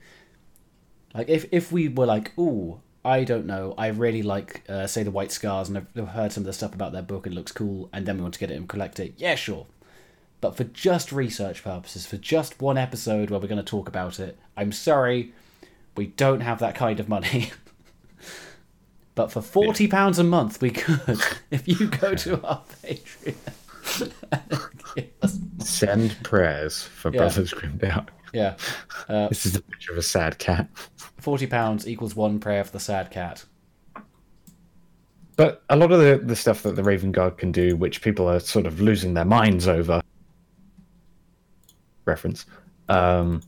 Like 1.13 1.29
if 1.29 1.45
if 1.51 1.71
we 1.71 1.89
were 1.89 2.07
like, 2.07 2.35
ooh, 2.39 2.81
I 3.05 3.23
don't 3.23 3.45
know, 3.45 3.75
I 3.77 3.87
really 3.89 4.23
like 4.23 4.63
uh, 4.67 4.87
say 4.87 5.03
the 5.03 5.11
White 5.11 5.31
Scars, 5.31 5.69
and 5.69 5.77
I've, 5.77 5.87
I've 5.95 6.07
heard 6.07 6.31
some 6.31 6.41
of 6.41 6.45
the 6.47 6.53
stuff 6.53 6.73
about 6.73 6.91
their 6.91 7.03
book, 7.03 7.27
it 7.27 7.33
looks 7.33 7.51
cool, 7.51 7.87
and 7.93 8.07
then 8.07 8.15
we 8.15 8.23
want 8.23 8.33
to 8.33 8.39
get 8.39 8.49
it 8.49 8.57
and 8.57 8.67
collect 8.67 8.99
it. 8.99 9.13
Yeah, 9.17 9.35
sure. 9.35 9.67
But 10.41 10.57
for 10.57 10.63
just 10.63 11.11
research 11.11 11.63
purposes, 11.63 12.07
for 12.07 12.17
just 12.17 12.59
one 12.59 12.79
episode 12.79 13.29
where 13.29 13.39
we're 13.39 13.47
going 13.47 13.63
to 13.63 13.63
talk 13.63 13.87
about 13.87 14.19
it, 14.19 14.39
I'm 14.57 14.71
sorry, 14.71 15.33
we 15.95 16.07
don't 16.07 16.41
have 16.41 16.57
that 16.59 16.73
kind 16.73 16.99
of 16.99 17.07
money. 17.07 17.51
but 19.19 19.33
for 19.33 19.41
forty 19.41 19.85
pounds 19.85 20.17
a 20.17 20.23
month, 20.23 20.61
we 20.61 20.71
could. 20.71 21.19
if 21.51 21.67
you 21.67 21.87
go 21.87 22.15
to 22.15 22.41
our 22.41 22.63
Patreon. 22.81 23.35
Send 25.61 26.15
prayers 26.23 26.83
for 26.83 27.11
Yeah. 27.11 27.17
Brothers 27.17 27.53
Grimdark. 27.53 28.07
yeah, 28.31 28.55
uh, 29.09 29.27
This 29.27 29.45
is 29.45 29.57
a 29.57 29.61
picture 29.61 29.91
of 29.91 29.97
a 29.97 30.01
sad 30.01 30.39
cat. 30.39 30.69
forty 31.17 31.47
pounds 31.47 31.85
equals 31.85 32.15
one 32.15 32.39
prayer 32.39 32.63
for 32.63 32.71
the 32.71 32.79
sad 32.79 33.11
cat. 33.11 33.43
But 35.35 35.65
a 35.69 35.75
lot 35.75 35.91
of 35.91 35.99
the, 35.99 36.21
the 36.25 36.37
stuff 36.37 36.63
that 36.63 36.77
the 36.77 36.83
Raven 36.83 37.11
Guard 37.11 37.37
can 37.37 37.51
do, 37.51 37.75
which 37.75 38.01
people 38.01 38.25
are 38.29 38.39
sort 38.39 38.65
of 38.65 38.79
losing 38.79 39.15
their 39.15 39.25
minds 39.25 39.67
over, 39.67 40.01
reference, 42.05 42.45
um, 42.87 43.41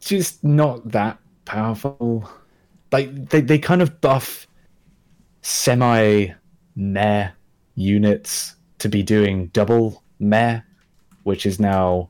just 0.00 0.44
not 0.44 0.86
that 0.90 1.18
powerful. 1.46 2.28
Like 2.94 3.30
they, 3.30 3.40
they 3.40 3.58
kind 3.58 3.82
of 3.82 4.00
buff 4.00 4.46
semi 5.42 6.28
meh 6.76 7.30
units 7.74 8.54
to 8.78 8.88
be 8.88 9.02
doing 9.02 9.48
double 9.48 10.04
meh, 10.20 10.60
which 11.24 11.44
is 11.44 11.58
now 11.58 12.08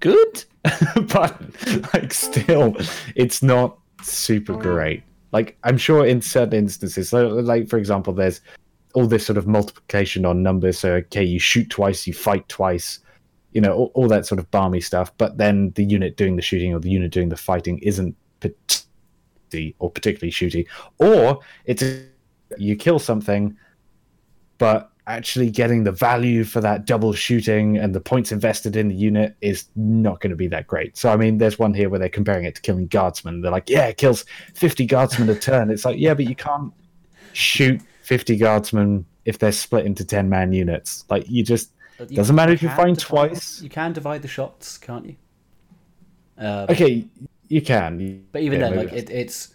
good, 0.00 0.42
but 1.12 1.38
like 1.92 2.14
still, 2.14 2.74
it's 3.14 3.42
not 3.42 3.76
super 4.02 4.56
great. 4.56 5.02
Like 5.32 5.58
I'm 5.64 5.76
sure 5.76 6.06
in 6.06 6.22
certain 6.22 6.60
instances, 6.60 7.10
so 7.10 7.28
like 7.28 7.68
for 7.68 7.76
example, 7.76 8.14
there's 8.14 8.40
all 8.94 9.06
this 9.06 9.26
sort 9.26 9.36
of 9.36 9.46
multiplication 9.46 10.24
on 10.24 10.42
numbers. 10.42 10.78
So 10.78 10.94
okay, 10.94 11.24
you 11.24 11.38
shoot 11.38 11.68
twice, 11.68 12.06
you 12.06 12.14
fight 12.14 12.48
twice, 12.48 13.00
you 13.52 13.60
know, 13.60 13.74
all, 13.74 13.90
all 13.92 14.08
that 14.08 14.24
sort 14.24 14.38
of 14.38 14.50
balmy 14.50 14.80
stuff. 14.80 15.12
But 15.18 15.36
then 15.36 15.72
the 15.72 15.84
unit 15.84 16.16
doing 16.16 16.36
the 16.36 16.42
shooting 16.42 16.72
or 16.72 16.80
the 16.80 16.88
unit 16.88 17.12
doing 17.12 17.28
the 17.28 17.36
fighting 17.36 17.80
isn't 17.80 18.16
particularly 18.40 18.85
or 19.78 19.90
particularly 19.90 20.30
shooty, 20.32 20.66
or 20.98 21.40
it's 21.64 21.82
you 22.58 22.76
kill 22.76 22.98
something, 22.98 23.56
but 24.58 24.90
actually 25.08 25.48
getting 25.50 25.84
the 25.84 25.92
value 25.92 26.42
for 26.42 26.60
that 26.60 26.84
double 26.84 27.12
shooting 27.12 27.76
and 27.76 27.94
the 27.94 28.00
points 28.00 28.32
invested 28.32 28.74
in 28.74 28.88
the 28.88 28.94
unit 28.94 29.36
is 29.40 29.66
not 29.76 30.20
going 30.20 30.30
to 30.30 30.36
be 30.36 30.48
that 30.48 30.66
great. 30.66 30.96
So 30.96 31.10
I 31.12 31.16
mean, 31.16 31.38
there's 31.38 31.58
one 31.58 31.72
here 31.74 31.88
where 31.88 31.98
they're 32.00 32.08
comparing 32.08 32.44
it 32.44 32.54
to 32.56 32.60
killing 32.60 32.86
guardsmen. 32.88 33.40
They're 33.40 33.52
like, 33.52 33.70
yeah, 33.70 33.86
it 33.86 33.96
kills 33.98 34.24
50 34.54 34.84
guardsmen 34.86 35.28
a 35.28 35.34
turn. 35.38 35.70
It's 35.70 35.84
like, 35.84 35.98
yeah, 35.98 36.14
but 36.14 36.24
you 36.28 36.34
can't 36.34 36.72
shoot 37.32 37.80
50 38.02 38.36
guardsmen 38.36 39.06
if 39.24 39.38
they're 39.38 39.52
split 39.52 39.86
into 39.86 40.04
10 40.04 40.28
man 40.28 40.52
units. 40.52 41.04
Like 41.08 41.28
you 41.28 41.44
just 41.44 41.70
you- 42.08 42.16
doesn't 42.16 42.34
matter 42.36 42.52
if 42.52 42.62
you 42.62 42.68
find 42.70 42.96
divide- 42.96 43.28
twice. 43.30 43.62
You 43.62 43.68
can 43.70 43.92
divide 43.92 44.22
the 44.22 44.28
shots, 44.28 44.76
can't 44.78 45.06
you? 45.06 45.16
Uh, 46.38 46.66
Okay, 46.68 47.06
you 47.48 47.62
can. 47.62 47.98
But 48.32 48.42
even 48.42 48.58
Yeah, 48.58 48.66
then, 48.66 48.76
like 48.76 48.92
it, 48.92 49.10
it's 49.10 49.54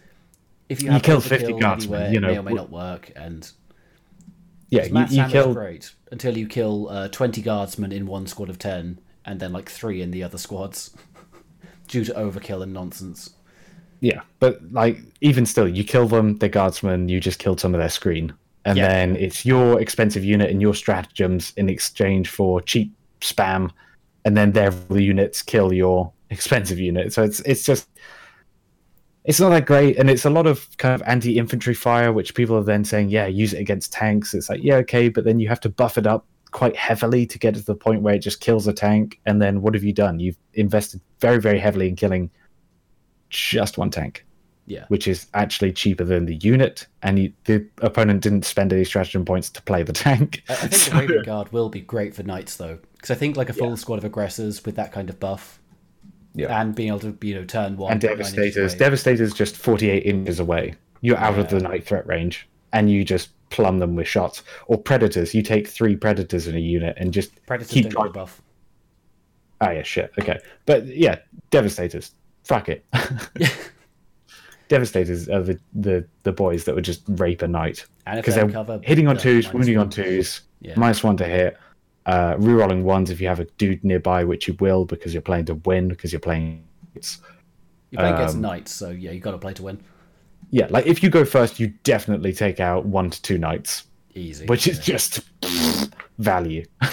if 0.70 0.82
you 0.84 0.92
You 0.92 1.00
kill 1.02 1.22
50 1.22 1.54
guardsmen, 1.54 2.14
you 2.14 2.20
it 2.20 2.22
know, 2.22 2.34
may 2.34 2.38
or 2.38 2.44
may 2.44 2.54
not 2.54 2.70
work. 2.72 3.12
And 3.16 3.52
yeah, 4.70 4.86
you, 4.86 5.06
you 5.06 5.26
kill 5.26 5.54
great 5.54 5.94
until 6.12 6.38
you 6.38 6.48
kill 6.48 6.90
uh, 6.90 7.08
twenty 7.10 7.42
guardsmen 7.42 7.92
in 7.92 8.06
one 8.08 8.28
squad 8.28 8.50
of 8.50 8.58
ten, 8.60 9.00
and 9.26 9.40
then 9.40 9.52
like 9.54 9.70
three 9.70 10.02
in 10.02 10.12
the 10.12 10.24
other 10.24 10.38
squads, 10.38 10.92
due 11.88 12.04
to 12.06 12.14
overkill 12.14 12.64
and 12.64 12.74
nonsense. 12.74 13.32
Yeah, 14.00 14.22
but 14.40 14.60
like 14.72 14.98
even 15.22 15.46
still, 15.46 15.68
you 15.68 15.84
kill 15.84 16.08
them, 16.08 16.38
they're 16.38 16.50
guardsmen, 16.50 17.08
you 17.08 17.20
just 17.20 17.40
killed 17.40 17.60
some 17.60 17.74
of 17.76 17.80
their 17.80 17.90
screen. 17.90 18.34
And 18.66 18.78
Yeah. 18.78 18.84
then 18.84 19.16
it's 19.16 19.46
your 19.46 19.80
expensive 19.82 20.24
unit 20.24 20.50
and 20.50 20.62
your 20.62 20.74
stratagems 20.74 21.54
in 21.58 21.70
exchange 21.70 22.30
for 22.30 22.62
cheap 22.62 22.94
spam, 23.22 23.72
and 24.26 24.36
then 24.36 24.52
their 24.54 24.74
units 24.90 25.42
kill 25.44 25.72
your 25.74 26.12
expensive 26.32 26.80
unit. 26.80 27.14
So 27.14 27.22
it's 27.22 27.40
it's 27.42 27.64
just 27.64 27.88
it's 29.24 29.40
not 29.40 29.50
that 29.50 29.68
great, 29.68 29.98
and 29.98 30.10
it's 30.10 30.26
a 30.26 30.30
lot 30.32 30.48
of 30.48 30.68
kind 30.78 30.96
of 30.96 31.04
anti-infantry 31.08 31.76
fire, 31.76 32.12
which 32.12 32.34
people 32.34 32.58
are 32.58 32.64
then 32.64 32.84
saying, 32.84 33.10
yeah, 33.10 33.28
use 33.28 33.54
it 33.54 33.60
against 33.60 33.94
tanks. 33.94 34.34
It's 34.34 34.50
like, 34.50 34.64
yeah, 34.64 34.78
okay, 34.78 35.10
but 35.10 35.26
then 35.26 35.40
you 35.40 35.48
have 35.48 35.60
to 35.60 35.70
buff 35.70 36.00
it 36.00 36.08
up 36.08 36.26
quite 36.50 36.76
heavily 36.76 37.28
to 37.28 37.38
get 37.38 37.54
to 37.54 37.62
the 37.64 37.76
point 37.76 38.02
where 38.02 38.16
it 38.16 38.20
just 38.20 38.42
kills 38.42 38.66
a 38.68 38.74
tank. 38.74 39.20
And 39.28 39.40
then 39.40 39.62
what 39.62 39.76
have 39.76 39.84
you 39.84 39.94
done? 39.94 40.20
You've 40.20 40.38
invested 40.56 41.02
very, 41.20 41.40
very 41.40 41.60
heavily 41.60 41.88
in 41.88 41.96
killing 41.96 42.32
just 43.30 43.78
one 43.78 43.90
tank 43.92 44.26
Yeah, 44.66 44.86
which 44.90 45.08
is 45.08 45.28
actually 45.36 45.72
cheaper 45.72 46.04
than 46.04 46.26
the 46.26 46.36
unit, 46.38 46.88
and 47.04 47.20
you, 47.20 47.32
the 47.46 47.66
opponent 47.82 48.22
didn't 48.24 48.44
spend 48.46 48.74
any 48.74 48.84
stratagem 48.84 49.24
points 49.24 49.50
to 49.52 49.62
play 49.62 49.84
the 49.84 49.94
tank. 49.94 50.44
I, 50.50 50.54
I 50.54 50.56
think 50.56 50.74
So- 50.74 50.92
the 50.94 50.98
Raven 51.00 51.24
Guard 51.26 51.54
will 51.54 51.70
be 51.70 51.82
great 51.82 52.16
for 52.16 52.24
knights 52.24 52.58
though, 52.58 52.80
because 52.94 53.12
I 53.12 53.16
think 53.16 53.38
like 53.38 53.50
a 53.50 53.54
full 53.54 53.78
squad 53.78 54.00
of 54.00 54.04
aggressors 54.04 54.66
with 54.66 54.76
that 54.78 54.92
kind 54.92 55.10
of 55.12 55.20
buff, 55.20 55.60
Yeah. 56.34 56.62
and 56.62 56.74
being 56.74 56.88
able 56.90 57.00
to 57.00 57.18
you 57.22 57.36
know 57.36 57.44
turn 57.46 57.76
one 57.78 57.92
and 57.92 58.02
Devastator's. 58.02 58.74
Devastator's 58.76 59.34
just 59.34 59.58
48 59.58 60.06
inches 60.06 60.40
away. 60.40 60.76
You're 61.02 61.18
out 61.18 61.38
of 61.38 61.50
the 61.50 61.60
knight 61.60 61.86
threat 61.86 62.06
range, 62.08 62.48
and 62.74 62.90
you 62.90 63.04
just 63.04 63.30
plumb 63.50 63.80
them 63.80 63.96
with 63.96 64.08
shots. 64.08 64.44
Or 64.68 64.78
Predators, 64.78 65.34
you 65.34 65.42
take 65.42 65.68
three 65.68 65.96
Predators 65.96 66.48
in 66.48 66.56
a 66.56 66.60
unit 66.60 66.96
and 66.98 67.14
just 67.14 67.32
Predators 67.46 67.72
keep 67.72 67.84
don't 67.86 67.92
driving. 67.94 68.12
get 68.14 68.20
buff. 68.20 68.42
Oh 69.62 69.70
yeah, 69.72 69.84
shit. 69.84 70.12
Okay, 70.20 70.40
but 70.66 70.86
yeah, 70.88 71.18
Devastators. 71.50 72.12
Fuck 72.44 72.70
it. 72.70 72.86
Devastators 74.70 75.28
are 75.28 75.42
the, 75.44 75.60
the 75.74 76.08
the 76.24 76.32
boys 76.32 76.64
that 76.64 76.74
would 76.76 76.86
just 76.86 77.02
rape 77.08 77.42
a 77.42 77.48
knight 77.48 77.86
because 78.16 78.36
they're 78.36 78.46
they're 78.46 78.54
cover, 78.54 78.80
hitting 78.84 79.08
on 79.10 79.18
twos, 79.18 79.46
minus 79.48 79.54
wounding 79.54 79.78
on 79.78 79.90
twos, 79.90 80.42
Yeah. 80.62 80.76
minus 80.78 81.04
one 81.04 81.18
to 81.18 81.26
hit, 81.26 81.58
uh, 82.06 82.36
rerolling 82.36 82.84
ones 82.84 83.10
if 83.10 83.22
you 83.22 83.28
have 83.28 83.40
a 83.40 83.46
dude 83.58 83.84
nearby, 83.84 84.24
which 84.24 84.48
you 84.48 84.56
will 84.60 84.86
because 84.86 85.14
you're 85.14 85.22
playing 85.22 85.46
to 85.46 85.56
win 85.56 85.88
because 85.88 86.12
you're 86.12 86.20
playing. 86.20 86.64
It's 86.96 87.20
You're 87.92 88.00
playing 88.00 88.16
against 88.16 88.36
um, 88.36 88.42
knights, 88.42 88.72
so 88.72 88.90
yeah, 88.90 89.12
you 89.12 89.20
got 89.20 89.32
to 89.32 89.38
play 89.38 89.54
to 89.54 89.64
win. 89.64 89.80
yeah, 90.50 90.68
like 90.70 90.86
if 90.88 91.02
you 91.04 91.10
go 91.10 91.24
first, 91.26 91.60
you 91.60 91.68
definitely 91.84 92.34
take 92.34 92.60
out 92.60 92.86
one 92.86 93.10
to 93.10 93.22
two 93.22 93.38
knights, 93.38 93.86
Easy. 94.16 94.46
which 94.48 94.68
is 94.68 94.80
just 94.80 95.22
value. 96.18 96.66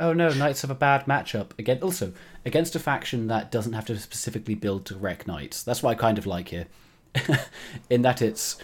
Oh 0.00 0.12
no, 0.12 0.28
knights 0.28 0.62
have 0.62 0.70
a 0.70 0.76
bad 0.76 1.06
matchup 1.06 1.58
again. 1.58 1.80
Also, 1.82 2.12
against 2.46 2.76
a 2.76 2.78
faction 2.78 3.26
that 3.26 3.50
doesn't 3.50 3.72
have 3.72 3.84
to 3.86 3.98
specifically 3.98 4.54
build 4.54 4.86
to 4.86 4.96
wreck 4.96 5.26
knights. 5.26 5.64
That's 5.64 5.82
what 5.82 5.90
I 5.90 5.94
kind 5.96 6.18
of 6.18 6.24
like 6.24 6.50
here, 6.50 6.66
in 7.90 8.02
that 8.02 8.22
it's 8.22 8.58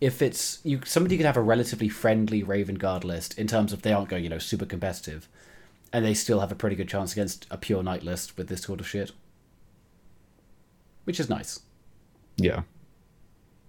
if 0.00 0.22
it's 0.22 0.60
you 0.64 0.80
somebody 0.84 1.16
could 1.16 1.26
have 1.26 1.36
a 1.36 1.42
relatively 1.42 1.88
friendly 1.88 2.42
Raven 2.42 2.76
Guard 2.76 3.04
list 3.04 3.38
in 3.38 3.46
terms 3.46 3.72
of 3.72 3.82
they 3.82 3.92
aren't 3.92 4.08
going 4.08 4.24
you 4.24 4.30
know 4.30 4.38
super 4.38 4.66
competitive, 4.66 5.28
and 5.92 6.04
they 6.04 6.14
still 6.14 6.40
have 6.40 6.52
a 6.52 6.54
pretty 6.54 6.76
good 6.76 6.88
chance 6.88 7.12
against 7.12 7.46
a 7.50 7.58
pure 7.58 7.82
knight 7.82 8.02
list 8.02 8.36
with 8.36 8.48
this 8.48 8.62
sort 8.62 8.80
of 8.80 8.88
shit, 8.88 9.12
which 11.04 11.20
is 11.20 11.28
nice. 11.28 11.60
yeah, 12.36 12.62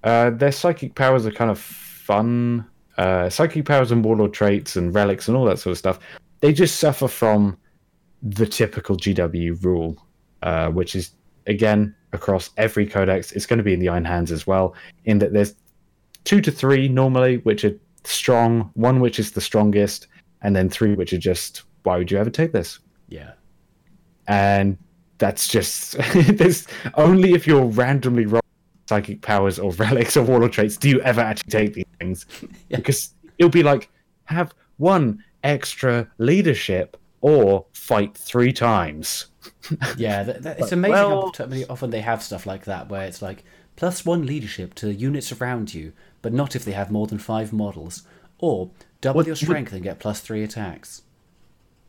uh, 0.03 0.29
their 0.29 0.51
psychic 0.51 0.95
powers 0.95 1.25
are 1.25 1.31
kind 1.31 1.51
of 1.51 1.59
fun. 1.59 2.65
uh, 2.97 3.29
psychic 3.29 3.65
powers 3.65 3.91
and 3.91 4.03
warlord 4.03 4.33
traits 4.33 4.75
and 4.75 4.93
relics 4.93 5.27
and 5.27 5.35
all 5.37 5.45
that 5.45 5.59
sort 5.59 5.71
of 5.71 5.77
stuff, 5.77 5.99
they 6.39 6.53
just 6.53 6.77
suffer 6.79 7.07
from 7.07 7.57
the 8.21 8.45
typical 8.45 8.95
GW 8.95 9.63
rule, 9.63 9.97
uh, 10.43 10.69
which 10.69 10.95
is 10.95 11.11
again 11.47 11.95
across 12.13 12.51
every 12.57 12.85
codex. 12.85 13.31
It's 13.31 13.45
going 13.45 13.57
to 13.57 13.63
be 13.63 13.73
in 13.73 13.79
the 13.79 13.89
Iron 13.89 14.05
Hands 14.05 14.31
as 14.31 14.45
well, 14.45 14.75
in 15.05 15.19
that 15.19 15.33
there's 15.33 15.55
two 16.23 16.41
to 16.41 16.51
three 16.51 16.87
normally, 16.87 17.37
which 17.39 17.63
are 17.65 17.75
strong, 18.03 18.69
one 18.73 18.99
which 18.99 19.19
is 19.19 19.31
the 19.31 19.41
strongest, 19.41 20.07
and 20.41 20.55
then 20.55 20.69
three 20.69 20.95
which 20.95 21.13
are 21.13 21.17
just 21.17 21.63
why 21.83 21.97
would 21.97 22.11
you 22.11 22.17
ever 22.17 22.29
take 22.29 22.51
this? 22.51 22.79
Yeah. 23.09 23.31
And 24.27 24.77
that's 25.17 25.47
just 25.47 25.97
there's 26.13 26.67
only 26.95 27.33
if 27.33 27.45
you're 27.45 27.65
randomly 27.65 28.25
rolling 28.25 28.41
psychic 28.87 29.21
powers 29.21 29.59
or 29.59 29.71
relics 29.73 30.17
or 30.17 30.23
warlord 30.23 30.51
traits 30.51 30.75
do 30.77 30.89
you 30.89 30.99
ever 31.01 31.21
actually 31.21 31.49
take 31.51 31.73
these 31.73 31.85
things 31.99 32.25
Yeah. 32.69 32.77
because 32.77 33.13
it'll 33.37 33.49
be 33.51 33.63
like 33.63 33.89
have 34.25 34.53
one 34.77 35.23
extra 35.43 36.07
leadership 36.17 36.97
or 37.21 37.65
fight 37.73 38.15
three 38.17 38.51
times 38.51 39.27
Yeah, 39.97 40.23
th- 40.23 40.43
th- 40.43 40.57
it's 40.59 40.71
amazing 40.71 40.93
well- 40.93 41.31
how 41.37 41.65
often 41.69 41.89
they 41.91 42.01
have 42.01 42.21
stuff 42.23 42.45
like 42.45 42.65
that 42.65 42.89
where 42.89 43.05
it's 43.05 43.21
like 43.21 43.43
plus 43.81 44.05
one 44.05 44.27
leadership 44.27 44.75
to 44.75 44.93
units 44.93 45.31
around 45.31 45.73
you, 45.73 45.91
but 46.21 46.31
not 46.31 46.55
if 46.55 46.63
they 46.63 46.71
have 46.71 46.91
more 46.91 47.07
than 47.07 47.17
five 47.17 47.51
models, 47.51 48.03
or 48.37 48.69
double 49.01 49.17
What- 49.17 49.25
your 49.25 49.33
what- 49.33 49.39
strength 49.39 49.73
and 49.73 49.81
get 49.81 49.97
plus 49.97 50.19
three 50.19 50.43
attacks. 50.43 51.01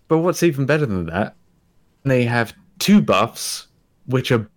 But 0.09 0.21
what's 0.21 0.43
even 0.43 0.65
better 0.65 0.87
than 0.87 1.05
that, 1.07 1.37
they 2.03 2.25
have 2.25 2.55
two 2.79 3.03
buffs 3.03 3.67
which 4.07 4.33
are 4.33 4.49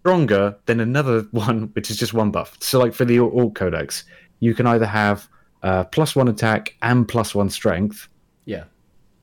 stronger 0.00 0.56
than 0.66 0.80
another 0.80 1.22
one 1.30 1.70
which 1.72 1.90
is 1.90 1.96
just 1.96 2.12
one 2.12 2.30
buff. 2.30 2.58
So, 2.60 2.78
like 2.78 2.92
for 2.92 3.06
the 3.06 3.20
Alt 3.20 3.54
Codex, 3.54 4.04
you 4.40 4.52
can 4.54 4.66
either 4.66 4.84
have 4.84 5.26
uh, 5.62 5.84
plus 5.84 6.14
one 6.14 6.28
attack 6.28 6.76
and 6.82 7.08
plus 7.08 7.34
one 7.34 7.48
strength, 7.48 8.06
Yeah, 8.44 8.64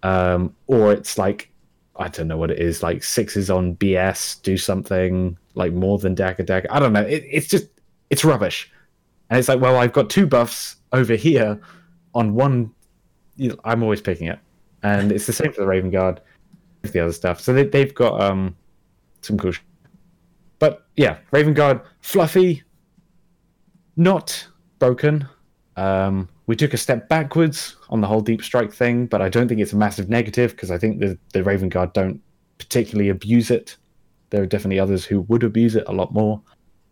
um, 0.02 0.56
or 0.66 0.92
it's 0.92 1.20
like 1.20 1.52
I 1.98 2.08
don't 2.08 2.30
know 2.30 2.38
what 2.38 2.50
it 2.50 2.58
is, 2.58 2.82
like 2.82 3.04
sixes 3.04 3.52
on 3.52 3.76
BS, 3.76 4.42
do 4.42 4.58
something 4.58 5.38
like 5.60 5.74
more 5.74 6.00
than 6.00 6.16
Dagger 6.16 6.44
Dagger. 6.44 6.68
I 6.72 6.80
don't 6.80 6.94
know. 6.94 7.02
It, 7.02 7.24
it's 7.30 7.48
just 7.48 7.68
it's 8.10 8.26
rubbish, 8.26 8.72
and 9.30 9.38
it's 9.38 9.48
like, 9.48 9.62
well, 9.62 9.78
I've 9.78 9.94
got 9.94 10.10
two 10.10 10.26
buffs 10.26 10.78
over 10.92 11.14
here 11.14 11.60
on 12.16 12.34
one. 12.34 12.72
You 13.36 13.50
know, 13.50 13.60
I'm 13.64 13.84
always 13.84 14.02
picking 14.02 14.28
it, 14.28 14.40
and 14.82 15.12
it's 15.12 15.28
the 15.28 15.34
same 15.34 15.54
for 15.54 15.62
the 15.62 15.68
Raven 15.68 15.92
Guard, 15.92 16.20
the 16.82 17.00
other 17.00 17.14
stuff. 17.14 17.40
So 17.40 17.54
they, 17.54 17.66
they've 17.66 17.94
got 17.94 18.20
um 18.20 18.56
some 19.22 19.38
cool. 19.38 19.52
Sh- 19.52 19.60
but 20.58 20.88
yeah, 20.96 21.18
Raven 21.32 21.54
Guard, 21.54 21.82
fluffy, 22.02 22.64
not 23.96 24.48
broken. 24.80 25.28
Um, 25.78 26.28
we 26.48 26.56
took 26.56 26.74
a 26.74 26.78
step 26.78 27.08
backwards 27.08 27.78
on 27.90 28.02
the 28.02 28.08
whole 28.08 28.22
deep 28.22 28.44
strike 28.44 28.74
thing, 28.74 29.06
but 29.06 29.22
I 29.22 29.30
don't 29.30 29.48
think 29.48 29.62
it's 29.62 29.72
a 29.72 29.78
massive 29.78 30.10
negative 30.10 30.52
because 30.52 30.72
I 30.72 30.78
think 30.78 31.00
the, 31.00 31.18
the 31.32 31.44
Raven 31.44 31.70
Guard 31.70 31.94
don't 31.94 32.22
particularly 32.58 33.10
abuse 33.10 33.52
it. 33.52 33.78
There 34.30 34.42
are 34.44 34.46
definitely 34.46 34.80
others 34.80 35.06
who 35.06 35.22
would 35.22 35.44
abuse 35.44 35.76
it 35.76 35.84
a 35.88 35.92
lot 35.94 36.14
more. 36.14 36.42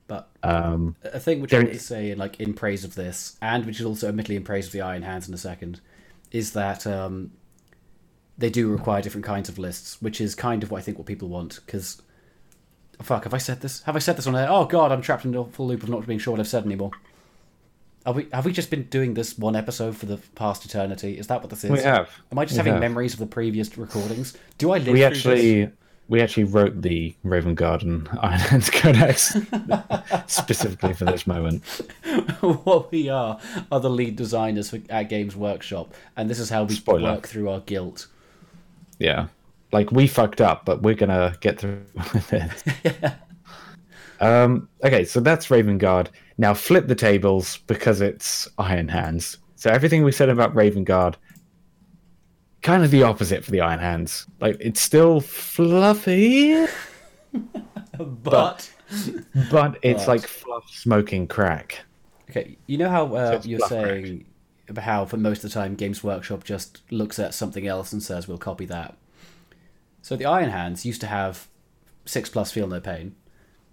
but 0.08 0.30
Um, 0.42 0.96
a 1.04 1.20
thing 1.20 1.42
which 1.42 1.54
I 1.54 1.58
There- 1.58 1.66
want 1.68 1.78
to 1.78 1.84
say, 1.84 2.16
like 2.16 2.40
in 2.40 2.54
praise 2.54 2.84
of 2.86 2.96
this, 2.96 3.36
and 3.42 3.66
which 3.66 3.80
is 3.82 3.86
also 3.86 4.08
admittedly 4.08 4.38
in 4.38 4.44
praise 4.44 4.66
of 4.68 4.72
the 4.72 4.80
Iron 4.82 5.02
Hands 5.04 5.28
in 5.28 5.34
a 5.34 5.38
second, 5.38 5.82
is 6.32 6.54
that 6.54 6.88
um, 6.88 7.32
they 8.38 8.50
do 8.50 8.70
require 8.70 9.02
different 9.02 9.26
kinds 9.26 9.50
of 9.50 9.58
lists, 9.60 10.02
which 10.02 10.22
is 10.22 10.34
kind 10.34 10.64
of 10.64 10.72
what 10.72 10.78
I 10.78 10.82
think 10.82 10.98
what 10.98 11.08
people 11.08 11.28
want. 11.28 11.60
Because, 11.66 12.02
fuck, 13.02 13.26
have 13.26 13.34
I 13.34 13.38
said 13.38 13.60
this? 13.62 13.82
Have 13.84 13.96
I 13.98 14.00
said 14.00 14.16
this 14.18 14.26
on 14.28 14.34
there? 14.34 14.50
Oh 14.50 14.64
god, 14.66 14.92
I'm 14.94 15.02
trapped 15.02 15.26
in 15.26 15.36
a 15.36 15.44
full 15.44 15.68
loop 15.68 15.84
of 15.84 15.90
not 15.90 16.08
being 16.08 16.20
sure 16.20 16.32
what 16.32 16.40
I've 16.40 16.48
said 16.48 16.66
anymore. 16.66 16.92
Are 18.06 18.14
we? 18.14 18.28
Have 18.32 18.46
we 18.46 18.54
just 18.54 18.70
been 18.70 18.84
doing 18.84 19.14
this 19.14 19.38
one 19.38 19.58
episode 19.58 19.98
for 19.98 20.06
the 20.06 20.18
past 20.36 20.64
eternity? 20.64 21.18
Is 21.20 21.28
that 21.28 21.42
what 21.42 21.50
this 21.50 21.66
is? 21.66 21.72
we 21.72 21.80
have. 21.82 22.10
Am 22.32 22.40
I 22.40 22.46
just 22.46 22.54
We 22.54 22.58
having 22.60 22.74
have. 22.74 22.82
memories 22.82 23.12
of 23.14 23.20
the 23.20 23.26
previous 23.26 23.78
recordings? 23.78 24.38
Do 24.58 24.72
I 24.72 24.78
live? 24.78 24.88
We 24.88 25.00
through 25.00 25.04
actually 25.06 25.72
we 26.10 26.22
actually 26.22 26.46
wrote 26.46 26.82
the 26.82 27.14
Raven 27.24 27.56
Guard 27.56 27.84
and 27.84 28.08
Iron 28.22 28.40
Hands 28.40 28.70
Codex 28.70 29.36
specifically 30.28 30.94
for 30.94 31.06
this 31.06 31.28
moment. 31.28 31.64
what 32.40 32.92
we 32.92 33.10
are 33.10 33.40
are 33.72 33.80
the 33.80 33.90
lead 33.90 34.16
designers 34.16 34.70
for, 34.70 34.80
at 34.90 35.04
Games 35.10 35.36
Workshop, 35.36 35.94
and 36.16 36.30
this 36.30 36.40
is 36.40 36.50
how 36.50 36.64
we 36.64 36.76
Spoiler. 36.76 37.12
work 37.14 37.28
through 37.28 37.50
our 37.50 37.60
guilt. 37.62 38.08
Yeah. 39.00 39.28
Like 39.72 39.92
we 39.92 40.08
fucked 40.08 40.40
up, 40.40 40.64
but 40.64 40.82
we're 40.82 40.96
gonna 40.96 41.36
get 41.42 41.60
through 41.60 41.82
with 42.14 42.34
it. 42.34 43.14
um 44.22 44.70
okay, 44.84 45.04
so 45.04 45.20
that's 45.20 45.52
Raven 45.52 45.78
Guard. 45.78 46.10
Now 46.38 46.54
flip 46.54 46.88
the 46.88 46.96
tables 46.96 47.58
because 47.68 48.00
it's 48.00 48.48
Iron 48.58 48.88
Hands. 48.88 49.38
So 49.56 49.70
everything 49.72 50.04
we 50.04 50.12
said 50.12 50.30
about 50.30 50.56
Raven 50.56 50.84
Guard 50.86 51.18
kind 52.68 52.84
of 52.84 52.92
the 52.92 53.04
opposite 53.04 53.44
for 53.44 53.52
the 53.52 53.62
Iron 53.62 53.80
Hands. 53.80 54.28
Like 54.40 54.58
it's 54.60 54.82
still 54.82 55.22
fluffy, 55.22 56.66
But 57.98 58.72
but 59.52 59.78
it's 59.82 60.06
But- 60.06 60.08
like 60.08 60.28
fluff 60.28 60.70
smoking 60.70 61.28
crack. 61.28 61.80
okay, 62.30 62.58
you 62.68 62.78
know 62.78 62.90
how 62.90 63.16
uh, 63.16 63.32
it's 63.36 63.46
you're 63.46 63.60
saying 63.68 64.26
about 64.70 64.84
how 64.84 65.06
for 65.06 65.18
most 65.18 65.44
of 65.44 65.50
the 65.50 65.54
time 65.54 65.76
Games 65.76 66.04
Workshop 66.04 66.44
just 66.44 66.82
looks 66.92 67.20
at 67.20 67.34
something 67.34 67.66
else 67.68 67.92
and 67.94 68.04
says 68.04 68.28
we'll 68.28 68.38
copy 68.38 68.66
that. 68.66 68.96
So 70.02 70.16
the 70.16 70.26
Iron 70.26 70.50
Hands 70.50 70.86
used 70.86 71.02
to 71.02 71.08
have 71.08 71.48
six 72.06 72.30
plus 72.30 72.52
feel 72.52 72.68
no 72.68 72.80
pain. 72.80 73.16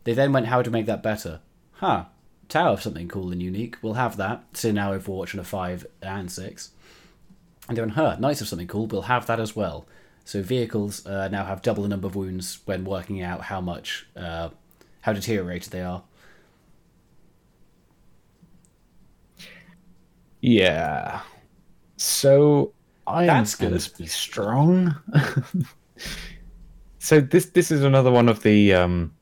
They 0.04 0.14
then 0.14 0.32
went 0.32 0.46
how 0.46 0.62
to 0.62 0.70
make 0.70 0.86
that 0.86 1.02
better. 1.02 1.40
Huh. 1.72 2.04
Tower 2.48 2.70
of 2.74 2.82
something 2.82 3.08
cool 3.08 3.32
and 3.32 3.42
unique. 3.42 3.76
We'll 3.82 3.94
have 3.94 4.16
that. 4.18 4.44
So 4.52 4.70
now 4.70 4.92
Overwatch 4.96 5.32
and 5.32 5.40
a 5.40 5.44
five 5.44 5.86
and 6.02 6.30
six. 6.30 6.70
And 7.68 7.78
then 7.78 7.90
her 7.90 8.16
Knights 8.20 8.40
of 8.40 8.48
something 8.48 8.66
cool. 8.66 8.86
We'll 8.86 9.02
have 9.02 9.26
that 9.26 9.40
as 9.40 9.56
well. 9.56 9.86
So 10.24 10.42
vehicles 10.42 11.06
uh, 11.06 11.28
now 11.28 11.44
have 11.44 11.62
double 11.62 11.82
the 11.82 11.88
number 11.88 12.06
of 12.06 12.16
wounds 12.16 12.60
when 12.64 12.84
working 12.84 13.22
out 13.22 13.42
how 13.42 13.60
much, 13.60 14.06
uh, 14.16 14.50
how 15.02 15.12
deteriorated 15.12 15.72
they 15.72 15.82
are. 15.82 16.02
Yeah. 20.40 21.20
So 21.96 22.72
Iron 23.06 23.26
That's 23.26 23.54
going 23.54 23.78
to 23.78 23.98
be 23.98 24.06
strong. 24.06 24.94
so 26.98 27.20
this 27.20 27.46
this 27.46 27.70
is 27.70 27.82
another 27.82 28.10
one 28.10 28.28
of 28.28 28.42
the 28.42 28.74
um 28.74 29.12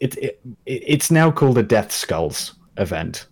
it, 0.00 0.16
it 0.18 0.40
it's 0.66 1.10
now 1.10 1.30
called 1.30 1.58
a 1.58 1.62
Death 1.62 1.92
Skulls 1.92 2.54
event 2.76 3.26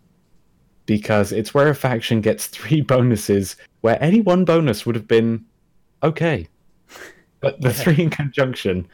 because 0.87 1.33
it's 1.33 1.53
where 1.53 1.69
a 1.69 1.75
faction 1.75 2.21
gets 2.21 2.47
three 2.57 2.81
bonuses 2.81 3.57
where 3.83 4.03
any 4.03 4.21
one 4.21 4.45
bonus 4.45 4.87
would 4.87 4.95
have 4.95 5.09
been 5.09 5.45
okay. 6.03 6.49
But 7.41 7.61
the 7.61 7.73
three 7.73 8.03
in 8.03 8.11
conjunction 8.11 8.89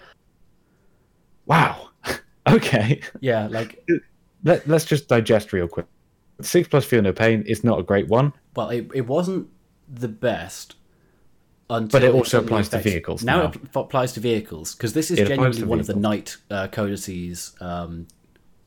Wow. 1.47 1.90
okay. 2.49 3.01
Yeah, 3.20 3.47
like 3.49 3.86
Let, 4.45 4.66
let's 4.66 4.84
just 4.84 5.09
digest 5.09 5.53
real 5.53 5.68
quick. 5.68 5.86
Six 6.40 6.68
plus 6.68 6.84
feel 6.84 7.03
no 7.03 7.12
pain 7.12 7.43
is 7.43 7.62
not 7.64 7.78
a 7.78 7.82
great 7.82 8.09
one. 8.09 8.32
well, 8.57 8.70
it, 8.70 8.90
it 8.95 9.07
wasn't 9.07 9.49
the 9.88 10.09
best. 10.09 10.76
Until 11.70 12.01
But 12.01 12.07
it 12.07 12.12
also 12.14 12.40
applies 12.40 12.68
to 12.70 12.78
vehicles 12.80 13.24
Now, 13.24 13.45
now. 13.45 13.49
it 13.51 13.57
applies 13.74 14.12
to 14.14 14.20
vehicles 14.20 14.74
because 14.74 14.93
this 14.93 15.11
is 15.11 15.18
It 15.20 15.28
genuinely 15.28 15.62
one 15.64 15.80
of 15.80 15.86
the 15.86 15.95
vehicles. 15.95 16.03
knight 16.03 16.36
uh, 16.51 16.68
codices 16.68 17.55
um, 17.61 18.09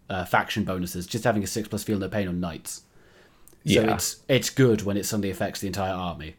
uh, 0.10 0.26
faction 0.26 0.64
bonuses. 0.64 1.06
Just 1.06 1.24
having 1.24 1.44
a 1.44 1.48
six 1.48 1.68
plus 1.68 1.84
feel 1.84 2.00
no 2.00 2.08
pain 2.10 2.28
on 2.28 2.40
knights. 2.40 2.82
So 3.68 3.82
Yeah. 3.82 3.96
it's 3.96 4.18
it's 4.28 4.50
good 4.50 4.84
when 4.84 4.96
it 4.98 5.06
suddenly 5.06 5.30
affects 5.32 5.60
the 5.60 5.68
entire 5.68 5.94
army. 5.94 6.36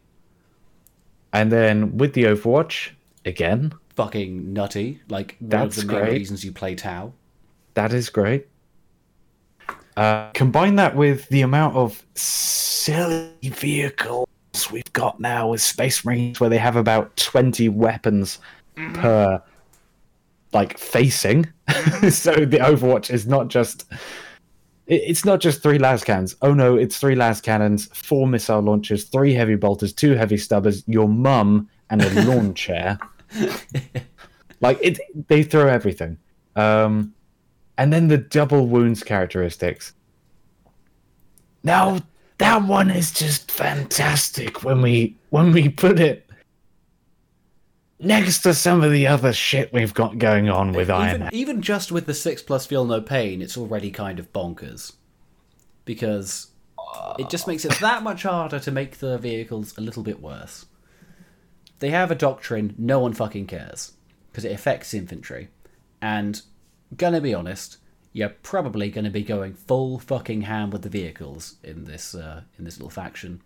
And 1.32 1.50
then 1.52 1.96
with 1.98 2.12
the 2.14 2.24
Overwatch, 2.24 2.90
again, 3.24 3.72
Fucking 3.96 4.52
nutty. 4.52 5.00
Like 5.08 5.36
one 5.40 5.48
That's 5.48 5.78
of 5.78 5.86
the 5.86 5.92
main 5.94 6.02
great. 6.02 6.12
reasons 6.18 6.44
you 6.44 6.52
play 6.52 6.74
Tau. 6.74 7.12
that 7.74 7.92
is 7.92 8.08
great. 8.10 8.46
Uh, 9.96 10.30
combine 10.32 10.76
that 10.76 10.94
with 10.94 11.26
the 11.30 11.40
amount 11.40 11.74
of 11.74 12.04
silly 12.14 13.30
vehicles 13.42 14.26
we've 14.70 14.92
got 14.92 15.18
now 15.20 15.48
with 15.48 15.62
Space 15.62 16.04
Marines, 16.04 16.38
where 16.38 16.50
they 16.50 16.58
have 16.58 16.76
about 16.76 17.16
20 17.16 17.70
weapons 17.70 18.38
per 18.94 19.42
like 20.52 20.76
facing. 20.78 21.46
so 22.10 22.32
the 22.34 22.58
Overwatch 22.60 23.10
is 23.10 23.26
not 23.26 23.48
just 23.48 23.86
it- 23.90 23.98
it's 24.86 25.24
not 25.24 25.40
just 25.40 25.62
three 25.62 25.78
lascannons. 25.78 26.36
Oh 26.42 26.54
no, 26.54 26.76
it's 26.76 26.98
three 26.98 27.16
lascannons, 27.16 27.92
four 27.94 28.26
missile 28.26 28.60
launchers, 28.60 29.04
three 29.04 29.34
heavy 29.34 29.56
bolters, 29.56 29.92
two 29.92 30.12
heavy 30.12 30.36
stubbers, 30.36 30.84
your 30.86 31.08
mum, 31.08 31.68
and 31.90 32.02
a 32.02 32.24
lawn 32.24 32.54
chair. 32.54 32.98
like 34.60 34.78
it, 34.80 34.98
they 35.28 35.42
throw 35.42 35.66
everything. 35.68 36.18
Um, 36.54 37.14
and 37.78 37.92
then 37.92 38.08
the 38.08 38.18
double 38.18 38.66
wounds 38.66 39.02
characteristics. 39.02 39.92
Now 41.64 41.98
that 42.38 42.62
one 42.62 42.90
is 42.90 43.10
just 43.10 43.50
fantastic 43.50 44.62
when 44.62 44.82
we 44.82 45.16
when 45.30 45.52
we 45.52 45.68
put 45.68 45.98
it 45.98 46.25
next 47.98 48.40
to 48.40 48.54
some 48.54 48.82
of 48.82 48.92
the 48.92 49.06
other 49.06 49.32
shit 49.32 49.72
we've 49.72 49.94
got 49.94 50.18
going 50.18 50.48
on 50.48 50.72
with 50.72 50.90
Iron 50.90 51.22
even, 51.22 51.34
even 51.34 51.62
just 51.62 51.92
with 51.92 52.06
the 52.06 52.14
six 52.14 52.42
plus 52.42 52.66
feel 52.66 52.84
no 52.84 53.00
pain, 53.00 53.42
it's 53.42 53.56
already 53.56 53.90
kind 53.90 54.18
of 54.18 54.32
bonkers. 54.32 54.94
Because 55.84 56.48
it 57.18 57.30
just 57.30 57.46
makes 57.46 57.64
it 57.64 57.78
that 57.80 58.02
much 58.02 58.24
harder 58.24 58.58
to 58.58 58.70
make 58.70 58.98
the 58.98 59.18
vehicles 59.18 59.76
a 59.76 59.80
little 59.80 60.02
bit 60.02 60.20
worse. 60.20 60.66
They 61.78 61.90
have 61.90 62.10
a 62.10 62.14
doctrine 62.14 62.74
no 62.78 62.98
one 63.00 63.12
fucking 63.12 63.46
cares 63.46 63.92
because 64.30 64.44
it 64.44 64.52
affects 64.52 64.94
infantry, 64.94 65.48
and 66.00 66.42
gonna 66.96 67.20
be 67.20 67.34
honest, 67.34 67.78
you're 68.12 68.30
probably 68.30 68.90
gonna 68.90 69.10
be 69.10 69.22
going 69.22 69.54
full 69.54 69.98
fucking 69.98 70.42
ham 70.42 70.70
with 70.70 70.82
the 70.82 70.88
vehicles 70.88 71.56
in 71.62 71.84
this 71.84 72.14
uh, 72.14 72.42
in 72.58 72.64
this 72.64 72.78
little 72.78 72.90
faction. 72.90 73.42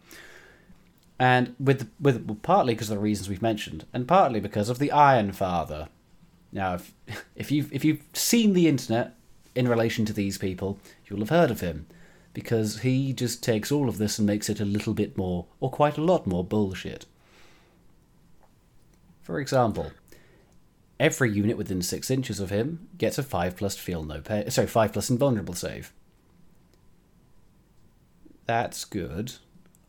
And 1.20 1.54
with 1.60 1.90
with 2.00 2.24
well, 2.24 2.38
partly 2.40 2.72
because 2.72 2.88
of 2.88 2.96
the 2.96 3.02
reasons 3.02 3.28
we've 3.28 3.42
mentioned, 3.42 3.84
and 3.92 4.08
partly 4.08 4.40
because 4.40 4.70
of 4.70 4.78
the 4.78 4.90
Iron 4.90 5.32
Father. 5.32 5.88
Now, 6.50 6.74
if 6.74 6.94
if 7.36 7.52
you've 7.52 7.70
if 7.74 7.84
you've 7.84 8.00
seen 8.14 8.54
the 8.54 8.66
internet 8.66 9.14
in 9.54 9.68
relation 9.68 10.06
to 10.06 10.14
these 10.14 10.38
people, 10.38 10.78
you'll 11.04 11.18
have 11.18 11.28
heard 11.28 11.50
of 11.50 11.60
him, 11.60 11.86
because 12.32 12.80
he 12.80 13.12
just 13.12 13.42
takes 13.42 13.70
all 13.70 13.86
of 13.86 13.98
this 13.98 14.18
and 14.18 14.26
makes 14.26 14.48
it 14.48 14.60
a 14.60 14.64
little 14.64 14.94
bit 14.94 15.18
more, 15.18 15.44
or 15.60 15.70
quite 15.70 15.98
a 15.98 16.02
lot 16.02 16.26
more 16.26 16.42
bullshit. 16.42 17.04
For 19.20 19.38
example, 19.38 19.92
every 20.98 21.30
unit 21.30 21.58
within 21.58 21.82
six 21.82 22.10
inches 22.10 22.40
of 22.40 22.48
him 22.48 22.88
gets 22.96 23.18
a 23.18 23.22
five 23.22 23.58
plus 23.58 23.76
feel 23.76 24.04
no 24.04 24.22
pain. 24.22 24.50
Sorry, 24.50 24.66
five 24.66 24.94
plus 24.94 25.10
invulnerable 25.10 25.54
save. 25.54 25.92
That's 28.46 28.86
good 28.86 29.34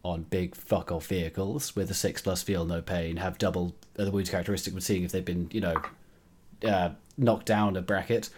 on 0.03 0.23
big 0.23 0.55
fuck 0.55 0.91
off 0.91 1.07
vehicles 1.07 1.75
with 1.75 1.91
a 1.91 1.93
six 1.93 2.21
plus 2.21 2.41
feel 2.41 2.65
no 2.65 2.81
pain 2.81 3.17
have 3.17 3.37
double 3.37 3.75
the 3.93 4.09
wounds 4.09 4.29
characteristic 4.29 4.73
when 4.73 4.81
seeing 4.81 5.03
if 5.03 5.11
they've 5.11 5.25
been 5.25 5.47
you 5.51 5.61
know 5.61 5.79
uh, 6.67 6.89
knocked 7.17 7.45
down 7.45 7.75
a 7.75 7.81
bracket 7.81 8.29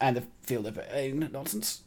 and 0.00 0.16
the 0.16 0.22
feel 0.42 0.62
no 0.62 0.72
pain 0.72 1.28
nonsense. 1.32 1.82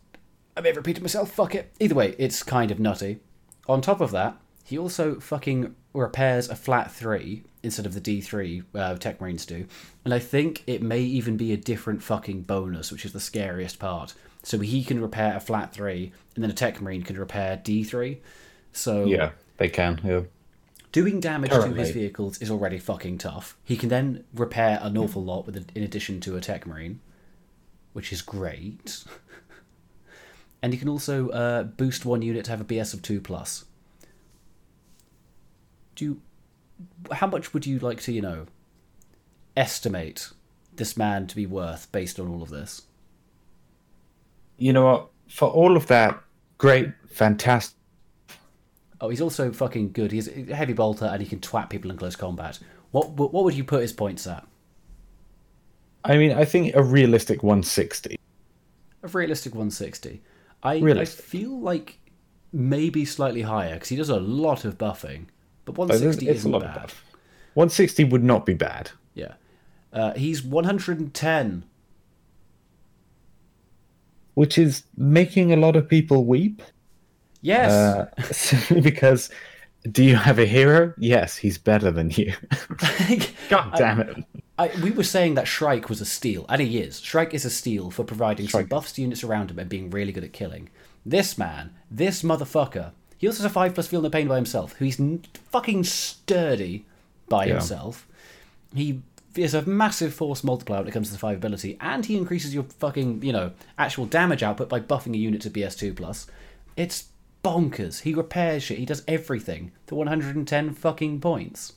I 0.55 0.61
may 0.61 0.69
have 0.69 0.77
repeated 0.77 1.01
myself. 1.01 1.32
Fuck 1.32 1.55
it. 1.55 1.71
Either 1.80 1.95
way, 1.95 2.15
it's 2.17 2.43
kind 2.43 2.71
of 2.71 2.80
nutty. 2.80 3.19
On 3.67 3.82
top 3.82 4.01
of 4.01 4.11
that, 4.11 4.38
he 4.63 4.77
also 4.77 5.19
fucking 5.19 5.75
repairs 5.93 6.49
a 6.49 6.55
flat 6.55 6.91
three 6.91 7.43
instead 7.63 7.86
of 7.86 7.93
the 7.93 8.01
D3 8.01 8.63
uh, 8.75 8.95
Tech 8.95 9.19
Marines 9.21 9.45
do. 9.45 9.65
And 10.05 10.13
I 10.13 10.19
think 10.19 10.63
it 10.67 10.82
may 10.82 11.01
even 11.01 11.38
be 11.38 11.53
a 11.53 11.57
different 11.57 12.03
fucking 12.03 12.43
bonus, 12.43 12.91
which 12.91 13.05
is 13.05 13.13
the 13.13 13.19
scariest 13.19 13.80
part. 13.80 14.13
So 14.49 14.57
he 14.57 14.83
can 14.83 14.99
repair 14.99 15.35
a 15.35 15.39
flat 15.39 15.73
three, 15.73 16.11
and 16.33 16.43
then 16.43 16.49
a 16.49 16.55
Tech 16.55 16.81
Marine 16.81 17.03
can 17.03 17.19
repair 17.19 17.55
D3. 17.57 18.17
So 18.73 19.05
Yeah, 19.05 19.29
they 19.57 19.69
can. 19.69 20.01
Yeah. 20.03 20.21
doing 20.91 21.19
damage 21.19 21.51
to 21.51 21.71
his 21.71 21.91
vehicles 21.91 22.39
is 22.39 22.49
already 22.49 22.79
fucking 22.79 23.19
tough. 23.19 23.55
He 23.63 23.77
can 23.77 23.89
then 23.89 24.23
repair 24.33 24.79
an 24.81 24.97
awful 24.97 25.23
lot 25.23 25.45
with, 25.45 25.69
in 25.75 25.83
addition 25.83 26.19
to 26.21 26.35
a 26.35 26.41
Tech 26.41 26.65
Marine, 26.65 26.99
which 27.93 28.11
is 28.11 28.23
great. 28.23 29.03
and 30.63 30.73
he 30.73 30.79
can 30.79 30.89
also 30.89 31.29
uh, 31.29 31.61
boost 31.61 32.03
one 32.03 32.23
unit 32.23 32.45
to 32.45 32.49
have 32.49 32.61
a 32.61 32.65
BS 32.65 32.95
of 32.95 33.03
two 33.03 33.21
plus. 33.21 33.65
Do 35.93 36.05
you, 36.05 36.21
how 37.11 37.27
much 37.27 37.53
would 37.53 37.67
you 37.67 37.77
like 37.77 38.01
to, 38.01 38.11
you 38.11 38.23
know, 38.23 38.47
estimate 39.55 40.31
this 40.75 40.97
man 40.97 41.27
to 41.27 41.35
be 41.35 41.45
worth 41.45 41.91
based 41.91 42.19
on 42.19 42.27
all 42.27 42.41
of 42.41 42.49
this? 42.49 42.81
You 44.60 44.74
know 44.74 44.86
what? 44.86 45.10
For 45.30 45.47
all 45.49 45.76
of 45.78 45.88
that, 45.88 46.22
great, 46.57 46.89
fantastic. 47.07 47.76
Oh, 49.01 49.10
he's 49.10 49.22
also 49.22 49.51
fucking 49.51 49.93
good. 49.93 50.12
He's 50.12 50.28
a 50.28 50.53
heavy 50.53 50.74
bolter 50.74 51.05
and 51.05 51.22
he 51.22 51.28
can 51.28 51.39
twat 51.39 51.70
people 51.70 51.89
in 51.89 51.97
close 51.97 52.16
combat. 52.16 52.60
What 52.91 53.12
what 53.12 53.43
would 53.43 53.53
you 53.53 53.64
put 53.64 53.82
his 53.82 53.93
points 53.93 54.28
at? 54.28 54.45
I 56.03 56.18
mean, 56.18 56.32
I 56.32 56.45
think 56.45 56.76
a 56.76 56.84
realistic 56.84 57.43
160. 57.43 58.18
A 59.03 59.07
realistic 59.07 59.53
160. 59.53 60.22
I, 60.64 60.74
I 60.74 61.05
feel 61.05 61.57
like 61.60 61.99
maybe 62.51 63.05
slightly 63.05 63.43
higher 63.43 63.76
because 63.76 63.89
he 63.89 63.95
does 63.95 64.10
a 64.10 64.20
lot 64.20 64.66
of 64.66 64.78
buffing, 64.78 65.26
but 65.66 65.76
But 65.76 65.89
160 65.89 66.28
it's 66.28 66.39
isn't 66.39 66.51
lot 66.51 66.62
bad. 66.64 66.76
of 66.76 66.82
buff. 66.82 67.03
160 67.53 68.03
would 68.05 68.24
not 68.24 68.45
be 68.45 68.53
bad. 68.53 68.91
Yeah, 69.14 69.34
uh, 69.93 70.14
he's 70.16 70.43
110. 70.43 71.64
Which 74.39 74.57
is 74.57 74.83
making 74.95 75.51
a 75.51 75.57
lot 75.57 75.75
of 75.75 75.85
people 75.89 76.23
weep. 76.23 76.61
Yes, 77.41 77.71
Uh, 77.71 78.07
simply 78.31 78.79
because, 78.79 79.29
do 79.91 80.01
you 80.01 80.15
have 80.15 80.39
a 80.39 80.45
hero? 80.45 80.93
Yes, 80.97 81.35
he's 81.35 81.57
better 81.57 81.91
than 81.91 82.09
you. 82.11 82.31
God 83.49 83.73
damn 83.75 83.99
it! 83.99 84.23
I, 84.57 84.71
we 84.81 84.91
were 84.91 85.03
saying 85.03 85.33
that 85.35 85.45
Shrike 85.47 85.89
was 85.89 85.99
a 85.99 86.05
steal, 86.05 86.45
and 86.47 86.61
he 86.61 86.79
is. 86.79 87.01
Shrike 87.01 87.33
is 87.33 87.43
a 87.43 87.49
steal 87.49 87.91
for 87.91 88.05
providing 88.05 88.47
some 88.47 88.65
buffs 88.65 88.93
to 88.93 89.01
units 89.01 89.25
around 89.25 89.51
him 89.51 89.59
and 89.59 89.69
being 89.69 89.89
really 89.89 90.13
good 90.13 90.23
at 90.23 90.31
killing. 90.31 90.69
This 91.05 91.37
man, 91.37 91.71
this 91.91 92.23
motherfucker, 92.23 92.91
he 93.17 93.27
also 93.27 93.43
has 93.43 93.51
a 93.51 93.53
5 93.53 93.73
plus 93.73 93.87
feel 93.87 94.01
no 94.01 94.09
pain 94.09 94.27
by 94.29 94.35
himself, 94.37 94.73
who 94.73 94.85
he's 94.85 94.99
n- 95.01 95.23
fucking 95.51 95.83
sturdy 95.83 96.85
by 97.27 97.45
Yeah. 97.45 97.53
himself. 97.55 98.05
He 98.73 99.01
is 99.36 99.53
a 99.53 99.61
massive 99.63 100.13
force 100.13 100.43
multiplier 100.43 100.80
when 100.80 100.88
it 100.88 100.91
comes 100.91 101.07
to 101.07 101.13
the 101.13 101.19
5 101.19 101.38
ability, 101.38 101.77
and 101.82 102.05
he 102.05 102.17
increases 102.17 102.53
your 102.53 102.63
fucking, 102.63 103.23
you 103.23 103.32
know, 103.32 103.51
actual 103.77 104.05
damage 104.05 104.43
output 104.43 104.69
by 104.69 104.80
buffing 104.80 105.13
a 105.13 105.17
unit 105.17 105.41
to 105.41 105.49
BS2 105.49 105.95
plus. 105.95 106.27
It's 106.75 107.09
bonkers. 107.43 108.01
He 108.01 108.13
repairs 108.13 108.63
shit, 108.63 108.80
he 108.80 108.86
does 108.86 109.03
everything 109.07 109.71
for 109.88 109.95
110 109.95 110.73
fucking 110.73 111.21
points. 111.21 111.73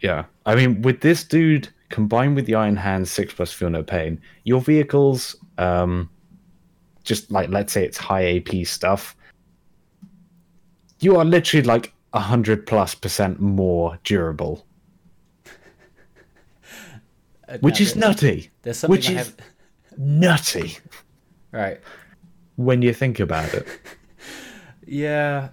Yeah, 0.00 0.24
I 0.44 0.54
mean, 0.54 0.82
with 0.82 1.00
this 1.00 1.24
dude 1.24 1.68
combined 1.88 2.36
with 2.36 2.46
the 2.46 2.54
Iron 2.54 2.76
Hand 2.76 3.08
six 3.08 3.32
plus 3.32 3.52
feel 3.52 3.70
no 3.70 3.82
pain, 3.82 4.20
your 4.44 4.60
vehicles, 4.60 5.36
um, 5.58 6.10
just 7.04 7.30
like 7.30 7.48
let's 7.50 7.72
say 7.72 7.84
it's 7.84 7.96
high 7.96 8.36
AP 8.36 8.66
stuff, 8.66 9.16
you 11.00 11.16
are 11.16 11.24
literally 11.24 11.64
like 11.64 11.92
hundred 12.12 12.66
plus 12.66 12.94
percent 12.94 13.40
more 13.40 13.98
durable, 14.04 14.66
Uh, 17.48 17.58
which 17.60 17.80
is 17.80 17.94
nutty. 17.96 18.50
There's 18.62 18.78
something 18.78 18.96
which 18.96 19.10
I 19.10 19.12
is 19.14 19.26
have. 19.26 19.36
nutty 19.98 20.78
Right. 21.52 21.80
when 22.56 22.82
you 22.82 22.92
think 22.94 23.20
about 23.20 23.52
it. 23.54 23.66
Yeah, 24.86 25.48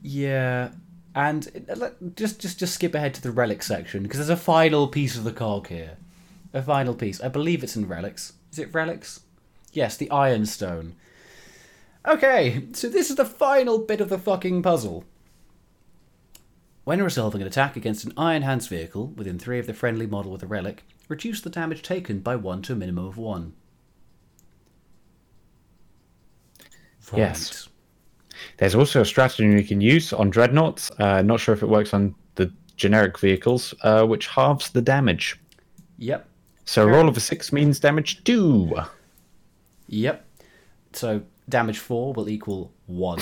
yeah, 0.00 0.70
and 1.14 2.12
just 2.16 2.40
just 2.40 2.58
just 2.58 2.72
skip 2.74 2.94
ahead 2.94 3.12
to 3.14 3.22
the 3.22 3.30
relic 3.30 3.62
section 3.62 4.02
because 4.02 4.18
there's 4.18 4.30
a 4.30 4.36
final 4.42 4.88
piece 4.88 5.14
of 5.16 5.24
the 5.24 5.32
cog 5.32 5.66
here. 5.68 5.98
A 6.54 6.62
final 6.62 6.94
piece. 6.94 7.20
I 7.20 7.28
believe 7.28 7.62
it's 7.62 7.76
in 7.76 7.86
relics. 7.86 8.32
Is 8.50 8.58
it 8.58 8.72
relics? 8.72 9.20
Yes, 9.72 9.98
the 9.98 10.10
Iron 10.10 10.46
Stone. 10.46 10.94
Okay, 12.08 12.62
so 12.72 12.88
this 12.88 13.10
is 13.10 13.16
the 13.16 13.26
final 13.26 13.78
bit 13.78 14.00
of 14.00 14.08
the 14.08 14.18
fucking 14.18 14.62
puzzle. 14.62 15.04
When 16.86 17.02
resolving 17.02 17.40
an 17.40 17.48
attack 17.48 17.74
against 17.74 18.04
an 18.04 18.12
Iron 18.16 18.42
Hands 18.42 18.64
vehicle 18.64 19.08
within 19.16 19.40
three 19.40 19.58
of 19.58 19.66
the 19.66 19.74
friendly 19.74 20.06
model 20.06 20.30
with 20.30 20.44
a 20.44 20.46
relic, 20.46 20.84
reduce 21.08 21.40
the 21.40 21.50
damage 21.50 21.82
taken 21.82 22.20
by 22.20 22.36
one 22.36 22.62
to 22.62 22.74
a 22.74 22.76
minimum 22.76 23.06
of 23.06 23.16
one. 23.16 23.54
Yes. 27.12 27.68
There's 28.58 28.76
also 28.76 29.00
a 29.00 29.04
strategy 29.04 29.48
you 29.48 29.64
can 29.64 29.80
use 29.80 30.12
on 30.12 30.30
dreadnoughts. 30.30 30.92
Uh, 31.00 31.22
not 31.22 31.40
sure 31.40 31.56
if 31.56 31.64
it 31.64 31.68
works 31.68 31.92
on 31.92 32.14
the 32.36 32.52
generic 32.76 33.18
vehicles, 33.18 33.74
uh, 33.82 34.06
which 34.06 34.28
halves 34.28 34.70
the 34.70 34.80
damage. 34.80 35.40
Yep. 35.98 36.28
So 36.66 36.84
a 36.84 36.86
roll 36.86 37.08
of 37.08 37.16
a 37.16 37.20
six 37.20 37.52
means 37.52 37.80
damage 37.80 38.22
two. 38.22 38.72
Yep. 39.88 40.24
So 40.92 41.22
damage 41.48 41.80
four 41.80 42.12
will 42.12 42.28
equal 42.28 42.70
one. 42.86 43.20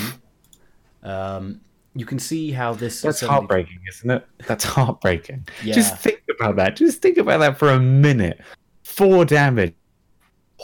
Um, 1.03 1.63
you 1.95 2.05
can 2.05 2.19
see 2.19 2.51
how 2.51 2.75
this. 2.75 3.01
That's 3.01 3.21
heartbreaking, 3.21 3.81
isn't 3.89 4.11
it? 4.11 4.27
That's 4.47 4.65
heartbreaking. 4.65 5.47
Yeah. 5.63 5.75
Just 5.75 5.99
think 5.99 6.23
about 6.39 6.57
that. 6.57 6.77
Just 6.77 7.01
think 7.01 7.19
about 7.19 7.39
that 7.39 7.59
for 7.59 7.71
a 7.71 7.81
minute. 7.81 8.41
Four 8.83 9.25
damage. 9.25 9.75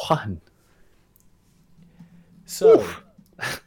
One. 0.09 0.41
So 2.47 2.87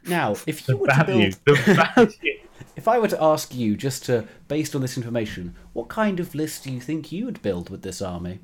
now, 0.06 0.32
if 0.46 0.68
you 0.68 0.74
The 0.74 0.76
were 0.76 0.88
to 0.88 1.04
build, 1.04 1.32
The 1.46 1.54
value. 1.94 2.38
if 2.76 2.86
I 2.86 2.98
were 2.98 3.08
to 3.08 3.22
ask 3.22 3.54
you, 3.54 3.76
just 3.76 4.04
to 4.06 4.26
based 4.48 4.74
on 4.74 4.82
this 4.82 4.96
information, 4.96 5.54
what 5.72 5.88
kind 5.88 6.20
of 6.20 6.34
list 6.34 6.64
do 6.64 6.72
you 6.72 6.80
think 6.80 7.10
you 7.10 7.24
would 7.24 7.40
build 7.42 7.70
with 7.70 7.82
this 7.82 8.02
army? 8.02 8.40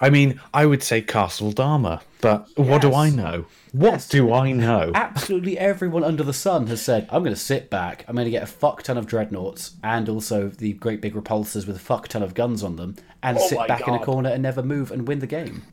I 0.00 0.08
mean, 0.08 0.40
I 0.54 0.64
would 0.64 0.82
say 0.82 1.02
Castle 1.02 1.52
Dharma, 1.52 2.00
but 2.22 2.48
what 2.56 2.80
do 2.80 2.94
I 2.94 3.10
know? 3.10 3.44
What 3.72 3.92
Yes. 3.92 4.08
do 4.08 4.32
I 4.32 4.50
know? 4.52 4.92
Absolutely 4.94 5.58
everyone 5.58 6.02
under 6.04 6.22
the 6.24 6.32
sun 6.32 6.68
has 6.68 6.80
said, 6.80 7.06
"I'm 7.10 7.22
going 7.22 7.34
to 7.34 7.40
sit 7.40 7.68
back. 7.68 8.04
I'm 8.08 8.14
going 8.16 8.24
to 8.24 8.30
get 8.30 8.42
a 8.42 8.46
fuck 8.46 8.82
ton 8.82 8.96
of 8.96 9.06
dreadnoughts 9.06 9.76
and 9.84 10.08
also 10.08 10.48
the 10.48 10.72
great 10.72 11.00
big 11.02 11.14
repulsors 11.14 11.66
with 11.66 11.76
a 11.76 11.80
fuck 11.80 12.08
ton 12.08 12.22
of 12.22 12.32
guns 12.34 12.62
on 12.62 12.76
them, 12.76 12.96
and 13.22 13.36
Oh 13.38 13.46
sit 13.46 13.58
my 13.58 13.66
back 13.66 13.86
in 13.86 13.94
a 13.94 13.98
corner 13.98 14.30
and 14.30 14.42
never 14.42 14.62
move 14.62 14.90
and 14.90 15.06
win 15.06 15.18
the 15.18 15.26
game." 15.26 15.64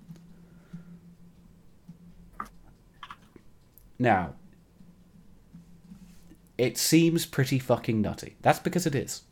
Now, 3.99 4.34
it 6.57 6.78
seems 6.78 7.25
pretty 7.25 7.59
fucking 7.59 8.01
nutty. 8.01 8.36
That's 8.41 8.59
because 8.59 8.86
it 8.86 8.93
is. 8.95 9.23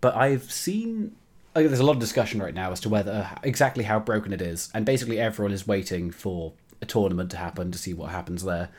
But 0.00 0.14
I've 0.14 0.50
seen. 0.52 1.16
Think 1.54 1.68
there's 1.68 1.80
a 1.80 1.84
lot 1.84 1.92
of 1.92 2.00
discussion 2.00 2.42
right 2.42 2.52
now 2.52 2.72
as 2.72 2.80
to 2.80 2.88
whether 2.88 3.30
exactly 3.44 3.84
how 3.84 4.00
broken 4.00 4.32
it 4.32 4.42
is, 4.42 4.70
and 4.74 4.84
basically 4.84 5.20
everyone 5.20 5.52
is 5.52 5.68
waiting 5.68 6.10
for 6.10 6.52
a 6.82 6.86
tournament 6.86 7.30
to 7.30 7.36
happen 7.36 7.70
to 7.70 7.78
see 7.78 7.94
what 7.94 8.10
happens 8.10 8.42
there, 8.42 8.70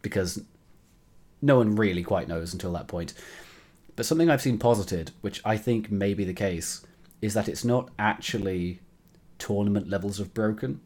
because 0.00 0.42
no 1.42 1.58
one 1.58 1.76
really 1.76 2.02
quite 2.02 2.28
knows 2.28 2.54
until 2.54 2.72
that 2.72 2.88
point. 2.88 3.12
But 3.96 4.06
something 4.06 4.30
I've 4.30 4.40
seen 4.40 4.56
posited, 4.56 5.10
which 5.20 5.42
I 5.44 5.58
think 5.58 5.90
may 5.90 6.14
be 6.14 6.24
the 6.24 6.32
case, 6.32 6.86
is 7.20 7.34
that 7.34 7.48
it's 7.48 7.66
not 7.66 7.90
actually 7.98 8.80
tournament 9.38 9.90
levels 9.90 10.18
of 10.18 10.32
broken. 10.32 10.80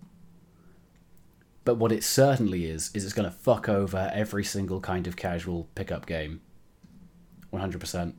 But 1.65 1.77
what 1.77 1.93
it 1.93 2.03
certainly 2.03 2.67
is, 2.67 2.91
is 2.95 3.05
it's 3.05 3.15
going 3.15 3.31
to 3.31 3.37
fuck 3.37 3.69
over 3.69 4.11
every 4.13 4.43
single 4.43 4.81
kind 4.81 5.07
of 5.07 5.17
casual 5.17 5.69
pickup 5.77 6.07
game. 6.07 6.41
100%. 7.53 8.15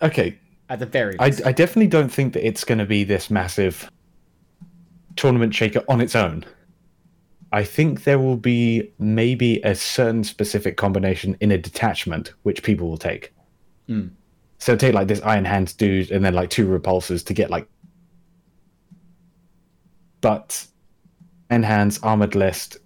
Okay, 0.00 0.38
At 0.72 0.78
the 0.78 0.86
very 0.86 1.16
I. 1.20 1.26
I 1.26 1.52
definitely 1.52 1.88
don't 1.88 2.08
think 2.08 2.32
that 2.32 2.46
it's 2.46 2.64
going 2.64 2.78
to 2.78 2.86
be 2.86 3.04
this 3.04 3.30
massive 3.30 3.90
tournament 5.16 5.54
shaker 5.54 5.84
on 5.86 6.00
its 6.00 6.16
own. 6.16 6.46
I 7.52 7.62
think 7.62 8.04
there 8.04 8.18
will 8.18 8.38
be 8.38 8.90
maybe 8.98 9.60
a 9.64 9.74
certain 9.74 10.24
specific 10.24 10.78
combination 10.78 11.36
in 11.40 11.50
a 11.50 11.58
detachment 11.58 12.32
which 12.44 12.62
people 12.62 12.88
will 12.88 12.96
take. 12.96 13.34
Mm. 13.86 14.12
So 14.56 14.74
take 14.74 14.94
like 14.94 15.08
this 15.08 15.20
Iron 15.20 15.44
Hands 15.44 15.70
dude 15.74 16.10
and 16.10 16.24
then 16.24 16.32
like 16.32 16.48
two 16.48 16.66
repulsors 16.66 17.22
to 17.26 17.34
get 17.34 17.50
like. 17.50 17.68
But 20.22 20.66
Iron 21.50 21.64
Hands 21.64 21.98
armored 22.02 22.34
list, 22.34 22.78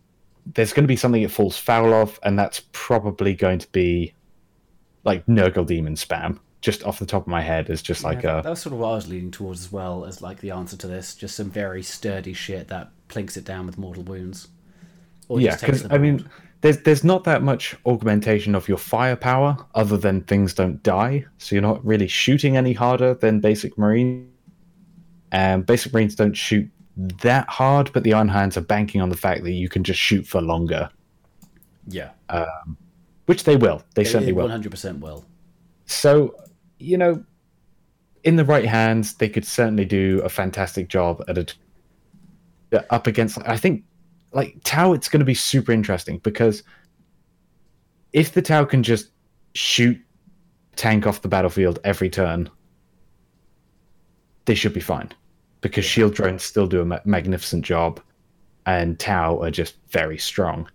there's 0.54 0.72
going 0.72 0.82
to 0.82 0.88
be 0.88 0.96
something 0.96 1.22
it 1.22 1.30
falls 1.30 1.56
foul 1.56 1.94
of, 1.94 2.18
and 2.24 2.36
that's 2.36 2.64
probably 2.72 3.32
going 3.32 3.60
to 3.60 3.70
be 3.70 4.12
like 5.04 5.24
Nurgle 5.26 5.64
Demon 5.64 5.94
spam. 5.94 6.40
Just 6.60 6.82
off 6.84 6.98
the 6.98 7.06
top 7.06 7.22
of 7.22 7.28
my 7.28 7.42
head, 7.42 7.70
is 7.70 7.82
just 7.82 8.02
like 8.02 8.22
Yeah, 8.22 8.40
a 8.40 8.42
that 8.42 8.50
was 8.50 8.62
sort 8.62 8.72
of 8.72 8.80
what 8.80 8.88
I 8.88 8.94
was 8.94 9.08
leaning 9.08 9.30
towards 9.30 9.60
as 9.60 9.72
well 9.72 10.04
as 10.04 10.22
like 10.22 10.40
the 10.40 10.50
answer 10.50 10.76
to 10.76 10.86
this. 10.86 11.14
Just 11.14 11.36
some 11.36 11.50
very 11.50 11.82
sturdy 11.82 12.32
shit 12.32 12.68
that 12.68 12.90
plinks 13.08 13.36
it 13.36 13.44
down 13.44 13.66
with 13.66 13.78
mortal 13.78 14.02
wounds. 14.02 14.48
Or 15.28 15.40
yeah 15.40 15.56
because 15.56 15.84
i 15.90 15.98
mean 15.98 16.24
there's 16.60 16.78
there's 16.82 17.02
not 17.02 17.24
that 17.24 17.42
much 17.42 17.74
augmentation 17.84 18.54
of 18.54 18.68
your 18.68 18.78
firepower 18.78 19.56
other 19.74 19.96
than 19.96 20.20
things 20.20 20.54
don't 20.54 20.80
die 20.84 21.24
so 21.38 21.56
you're 21.56 21.62
not 21.62 21.84
really 21.84 22.06
shooting 22.06 22.56
any 22.56 22.72
harder 22.72 23.14
than 23.14 23.40
basic 23.40 23.76
marine 23.76 24.30
and 25.32 25.66
basic 25.66 25.92
marines 25.92 26.14
don't 26.14 26.34
shoot 26.34 26.70
that 26.96 27.48
hard 27.48 27.90
but 27.92 28.04
the 28.04 28.12
iron 28.12 28.28
hands 28.28 28.56
are 28.56 28.60
banking 28.60 29.00
on 29.00 29.08
the 29.08 29.16
fact 29.16 29.42
that 29.42 29.50
you 29.50 29.68
can 29.68 29.82
just 29.82 29.98
shoot 29.98 30.24
for 30.24 30.40
longer 30.40 30.88
yeah, 31.88 32.10
um, 32.28 32.76
which 33.26 33.44
they 33.44 33.56
will 33.56 33.82
they 33.94 34.04
certainly 34.04 34.32
one 34.32 34.44
will 34.44 34.50
hundred 34.50 34.70
percent 34.70 35.00
will. 35.00 35.24
so 35.86 36.34
you 36.78 36.96
know 36.96 37.22
in 38.24 38.36
the 38.36 38.44
right 38.44 38.66
hands 38.66 39.14
they 39.14 39.28
could 39.28 39.44
certainly 39.44 39.84
do 39.84 40.20
a 40.24 40.28
fantastic 40.28 40.88
job 40.88 41.22
at 41.28 41.38
it 41.38 41.54
up 42.90 43.06
against 43.06 43.38
i 43.46 43.56
think 43.56 43.84
like 44.32 44.56
tau 44.64 44.92
it's 44.92 45.08
going 45.08 45.20
to 45.20 45.26
be 45.26 45.34
super 45.34 45.72
interesting 45.72 46.18
because 46.18 46.62
if 48.12 48.32
the 48.32 48.42
tau 48.42 48.64
can 48.64 48.82
just 48.82 49.10
shoot 49.54 49.98
tank 50.74 51.06
off 51.06 51.22
the 51.22 51.28
battlefield 51.28 51.78
every 51.84 52.10
turn 52.10 52.50
they 54.46 54.54
should 54.54 54.72
be 54.72 54.80
fine 54.80 55.10
because 55.60 55.84
shield 55.84 56.14
drones 56.14 56.42
still 56.42 56.66
do 56.66 56.80
a 56.80 56.84
ma- 56.84 57.00
magnificent 57.04 57.64
job 57.64 58.00
and 58.66 58.98
tau 58.98 59.40
are 59.42 59.50
just 59.50 59.76
very 59.88 60.18
strong. 60.18 60.68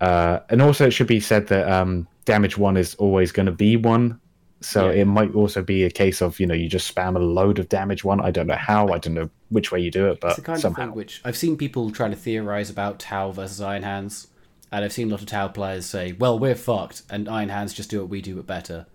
Uh, 0.00 0.40
and 0.50 0.60
also 0.60 0.86
it 0.86 0.90
should 0.90 1.06
be 1.06 1.20
said 1.20 1.46
that 1.48 1.70
um, 1.70 2.06
damage 2.24 2.58
one 2.58 2.76
is 2.76 2.94
always 2.96 3.32
going 3.32 3.46
to 3.46 3.52
be 3.52 3.76
one 3.76 4.20
so 4.60 4.90
Yeah. 4.90 5.02
it 5.02 5.04
might 5.04 5.34
also 5.34 5.62
be 5.62 5.84
a 5.84 5.90
case 5.90 6.22
of 6.22 6.40
you 6.40 6.46
know 6.46 6.54
you 6.54 6.68
just 6.68 6.92
spam 6.92 7.14
a 7.14 7.18
load 7.18 7.58
of 7.58 7.68
damage 7.68 8.04
one 8.04 8.20
i 8.20 8.30
don't 8.30 8.46
know 8.46 8.54
how 8.56 8.88
i 8.88 8.98
don't 8.98 9.12
know 9.14 9.28
which 9.50 9.70
way 9.70 9.78
you 9.78 9.90
do 9.90 10.06
it 10.10 10.18
but 10.20 10.28
It's 10.28 10.36
the 10.36 10.42
kind 10.42 10.60
somehow 10.60 10.82
of 10.82 10.88
thing 10.88 10.96
which 10.96 11.20
I've 11.24 11.36
seen 11.36 11.56
people 11.58 11.90
trying 11.90 12.10
to 12.12 12.16
theorize 12.16 12.70
about 12.70 12.98
Tau 12.98 13.32
versus 13.32 13.60
Iron 13.60 13.82
Hands, 13.82 14.26
and 14.72 14.84
I've 14.84 14.92
seen 14.92 15.08
a 15.08 15.10
lot 15.10 15.20
of 15.20 15.26
Tau 15.26 15.48
players 15.48 15.86
say, 15.86 16.12
"Well, 16.18 16.38
we're 16.38 16.54
fucked, 16.56 17.02
and 17.10 17.28
Iron 17.28 17.50
Hands 17.50 17.72
just 17.72 17.90
do 17.90 18.00
what 18.00 18.08
we 18.08 18.20
do, 18.20 18.34
but 18.36 18.46
better." 18.46 18.86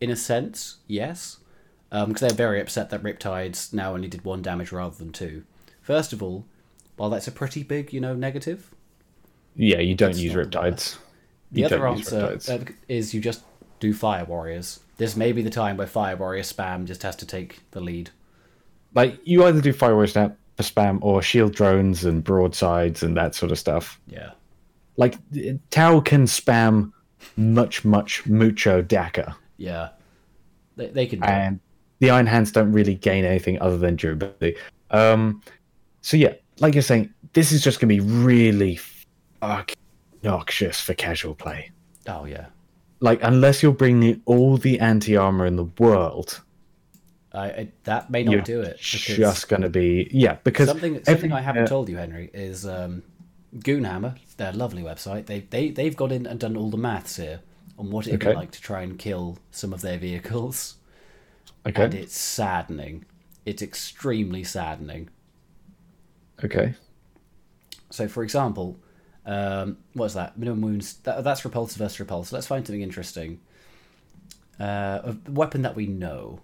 In 0.00 0.10
a 0.10 0.16
sense, 0.16 0.76
yes, 0.86 1.38
because 1.90 2.20
they're 2.20 2.30
very 2.30 2.60
upset 2.60 2.90
that 2.90 3.02
Riptides 3.02 3.72
now 3.74 3.94
only 3.94 4.08
did 4.08 4.24
one 4.24 4.42
damage 4.42 4.70
rather 4.72 4.94
than 4.96 5.10
two. 5.12 5.42
First 5.80 6.12
of 6.12 6.22
all, 6.22 6.44
while 6.96 7.10
that's 7.10 7.26
a 7.26 7.32
pretty 7.32 7.62
big, 7.64 7.92
you 7.92 8.00
know, 8.00 8.14
negative, 8.14 8.70
yeah 9.56 9.80
you 9.80 9.94
don't 9.94 10.16
use 10.16 10.32
riptides 10.34 10.96
the 11.50 11.60
You 11.60 11.66
other 11.66 11.86
answer 11.86 12.38
uh, 12.48 12.58
is 12.88 13.12
you 13.12 13.20
just 13.20 13.42
do 13.80 13.92
Fire 13.92 14.24
Warriors. 14.24 14.80
This 15.02 15.16
may 15.16 15.32
be 15.32 15.42
the 15.42 15.50
time 15.50 15.76
where 15.76 15.88
Fire 15.88 16.16
Warrior 16.16 16.44
spam 16.44 16.84
just 16.84 17.02
has 17.02 17.16
to 17.16 17.26
take 17.26 17.58
the 17.72 17.80
lead. 17.80 18.10
like 18.94 19.18
you 19.24 19.44
either 19.44 19.60
do 19.60 19.72
fireworks 19.72 20.12
snap 20.12 20.36
for 20.56 20.62
spam 20.62 20.98
or 21.02 21.20
shield 21.22 21.52
drones 21.54 22.04
and 22.04 22.22
broadsides 22.22 23.02
and 23.02 23.16
that 23.16 23.34
sort 23.34 23.50
of 23.50 23.58
stuff 23.58 23.98
Yeah. 24.06 24.30
like 24.96 25.16
tau 25.70 25.98
can 26.00 26.26
spam 26.26 26.92
much 27.36 27.84
much 27.84 28.24
mucho 28.26 28.80
dakka 28.80 29.34
Yeah. 29.56 29.88
They, 30.76 30.86
they 30.86 31.06
can 31.06 31.24
and 31.24 31.58
the 31.98 32.10
iron 32.10 32.26
hands 32.26 32.52
don't 32.52 32.70
really 32.70 32.94
gain 32.94 33.24
anything 33.24 33.60
other 33.60 33.78
than 33.78 33.96
durability 33.96 34.54
um 34.92 35.40
so 36.02 36.16
yeah 36.16 36.34
like 36.60 36.74
you're 36.74 36.82
saying 36.82 37.12
this 37.32 37.50
is 37.50 37.60
just 37.64 37.80
gonna 37.80 37.88
be 37.88 38.00
really 38.00 38.78
fucking 39.40 39.74
noxious 40.22 40.80
for 40.80 40.94
casual 40.94 41.34
play 41.34 41.70
Oh, 42.06 42.24
yeah. 42.24 42.46
Like 43.02 43.20
unless 43.22 43.62
you're 43.62 43.72
bringing 43.72 44.22
all 44.24 44.56
the 44.56 44.78
anti-armor 44.80 45.44
in 45.44 45.56
the 45.56 45.68
world 45.78 46.40
I, 47.34 47.46
I 47.46 47.68
that 47.84 48.10
may 48.10 48.22
not 48.24 48.44
do 48.44 48.60
it. 48.62 48.78
just 48.78 49.48
gonna 49.48 49.68
be 49.68 50.08
yeah 50.10 50.36
because 50.44 50.68
something 50.68 50.94
every- 50.96 51.04
something 51.04 51.32
I 51.32 51.40
haven't 51.40 51.64
uh, 51.64 51.66
told 51.66 51.88
you, 51.88 51.96
Henry, 51.96 52.30
is 52.34 52.66
um, 52.66 53.02
Goonhammer, 53.56 54.16
their 54.36 54.52
lovely 54.52 54.82
website. 54.82 55.26
They 55.26 55.40
they 55.40 55.70
they've 55.70 55.96
got 55.96 56.12
in 56.12 56.26
and 56.26 56.38
done 56.38 56.56
all 56.58 56.70
the 56.70 56.76
maths 56.76 57.16
here 57.16 57.40
on 57.78 57.90
what 57.90 58.06
it'd 58.06 58.20
Okay. 58.22 58.32
be 58.32 58.36
like 58.36 58.50
to 58.52 58.60
try 58.60 58.82
and 58.82 58.98
kill 58.98 59.38
some 59.50 59.72
of 59.72 59.80
their 59.80 59.96
vehicles, 59.98 60.76
okay 61.66 61.84
and 61.84 61.94
it's 61.94 62.16
saddening. 62.16 63.04
It's 63.46 63.62
extremely 63.62 64.44
saddening. 64.44 65.08
okay 66.44 66.74
So, 67.90 68.08
for 68.08 68.22
example, 68.22 68.78
um, 69.24 69.78
what's 69.92 70.14
that? 70.14 70.38
Minimum 70.38 70.62
wounds. 70.62 70.94
That, 71.04 71.22
that's 71.24 71.44
repulse 71.44 71.74
versus 71.74 72.00
repulse. 72.00 72.32
Let's 72.32 72.46
find 72.46 72.66
something 72.66 72.82
interesting. 72.82 73.40
Uh, 74.58 75.00
a 75.04 75.16
weapon 75.30 75.62
that 75.62 75.76
we 75.76 75.86
know. 75.86 76.40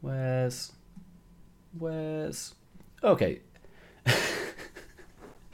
Where's. 0.00 0.72
Where's. 1.78 2.54
Okay. 3.02 3.40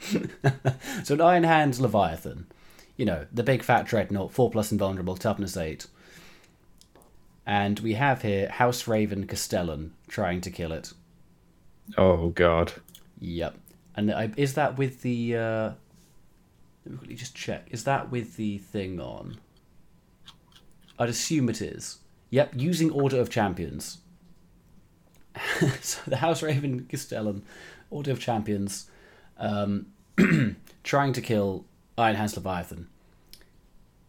so, 0.03 1.13
an 1.13 1.21
Iron 1.21 1.43
Hands 1.43 1.79
Leviathan. 1.79 2.47
You 2.95 3.05
know, 3.05 3.27
the 3.31 3.43
big 3.43 3.61
fat 3.61 3.85
dreadnought, 3.85 4.31
4 4.31 4.49
plus 4.49 4.71
invulnerable, 4.71 5.15
toughness 5.15 5.55
8. 5.55 5.85
And 7.45 7.79
we 7.79 7.93
have 7.93 8.23
here 8.23 8.49
House 8.49 8.87
Raven 8.87 9.27
Castellan 9.27 9.93
trying 10.07 10.41
to 10.41 10.49
kill 10.49 10.71
it. 10.71 10.93
oh 11.97 12.29
god 12.29 12.73
Yep. 13.19 13.55
And 13.97 14.11
I, 14.11 14.31
is 14.37 14.53
that 14.53 14.77
with 14.77 15.01
the? 15.01 15.35
Uh, 15.35 15.71
let 16.85 16.91
me 16.91 16.97
quickly 16.97 17.15
just 17.15 17.35
check. 17.35 17.67
Is 17.71 17.83
that 17.83 18.11
with 18.11 18.37
the 18.37 18.59
thing 18.59 19.01
on? 19.01 19.39
I'd 20.99 21.09
assume 21.09 21.49
it 21.49 21.61
is. 21.61 21.97
Yep. 22.29 22.53
Using 22.55 22.91
Order 22.91 23.19
of 23.19 23.29
Champions. 23.29 23.97
so 25.81 25.99
the 26.07 26.17
House 26.17 26.41
Raven 26.41 26.85
Castellan, 26.85 27.43
Order 27.89 28.11
of 28.11 28.19
Champions, 28.19 28.89
um, 29.37 29.87
trying 30.83 31.13
to 31.13 31.21
kill 31.21 31.65
Iron 31.97 32.15
Hands 32.15 32.35
Leviathan. 32.35 32.87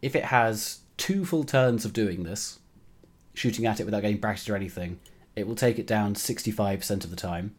If 0.01 0.15
it 0.15 0.25
has 0.25 0.79
two 0.97 1.25
full 1.25 1.43
turns 1.43 1.83
of 1.83 1.93
doing 1.93 2.23
this, 2.23 2.59
shooting 3.33 3.65
at 3.65 3.79
it 3.79 3.85
without 3.85 4.01
getting 4.01 4.17
bracketed 4.17 4.49
or 4.49 4.55
anything, 4.55 4.99
it 5.35 5.47
will 5.47 5.55
take 5.55 5.79
it 5.79 5.87
down 5.87 6.15
sixty-five 6.15 6.79
percent 6.79 7.03
of 7.03 7.09
the 7.09 7.15
time. 7.15 7.55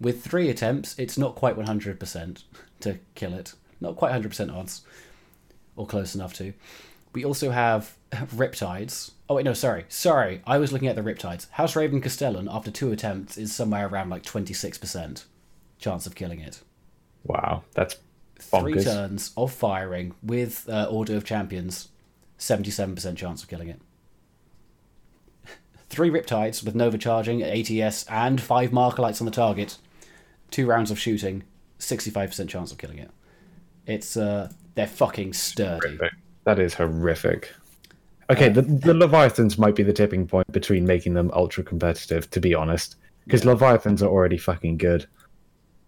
With 0.00 0.22
three 0.22 0.48
attempts, 0.48 0.98
it's 0.98 1.18
not 1.18 1.34
quite 1.34 1.56
100% 1.56 2.44
to 2.80 2.98
kill 3.14 3.34
it. 3.34 3.54
Not 3.80 3.96
quite 3.96 4.12
100% 4.12 4.54
odds. 4.54 4.82
Or 5.76 5.86
close 5.86 6.14
enough 6.14 6.34
to. 6.34 6.52
We 7.12 7.24
also 7.24 7.50
have 7.50 7.96
Riptides. 8.12 9.12
Oh, 9.28 9.34
wait, 9.36 9.44
no, 9.44 9.52
sorry. 9.52 9.84
Sorry, 9.88 10.42
I 10.46 10.58
was 10.58 10.72
looking 10.72 10.88
at 10.88 10.96
the 10.96 11.02
Riptides. 11.02 11.50
House 11.50 11.76
Raven 11.76 12.00
Castellan, 12.00 12.48
after 12.50 12.70
two 12.70 12.92
attempts, 12.92 13.36
is 13.36 13.54
somewhere 13.54 13.86
around 13.86 14.10
like 14.10 14.22
26% 14.22 15.24
chance 15.78 16.06
of 16.06 16.14
killing 16.14 16.40
it. 16.40 16.60
wow 17.24 17.62
that's 17.74 17.96
Three 18.40 18.82
turns 18.82 19.32
of 19.36 19.52
firing 19.52 20.14
with 20.22 20.68
uh, 20.68 20.84
Order 20.84 21.16
of 21.16 21.24
Champions, 21.24 21.88
77% 22.38 23.16
chance 23.16 23.42
of 23.42 23.48
killing 23.48 23.68
it. 23.68 23.80
Three 25.88 26.08
Riptides 26.08 26.64
with 26.64 26.76
Nova 26.76 26.98
charging, 26.98 27.42
ATS, 27.42 28.04
and 28.06 28.40
five 28.40 28.72
marker 28.72 29.02
lights 29.02 29.20
on 29.20 29.24
the 29.24 29.32
target. 29.32 29.78
Two 30.50 30.66
rounds 30.66 30.90
of 30.90 30.98
shooting, 30.98 31.44
65% 31.78 32.48
chance 32.48 32.72
of 32.72 32.78
killing 32.78 32.98
it. 32.98 33.10
It's, 33.86 34.16
uh, 34.16 34.50
they're 34.74 34.86
fucking 34.86 35.32
sturdy. 35.32 35.96
horrific. 35.96 36.12
That 36.44 36.58
is 36.58 36.74
horrific. 36.74 37.52
Okay, 38.30 38.50
the, 38.50 38.62
the 38.62 38.92
Leviathans 38.92 39.58
might 39.58 39.74
be 39.74 39.82
the 39.82 39.92
tipping 39.92 40.26
point 40.26 40.50
between 40.52 40.86
making 40.86 41.14
them 41.14 41.30
ultra 41.32 41.64
competitive, 41.64 42.30
to 42.30 42.40
be 42.40 42.54
honest. 42.54 42.96
Because 43.24 43.44
Leviathans 43.44 44.02
are 44.02 44.08
already 44.08 44.38
fucking 44.38 44.76
good. 44.78 45.06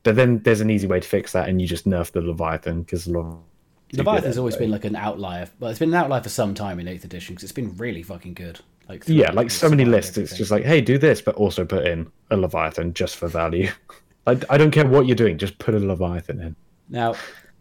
But 0.03 0.17
then 0.17 0.39
there's 0.41 0.61
an 0.61 0.71
easy 0.71 0.87
way 0.87 1.01
to 1.01 1.09
fix 1.09 1.33
that, 1.33 1.49
and 1.49 1.61
you 1.61 1.67
just 1.67 1.87
nerf 1.87 2.13
the 2.13 2.23
Leviathan 2.23 2.83
because 2.83 3.07
Leviathan's 3.07 4.39
always 4.39 4.57
been 4.57 4.71
like 4.71 4.85
an 4.85 4.97
outlier. 4.97 5.49
Well, 5.59 5.71
it's 5.71 5.79
been 5.79 5.91
an 5.91 5.95
outlier 5.95 6.23
for 6.23 6.31
some 6.31 6.55
time 6.55 6.81
in 6.81 6.89
Eighth 6.89 7.05
Edition 7.05 7.35
because 7.35 7.45
it's 7.45 7.53
been 7.53 7.77
really 7.77 8.03
fucking 8.03 8.35
good. 8.35 8.61
Like 8.89 9.05
yeah, 9.07 9.31
like 9.33 9.51
so 9.51 9.69
many 9.69 9.85
lists. 9.85 10.17
It's 10.17 10.37
just 10.37 10.51
like, 10.51 10.65
hey, 10.65 10.81
do 10.81 10.97
this, 10.99 11.21
but 11.21 11.35
also 11.37 11.65
put 11.65 11.87
in 11.87 12.11
a 12.31 12.37
Leviathan 12.37 12.95
just 12.95 13.17
for 13.17 13.29
value. 13.29 13.71
I, 14.27 14.39
I 14.49 14.59
don't 14.59 14.71
care 14.71 14.87
what 14.87 15.07
you're 15.07 15.17
doing, 15.17 15.39
just 15.39 15.59
put 15.59 15.75
a 15.75 15.79
Leviathan 15.79 16.41
in. 16.41 16.57
Now, 16.89 17.15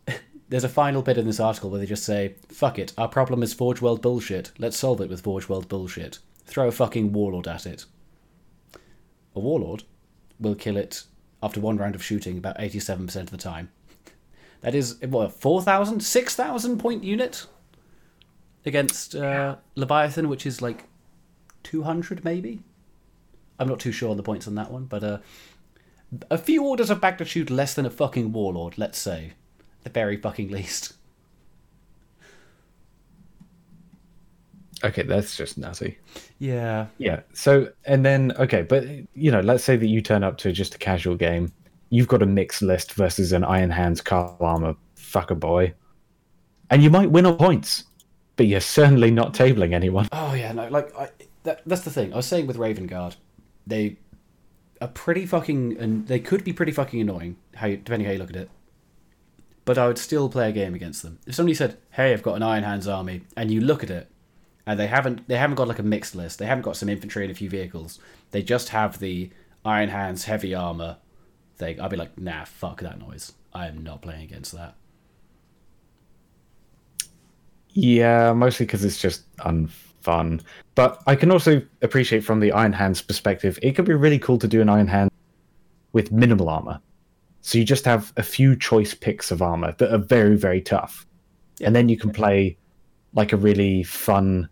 there's 0.49 0.63
a 0.63 0.69
final 0.69 1.01
bit 1.01 1.17
in 1.17 1.25
this 1.25 1.39
article 1.39 1.69
where 1.69 1.79
they 1.79 1.85
just 1.85 2.03
say, 2.03 2.35
"Fuck 2.49 2.79
it, 2.79 2.93
our 2.97 3.07
problem 3.07 3.43
is 3.43 3.53
Forge 3.53 3.81
World 3.81 4.01
bullshit. 4.01 4.51
Let's 4.57 4.77
solve 4.77 5.01
it 5.01 5.09
with 5.09 5.21
Forge 5.21 5.47
World 5.47 5.67
bullshit. 5.69 6.19
Throw 6.45 6.67
a 6.67 6.71
fucking 6.71 7.13
warlord 7.13 7.47
at 7.47 7.65
it. 7.65 7.85
A 9.35 9.39
warlord 9.39 9.83
will 10.39 10.55
kill 10.55 10.77
it 10.77 11.03
after 11.41 11.59
one 11.59 11.77
round 11.77 11.95
of 11.95 12.03
shooting 12.03 12.37
about 12.37 12.57
87% 12.57 13.15
of 13.15 13.31
the 13.31 13.37
time. 13.37 13.69
That 14.61 14.75
is 14.75 14.97
what 15.07 15.27
a 15.27 15.29
4,000, 15.29 16.01
6,000 16.01 16.79
point 16.79 17.01
unit 17.01 17.45
against 18.65 19.15
uh, 19.15 19.55
Leviathan, 19.75 20.27
which 20.27 20.45
is 20.45 20.61
like 20.61 20.83
200 21.63 22.25
maybe. 22.25 22.61
I'm 23.57 23.69
not 23.69 23.79
too 23.79 23.93
sure 23.93 24.11
on 24.11 24.17
the 24.17 24.23
points 24.23 24.47
on 24.47 24.55
that 24.55 24.69
one, 24.69 24.83
but 24.83 25.01
uh, 25.01 25.19
a 26.29 26.37
few 26.37 26.65
orders 26.65 26.89
of 26.89 27.01
magnitude 27.01 27.49
less 27.49 27.73
than 27.73 27.85
a 27.85 27.89
fucking 27.89 28.31
warlord, 28.31 28.77
let's 28.77 28.97
say, 28.97 29.33
the 29.83 29.89
very 29.89 30.17
fucking 30.17 30.49
least. 30.49 30.93
Okay, 34.83 35.03
that's 35.03 35.35
just 35.35 35.57
nutty. 35.57 35.97
Yeah. 36.39 36.87
Yeah. 36.97 37.21
So 37.33 37.69
and 37.85 38.05
then 38.05 38.31
okay, 38.39 38.61
but 38.61 38.85
you 39.13 39.31
know, 39.31 39.41
let's 39.41 39.63
say 39.63 39.75
that 39.75 39.87
you 39.87 40.01
turn 40.01 40.23
up 40.23 40.37
to 40.39 40.51
just 40.51 40.75
a 40.75 40.77
casual 40.77 41.15
game. 41.15 41.51
You've 41.89 42.07
got 42.07 42.21
a 42.21 42.25
mixed 42.25 42.61
list 42.61 42.93
versus 42.93 43.33
an 43.33 43.43
Iron 43.43 43.71
Hands 43.71 43.99
Carl 43.99 44.37
Armor 44.39 44.75
fucker 44.95 45.37
boy, 45.37 45.73
and 46.69 46.81
you 46.81 46.89
might 46.89 47.11
win 47.11 47.25
on 47.25 47.35
points, 47.35 47.83
but 48.37 48.47
you're 48.47 48.61
certainly 48.61 49.11
not 49.11 49.33
tabling 49.33 49.73
anyone. 49.73 50.07
Oh 50.13 50.33
yeah, 50.33 50.51
no, 50.53 50.69
like 50.69 50.95
I, 50.95 51.09
that, 51.43 51.61
that's 51.65 51.81
the 51.81 51.91
thing. 51.91 52.13
I 52.13 52.17
was 52.17 52.25
saying 52.25 52.47
with 52.47 52.57
Raven 52.57 52.87
Guard, 52.87 53.15
they 53.67 53.97
are 54.81 54.87
pretty 54.87 55.25
fucking, 55.25 55.77
and 55.77 56.07
they 56.07 56.19
could 56.19 56.43
be 56.43 56.53
pretty 56.53 56.71
fucking 56.71 56.99
annoying. 57.01 57.37
How 57.55 57.67
you, 57.67 57.77
depending 57.77 58.05
how 58.05 58.13
you 58.13 58.19
look 58.19 58.29
at 58.29 58.35
it. 58.35 58.49
But 59.65 59.77
I 59.77 59.87
would 59.87 59.97
still 59.97 60.29
play 60.29 60.49
a 60.49 60.53
game 60.53 60.73
against 60.73 61.03
them. 61.03 61.19
If 61.27 61.35
somebody 61.35 61.53
said, 61.53 61.77
"Hey, 61.91 62.13
I've 62.13 62.23
got 62.23 62.35
an 62.35 62.43
Iron 62.43 62.63
Hands 62.63 62.87
army," 62.87 63.21
and 63.35 63.51
you 63.51 63.61
look 63.61 63.83
at 63.83 63.89
it, 63.89 64.09
and 64.65 64.79
they 64.79 64.87
haven't, 64.87 65.27
they 65.27 65.37
haven't 65.37 65.55
got 65.55 65.67
like 65.67 65.79
a 65.79 65.83
mixed 65.83 66.15
list. 66.15 66.39
They 66.39 66.45
haven't 66.45 66.63
got 66.63 66.77
some 66.77 66.89
infantry 66.89 67.23
and 67.23 67.31
a 67.31 67.35
few 67.35 67.49
vehicles. 67.49 67.99
They 68.31 68.41
just 68.41 68.69
have 68.69 68.99
the 68.99 69.29
Iron 69.65 69.89
Hands 69.89 70.23
heavy 70.23 70.55
armor 70.55 70.97
thing. 71.57 71.79
I'd 71.79 71.91
be 71.91 71.97
like, 71.97 72.17
"Nah, 72.17 72.45
fuck 72.45 72.81
that 72.81 72.99
noise. 72.99 73.33
I 73.53 73.67
am 73.67 73.83
not 73.83 74.01
playing 74.01 74.23
against 74.23 74.53
that." 74.53 74.75
Yeah, 77.71 78.33
mostly 78.33 78.65
because 78.65 78.83
it's 78.83 78.99
just 78.99 79.23
unfun. 80.03 80.41
But 80.75 81.01
I 81.07 81.15
can 81.15 81.31
also 81.31 81.61
appreciate 81.81 82.23
from 82.23 82.39
the 82.39 82.51
Iron 82.51 82.73
Hands 82.73 83.01
perspective, 83.01 83.59
it 83.61 83.73
could 83.73 83.85
be 83.85 83.93
really 83.93 84.19
cool 84.19 84.37
to 84.39 84.47
do 84.47 84.61
an 84.61 84.69
Iron 84.69 84.87
Hand 84.87 85.11
with 85.93 86.11
minimal 86.11 86.49
armor. 86.49 86.79
So 87.41 87.57
you 87.57 87.63
just 87.63 87.85
have 87.85 88.13
a 88.17 88.23
few 88.23 88.55
choice 88.55 88.93
picks 88.93 89.31
of 89.31 89.41
armor 89.41 89.73
that 89.77 89.93
are 89.93 89.97
very, 89.97 90.35
very 90.35 90.61
tough. 90.61 91.05
And 91.61 91.75
then 91.75 91.89
you 91.89 91.97
can 91.97 92.11
play 92.11 92.57
like 93.13 93.33
a 93.33 93.37
really 93.37 93.83
fun 93.83 94.49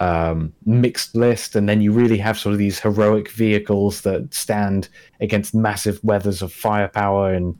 um, 0.00 0.52
mixed 0.64 1.14
list, 1.14 1.54
and 1.54 1.68
then 1.68 1.80
you 1.80 1.92
really 1.92 2.18
have 2.18 2.38
sort 2.38 2.52
of 2.52 2.58
these 2.58 2.80
heroic 2.80 3.30
vehicles 3.30 4.00
that 4.00 4.32
stand 4.34 4.88
against 5.20 5.54
massive 5.54 6.02
weathers 6.02 6.42
of 6.42 6.52
firepower 6.52 7.32
and 7.32 7.56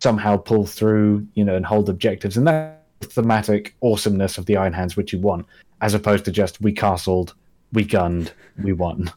somehow 0.00 0.36
pull 0.36 0.66
through, 0.66 1.26
you 1.34 1.44
know, 1.44 1.56
and 1.56 1.66
hold 1.66 1.88
objectives. 1.88 2.36
And 2.36 2.46
that's 2.46 2.76
the 2.76 2.81
thematic 3.04 3.74
awesomeness 3.82 4.38
of 4.38 4.46
the 4.46 4.56
Iron 4.56 4.72
Hands, 4.72 4.96
which 4.96 5.12
you 5.12 5.18
want, 5.18 5.46
as 5.80 5.94
opposed 5.94 6.24
to 6.26 6.30
just 6.32 6.60
we 6.60 6.72
castled, 6.72 7.34
we 7.72 7.84
gunned, 7.84 8.32
we 8.62 8.72
won. 8.72 9.10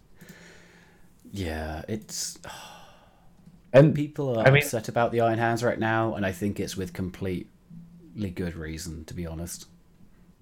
Yeah, 1.31 1.83
it's 1.87 2.37
And 3.73 3.93
people 3.93 4.39
are 4.39 4.47
I 4.47 4.51
mean- 4.51 4.63
upset 4.63 4.87
about 4.87 5.11
the 5.11 5.21
Iron 5.21 5.37
Hands 5.39 5.61
right 5.63 5.79
now, 5.79 6.15
and 6.15 6.25
I 6.25 6.31
think 6.31 6.59
it's 6.59 6.77
with 6.77 6.93
completely 6.93 8.29
good 8.33 8.55
reason, 8.55 9.03
to 9.05 9.13
be 9.13 9.27
honest. 9.27 9.67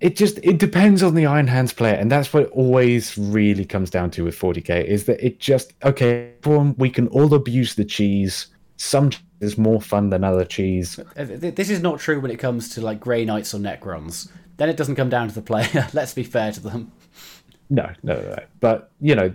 it 0.01 0.15
just 0.15 0.37
it 0.43 0.59
depends 0.59 1.01
on 1.01 1.15
the 1.15 1.25
Iron 1.25 1.47
Hands 1.47 1.71
player, 1.73 1.95
and 1.95 2.11
that's 2.11 2.31
what 2.31 2.43
it 2.43 2.49
always 2.51 3.17
really 3.17 3.65
comes 3.65 3.89
down 3.89 4.11
to 4.11 4.23
with 4.25 4.37
40k 4.37 4.85
is 4.85 5.05
that 5.05 5.23
it 5.25 5.39
just 5.39 5.73
okay, 5.83 6.33
we 6.77 6.89
can 6.89 7.07
all 7.07 7.33
abuse 7.33 7.73
the 7.75 7.85
cheese. 7.85 8.47
Some 8.77 9.09
cheese 9.09 9.21
is 9.39 9.57
more 9.57 9.81
fun 9.81 10.09
than 10.09 10.23
other 10.23 10.45
cheese. 10.45 10.99
This 11.15 11.69
is 11.69 11.81
not 11.81 11.99
true 11.99 12.19
when 12.19 12.31
it 12.31 12.39
comes 12.39 12.69
to 12.69 12.81
like 12.81 12.99
Grey 12.99 13.25
Knights 13.25 13.53
or 13.53 13.59
Necrons. 13.59 14.29
Then 14.57 14.69
it 14.69 14.77
doesn't 14.77 14.95
come 14.95 15.09
down 15.09 15.27
to 15.27 15.35
the 15.35 15.41
player. 15.41 15.87
Let's 15.93 16.13
be 16.13 16.23
fair 16.23 16.51
to 16.51 16.59
them. 16.59 16.91
No, 17.69 17.91
no, 18.03 18.15
no. 18.15 18.37
But 18.59 18.91
you 18.99 19.15
know, 19.15 19.33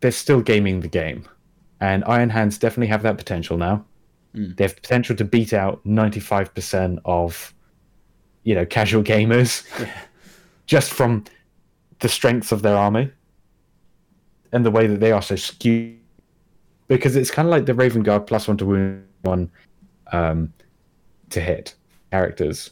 they're 0.00 0.10
still 0.10 0.40
gaming 0.40 0.80
the 0.80 0.88
game, 0.88 1.24
and 1.80 2.04
Iron 2.04 2.30
Hands 2.30 2.56
definitely 2.56 2.88
have 2.88 3.02
that 3.02 3.18
potential 3.18 3.56
now. 3.56 3.84
Mm. 4.34 4.56
They 4.56 4.64
have 4.64 4.74
the 4.74 4.80
potential 4.80 5.16
to 5.16 5.24
beat 5.24 5.52
out 5.52 5.84
ninety 5.84 6.20
five 6.20 6.54
percent 6.54 7.00
of, 7.04 7.54
you 8.44 8.54
know, 8.54 8.64
casual 8.64 9.02
gamers, 9.02 9.66
just 10.66 10.92
from 10.92 11.24
the 12.00 12.08
strengths 12.08 12.52
of 12.52 12.62
their 12.62 12.76
army 12.76 13.10
and 14.52 14.64
the 14.64 14.70
way 14.70 14.86
that 14.86 15.00
they 15.00 15.12
are 15.12 15.22
so 15.22 15.36
skewed. 15.36 15.97
Because 16.88 17.16
it's 17.16 17.30
kind 17.30 17.46
of 17.46 17.50
like 17.50 17.66
the 17.66 17.74
Raven 17.74 18.02
Guard 18.02 18.26
plus 18.26 18.48
one 18.48 18.56
to 18.58 18.66
wound 18.66 19.04
one 19.22 19.50
um, 20.12 20.52
to 21.30 21.40
hit 21.40 21.74
characters. 22.10 22.70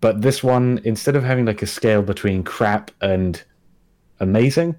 But 0.00 0.22
this 0.22 0.42
one, 0.42 0.80
instead 0.84 1.16
of 1.16 1.24
having 1.24 1.46
like 1.46 1.62
a 1.62 1.66
scale 1.66 2.02
between 2.02 2.42
crap 2.42 2.90
and 3.00 3.42
amazing, 4.20 4.76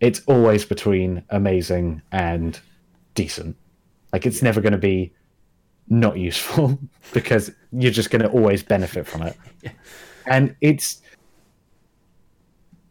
it's 0.00 0.22
always 0.26 0.64
between 0.64 1.22
amazing 1.30 2.02
and 2.12 2.60
decent. 3.14 3.56
Like 4.12 4.26
it's 4.26 4.42
never 4.42 4.60
going 4.60 4.72
to 4.72 4.78
be 4.78 5.12
not 5.88 6.18
useful 6.18 6.78
because 7.12 7.50
you're 7.72 7.92
just 7.92 8.10
going 8.10 8.22
to 8.22 8.28
always 8.28 8.62
benefit 8.62 9.06
from 9.06 9.22
it. 9.22 9.36
And 10.26 10.56
it's 10.62 11.02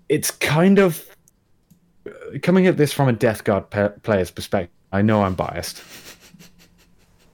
it's 0.08 0.30
kind 0.30 0.78
of 0.78 1.04
coming 2.42 2.68
at 2.68 2.78
this 2.78 2.94
from 2.94 3.08
a 3.10 3.14
Death 3.14 3.44
Guard 3.44 3.70
pe- 3.70 3.98
player's 4.04 4.32
perspective. 4.32 4.76
I 4.92 5.02
know 5.02 5.24
I'm 5.24 5.34
biased, 5.36 5.82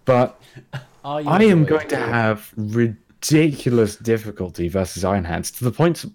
but 0.06 0.40
I 1.04 1.44
am 1.44 1.66
going 1.66 1.88
to 1.90 1.98
have 1.98 2.52
ridiculous 2.56 3.96
difficulty 3.98 4.70
versus 4.70 5.04
Iron 5.04 5.26
Hands 5.26 5.50
to 5.52 5.64
the 5.64 5.72
point 5.72 6.06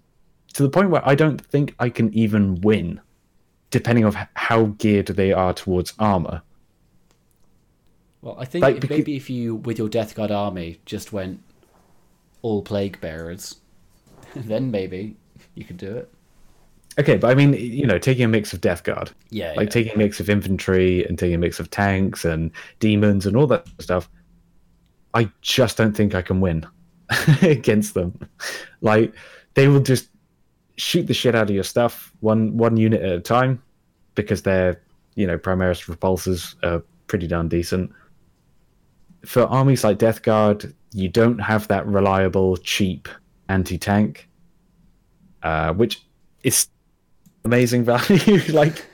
to 0.55 0.63
the 0.63 0.71
point 0.71 0.91
where 0.91 1.07
I 1.07 1.15
don't 1.15 1.41
think 1.41 1.75
I 1.79 1.89
can 1.91 2.13
even 2.15 2.61
win, 2.61 3.01
depending 3.71 4.05
on 4.05 4.17
how 4.35 4.67
geared 4.79 5.09
they 5.09 5.33
are 5.33 5.53
towards 5.53 5.93
armor. 5.99 6.43
Well, 8.23 8.37
I 8.39 8.45
think 8.47 8.63
Like, 8.63 8.85
if- 8.85 8.89
maybe 8.89 9.17
if 9.17 9.29
you, 9.29 9.57
with 9.57 9.79
your 9.79 9.89
Death 9.89 10.15
Guard 10.15 10.31
army, 10.31 10.81
just 10.87 11.13
went 11.13 11.41
all 12.41 12.63
Plague 12.63 13.01
Bearers, 13.01 13.57
then 14.37 14.71
maybe 14.71 15.17
you 15.55 15.65
could 15.65 15.77
do 15.77 15.95
it. 15.97 16.11
Okay, 16.99 17.17
but 17.17 17.31
I 17.31 17.35
mean, 17.35 17.55
you 17.55 17.87
know, 17.87 17.99
taking 17.99 18.25
a 18.25 18.29
mix 18.29 18.53
of 18.53 18.61
Death 18.61 18.85
Guard, 18.85 19.11
Yeah, 19.31 19.53
like 19.57 19.67
yeah. 19.69 19.73
taking 19.73 19.95
a 19.95 19.99
mix 19.99 20.21
of 20.21 20.31
infantry 20.31 21.05
and 21.07 21.19
taking 21.19 21.35
a 21.35 21.39
mix 21.39 21.59
of 21.59 21.71
tanks 21.71 22.25
and 22.25 22.51
demons 22.79 23.27
and 23.27 23.37
all 23.37 23.47
that 23.49 23.67
stuff, 23.81 24.09
I 25.13 25.31
just 25.43 25.77
don't 25.77 25.97
think 25.97 26.15
I 26.15 26.23
can 26.23 26.41
win 26.41 26.67
against 27.43 27.95
them. 27.95 28.17
Like 28.81 29.13
they 29.55 29.69
will 29.69 29.81
just 29.81 30.09
shoot 30.77 31.07
the 31.07 31.15
shit 31.15 31.35
out 31.35 31.49
of 31.51 31.55
your 31.55 31.65
stuff 31.65 32.13
one 32.21 32.57
one 32.57 32.77
unit 32.77 33.01
at 33.03 33.13
a 33.13 33.21
time 33.21 33.63
because 34.15 34.43
their 34.43 34.81
you 35.15 35.27
know 35.27 35.39
Primaris 35.39 35.89
repulsors 35.93 36.55
are 36.63 36.83
pretty 37.09 37.27
darn 37.27 37.49
decent. 37.49 37.91
For 39.25 39.43
armies 39.45 39.83
like 39.85 39.99
Death 39.99 40.23
Guard, 40.23 40.75
you 40.93 41.09
don't 41.09 41.39
have 41.39 41.67
that 41.69 41.87
reliable, 41.87 42.57
cheap 42.59 43.09
anti 43.49 43.79
tank, 43.79 44.29
uh, 45.43 45.73
which 45.73 46.05
is 46.43 46.69
amazing 47.45 47.85
value. 47.85 48.43
like, 48.53 48.87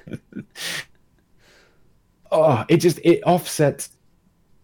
oh, 2.31 2.65
it 2.69 2.79
just 2.79 2.99
it 3.05 3.23
offsets 3.25 3.91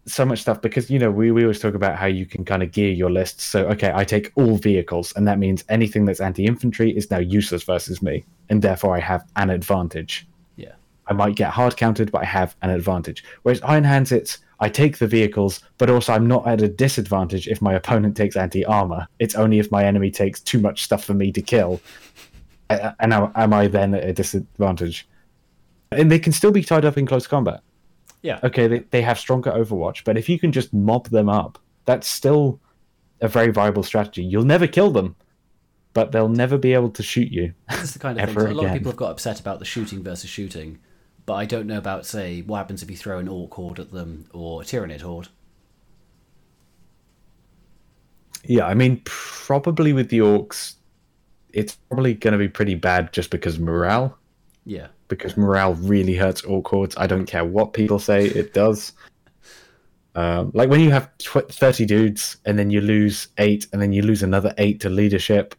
so 0.06 0.24
much 0.24 0.40
stuff 0.40 0.62
because 0.62 0.88
you 0.88 0.98
know 0.98 1.10
we, 1.10 1.32
we 1.32 1.42
always 1.42 1.58
talk 1.58 1.74
about 1.74 1.96
how 1.96 2.06
you 2.06 2.24
can 2.24 2.44
kind 2.44 2.62
of 2.62 2.72
gear 2.72 2.90
your 2.90 3.10
lists. 3.10 3.44
So 3.44 3.66
okay, 3.68 3.92
I 3.94 4.04
take 4.04 4.32
all 4.36 4.56
vehicles, 4.56 5.12
and 5.16 5.26
that 5.26 5.38
means 5.38 5.64
anything 5.68 6.04
that's 6.04 6.20
anti-infantry 6.20 6.96
is 6.96 7.10
now 7.10 7.18
useless 7.18 7.62
versus 7.62 8.02
me, 8.02 8.24
and 8.48 8.62
therefore 8.62 8.96
I 8.96 9.00
have 9.00 9.24
an 9.36 9.50
advantage. 9.50 10.26
Yeah. 10.56 10.72
I 11.08 11.12
might 11.12 11.36
get 11.36 11.50
hard 11.50 11.76
counted, 11.76 12.10
but 12.10 12.22
I 12.22 12.26
have 12.26 12.56
an 12.62 12.70
advantage. 12.70 13.24
Whereas 13.42 13.62
Iron 13.62 13.84
Hands, 13.84 14.10
it's 14.10 14.38
I 14.58 14.68
take 14.68 14.98
the 14.98 15.06
vehicles, 15.06 15.60
but 15.78 15.90
also 15.90 16.12
I'm 16.12 16.26
not 16.26 16.46
at 16.46 16.62
a 16.62 16.68
disadvantage 16.68 17.46
if 17.46 17.60
my 17.60 17.74
opponent 17.74 18.16
takes 18.16 18.36
anti 18.36 18.64
armor. 18.64 19.06
It's 19.18 19.34
only 19.34 19.58
if 19.58 19.70
my 19.70 19.84
enemy 19.84 20.10
takes 20.10 20.40
too 20.40 20.58
much 20.58 20.84
stuff 20.84 21.04
for 21.04 21.14
me 21.14 21.30
to 21.32 21.42
kill, 21.42 21.80
and 22.70 23.12
am, 23.12 23.32
am 23.34 23.52
I 23.52 23.68
then 23.68 23.94
at 23.94 24.04
a 24.04 24.12
disadvantage? 24.12 25.08
And 25.92 26.10
they 26.10 26.18
can 26.18 26.32
still 26.32 26.50
be 26.50 26.62
tied 26.62 26.84
up 26.84 26.98
in 26.98 27.06
close 27.06 27.26
combat. 27.26 27.60
Yeah. 28.22 28.40
Okay, 28.42 28.66
they, 28.66 28.78
they 28.90 29.02
have 29.02 29.18
stronger 29.18 29.52
Overwatch, 29.52 30.04
but 30.04 30.18
if 30.18 30.28
you 30.28 30.38
can 30.38 30.50
just 30.50 30.72
mob 30.72 31.08
them 31.08 31.28
up, 31.28 31.58
that's 31.84 32.08
still 32.08 32.60
a 33.20 33.28
very 33.28 33.52
viable 33.52 33.82
strategy. 33.82 34.24
You'll 34.24 34.44
never 34.44 34.66
kill 34.66 34.90
them, 34.90 35.14
but 35.92 36.12
they'll 36.12 36.28
never 36.28 36.58
be 36.58 36.74
able 36.74 36.90
to 36.90 37.02
shoot 37.02 37.30
you. 37.30 37.54
This 37.70 37.82
is 37.82 37.92
the 37.92 37.98
kind 38.00 38.20
of 38.20 38.26
thing. 38.26 38.34
So 38.34 38.46
a 38.46 38.48
lot 38.48 38.66
of 38.66 38.72
people 38.72 38.90
have 38.90 38.98
got 38.98 39.10
upset 39.12 39.38
about 39.38 39.60
the 39.60 39.64
shooting 39.64 40.02
versus 40.02 40.28
shooting, 40.28 40.78
but 41.24 41.34
I 41.34 41.44
don't 41.44 41.66
know 41.66 41.78
about 41.78 42.04
say 42.04 42.42
what 42.42 42.58
happens 42.58 42.82
if 42.82 42.90
you 42.90 42.96
throw 42.96 43.18
an 43.18 43.28
orc 43.28 43.54
horde 43.54 43.78
at 43.78 43.92
them 43.92 44.26
or 44.32 44.62
a 44.62 44.64
tyranid 44.64 45.02
horde. 45.02 45.28
Yeah, 48.44 48.66
I 48.66 48.74
mean, 48.74 49.02
probably 49.04 49.92
with 49.92 50.08
the 50.08 50.18
orcs, 50.18 50.74
it's 51.56 51.76
probably 51.88 52.14
going 52.14 52.32
to 52.32 52.38
be 52.38 52.48
pretty 52.48 52.74
bad 52.74 53.12
just 53.12 53.30
because 53.30 53.58
morale. 53.58 54.16
Yeah. 54.64 54.88
because 55.08 55.36
morale 55.36 55.74
really 55.74 56.14
hurts 56.14 56.42
orc 56.42 56.66
hordes. 56.66 56.96
I 56.96 57.06
don't 57.06 57.26
care 57.26 57.44
what 57.44 57.72
people 57.72 57.98
say, 57.98 58.26
it 58.26 58.52
does. 58.52 58.92
Um, 60.16 60.50
like 60.54 60.68
when 60.68 60.80
you 60.80 60.90
have 60.90 61.16
tw- 61.18 61.48
30 61.48 61.84
dudes 61.84 62.38
and 62.46 62.58
then 62.58 62.70
you 62.70 62.80
lose 62.80 63.28
eight 63.38 63.66
and 63.72 63.80
then 63.80 63.92
you 63.92 64.02
lose 64.02 64.22
another 64.22 64.52
eight 64.58 64.80
to 64.80 64.90
leadership, 64.90 65.54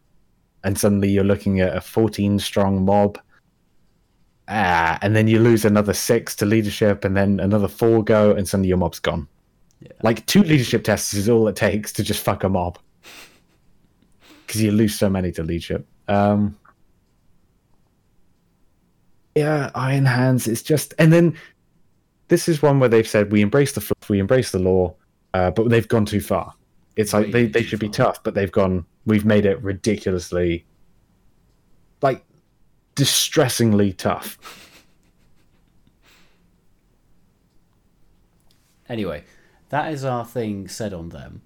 and 0.64 0.76
suddenly 0.76 1.08
you're 1.08 1.24
looking 1.24 1.60
at 1.60 1.76
a 1.76 1.80
14 1.80 2.38
strong 2.38 2.84
mob. 2.84 3.18
Ah, 4.48 4.98
and 5.02 5.14
then 5.14 5.28
you 5.28 5.38
lose 5.40 5.64
another 5.64 5.94
six 5.94 6.34
to 6.36 6.46
leadership 6.46 7.04
and 7.04 7.16
then 7.16 7.40
another 7.40 7.68
four 7.68 8.02
go, 8.04 8.32
and 8.32 8.46
suddenly 8.48 8.68
your 8.68 8.78
mob's 8.78 8.98
gone. 8.98 9.26
Yeah. 9.80 9.92
Like 10.02 10.26
two 10.26 10.42
leadership 10.42 10.84
tests 10.84 11.14
is 11.14 11.28
all 11.28 11.48
it 11.48 11.56
takes 11.56 11.92
to 11.92 12.02
just 12.02 12.22
fuck 12.22 12.44
a 12.44 12.48
mob. 12.48 12.78
Because 14.48 14.62
you 14.62 14.72
lose 14.72 14.98
so 14.98 15.10
many 15.10 15.30
to 15.32 15.42
leadership. 15.42 15.86
Um, 16.08 16.58
yeah, 19.34 19.70
Iron 19.74 20.06
Hands. 20.06 20.48
It's 20.48 20.62
just, 20.62 20.94
and 20.98 21.12
then 21.12 21.36
this 22.28 22.48
is 22.48 22.62
one 22.62 22.80
where 22.80 22.88
they've 22.88 23.06
said 23.06 23.30
we 23.30 23.42
embrace 23.42 23.72
the 23.72 23.82
fluff, 23.82 24.08
we 24.08 24.18
embrace 24.18 24.50
the 24.50 24.58
lore, 24.58 24.94
uh, 25.34 25.50
but 25.50 25.68
they've 25.68 25.86
gone 25.86 26.06
too 26.06 26.22
far. 26.22 26.54
It's 26.96 27.12
like 27.12 27.30
they, 27.30 27.44
they 27.44 27.62
should 27.62 27.78
be 27.78 27.90
tough, 27.90 28.22
but 28.22 28.32
they've 28.32 28.50
gone. 28.50 28.86
We've 29.04 29.26
made 29.26 29.44
it 29.44 29.62
ridiculously, 29.62 30.64
like, 32.00 32.24
distressingly 32.94 33.92
tough. 33.92 34.38
Anyway, 38.88 39.24
that 39.68 39.92
is 39.92 40.06
our 40.06 40.24
thing 40.24 40.68
said 40.68 40.94
on 40.94 41.10
them. 41.10 41.42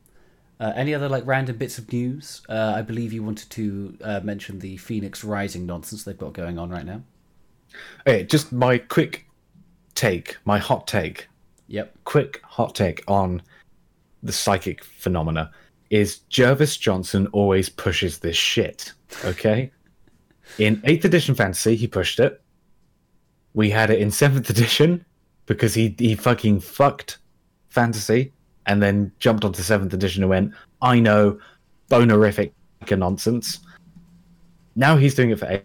Uh, 0.63 0.73
any 0.77 0.95
other 0.95 1.09
like 1.09 1.27
random 1.27 1.57
bits 1.57 1.77
of 1.77 1.93
news? 1.93 2.41
Uh, 2.49 2.75
I 2.77 2.83
believe 2.83 3.13
you 3.13 3.25
wanted 3.25 3.51
to 3.51 3.99
uh, 4.01 4.21
mention 4.23 4.61
the 4.61 4.77
Phoenix 4.77 5.25
Rising 5.25 5.67
nonsense 5.67 6.05
they've 6.05 6.17
got 6.17 6.35
going 6.35 6.57
on 6.57 6.71
right 6.71 6.87
now. 6.87 7.03
Okay, 8.07 8.23
just 8.23 8.53
my 8.53 8.79
quick 8.79 9.27
take, 9.97 10.37
my 10.45 10.59
hot 10.59 10.87
take, 10.87 11.27
Yep. 11.67 11.93
quick 12.05 12.41
hot 12.45 12.77
take 12.77 13.03
on 13.09 13.43
the 14.23 14.33
psychic 14.33 14.85
phenomena 14.85 15.51
is 15.91 16.19
Jervis 16.29 16.77
Johnson 16.77 17.27
always 17.33 17.69
pushes 17.69 18.19
this 18.21 18.37
shit. 18.37 18.93
Okay? 19.25 19.73
in 20.59 20.77
8th 20.83 21.05
edition 21.05 21.35
fantasy, 21.35 21.75
he 21.75 21.89
pushed 21.89 22.21
it. 22.21 22.41
We 23.53 23.69
had 23.69 23.91
it 23.91 24.01
in 24.01 24.11
7th 24.11 24.49
edition 24.51 25.05
because 25.47 25.75
he, 25.75 25.97
he 25.99 26.15
fucking 26.15 26.61
fucked 26.61 27.19
fantasy 27.69 28.33
and 28.67 28.83
then 28.83 29.13
jumped 29.19 29.45
onto 29.45 29.63
7th 29.63 29.93
edition 29.93 30.23
and 30.23 30.31
went, 30.31 30.53
I 30.81 31.01
know, 31.01 31.39
bonerific 31.91 32.53
nonsense. 32.91 33.61
Now 34.77 34.97
he's 34.97 35.15
doing 35.15 35.31
it 35.31 35.39
for 35.39 35.47
8th. 35.47 35.63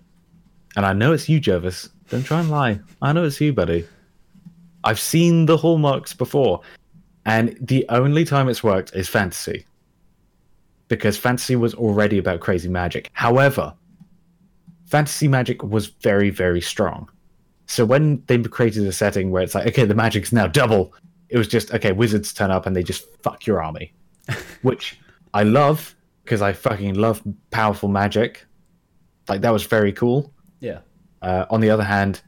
And 0.76 0.86
I 0.86 0.94
know 0.94 1.14
it's 1.14 1.28
you, 1.28 1.40
Jervis. 1.40 1.90
Don't 2.10 2.24
try 2.24 2.40
and 2.40 2.50
lie. 2.50 2.80
I 3.02 3.12
know 3.14 3.24
it's 3.24 3.42
you, 3.42 3.52
buddy. 3.52 3.88
I've 4.84 5.00
seen 5.00 5.48
the 5.48 5.58
hallmarks 5.58 6.14
before, 6.14 6.62
and 7.26 7.58
the 7.60 7.86
only 7.90 8.24
time 8.24 8.48
it's 8.48 8.64
worked 8.64 8.96
is 8.96 9.10
fantasy. 9.10 9.66
Because 10.88 11.18
fantasy 11.18 11.56
was 11.56 11.74
already 11.74 12.18
about 12.18 12.40
crazy 12.40 12.70
magic. 12.70 13.10
However, 13.14 13.74
fantasy 14.86 15.28
magic 15.28 15.64
was 15.64 15.88
very, 15.88 16.30
very 16.30 16.62
strong. 16.62 17.10
So 17.66 17.84
when 17.84 18.24
they 18.28 18.42
created 18.44 18.88
a 18.88 18.94
setting 18.94 19.32
where 19.32 19.44
it's 19.44 19.56
like, 19.56 19.68
okay, 19.68 19.84
the 19.84 19.96
magic's 19.96 20.32
now 20.32 20.48
double, 20.48 20.94
it 21.30 21.38
was 21.38 21.48
just, 21.48 21.74
okay, 21.74 21.92
wizards 21.92 22.34
turn 22.34 22.52
up 22.52 22.66
and 22.66 22.76
they 22.76 22.84
just 22.84 23.06
fuck 23.24 23.46
your 23.46 23.64
army. 23.64 23.94
Which 24.62 25.00
I 25.34 25.44
love, 25.44 25.96
because 26.24 26.42
I 26.42 26.54
fucking 26.54 26.96
love 26.96 27.22
powerful 27.52 27.90
magic. 27.90 28.46
Like, 29.28 29.42
that 29.42 29.52
was 29.52 29.64
very 29.64 29.92
cool. 29.92 30.34
Yeah. 30.60 30.80
Uh, 31.22 31.46
on 31.50 31.62
the 31.62 31.70
other 31.70 31.84
hand, 31.84 32.22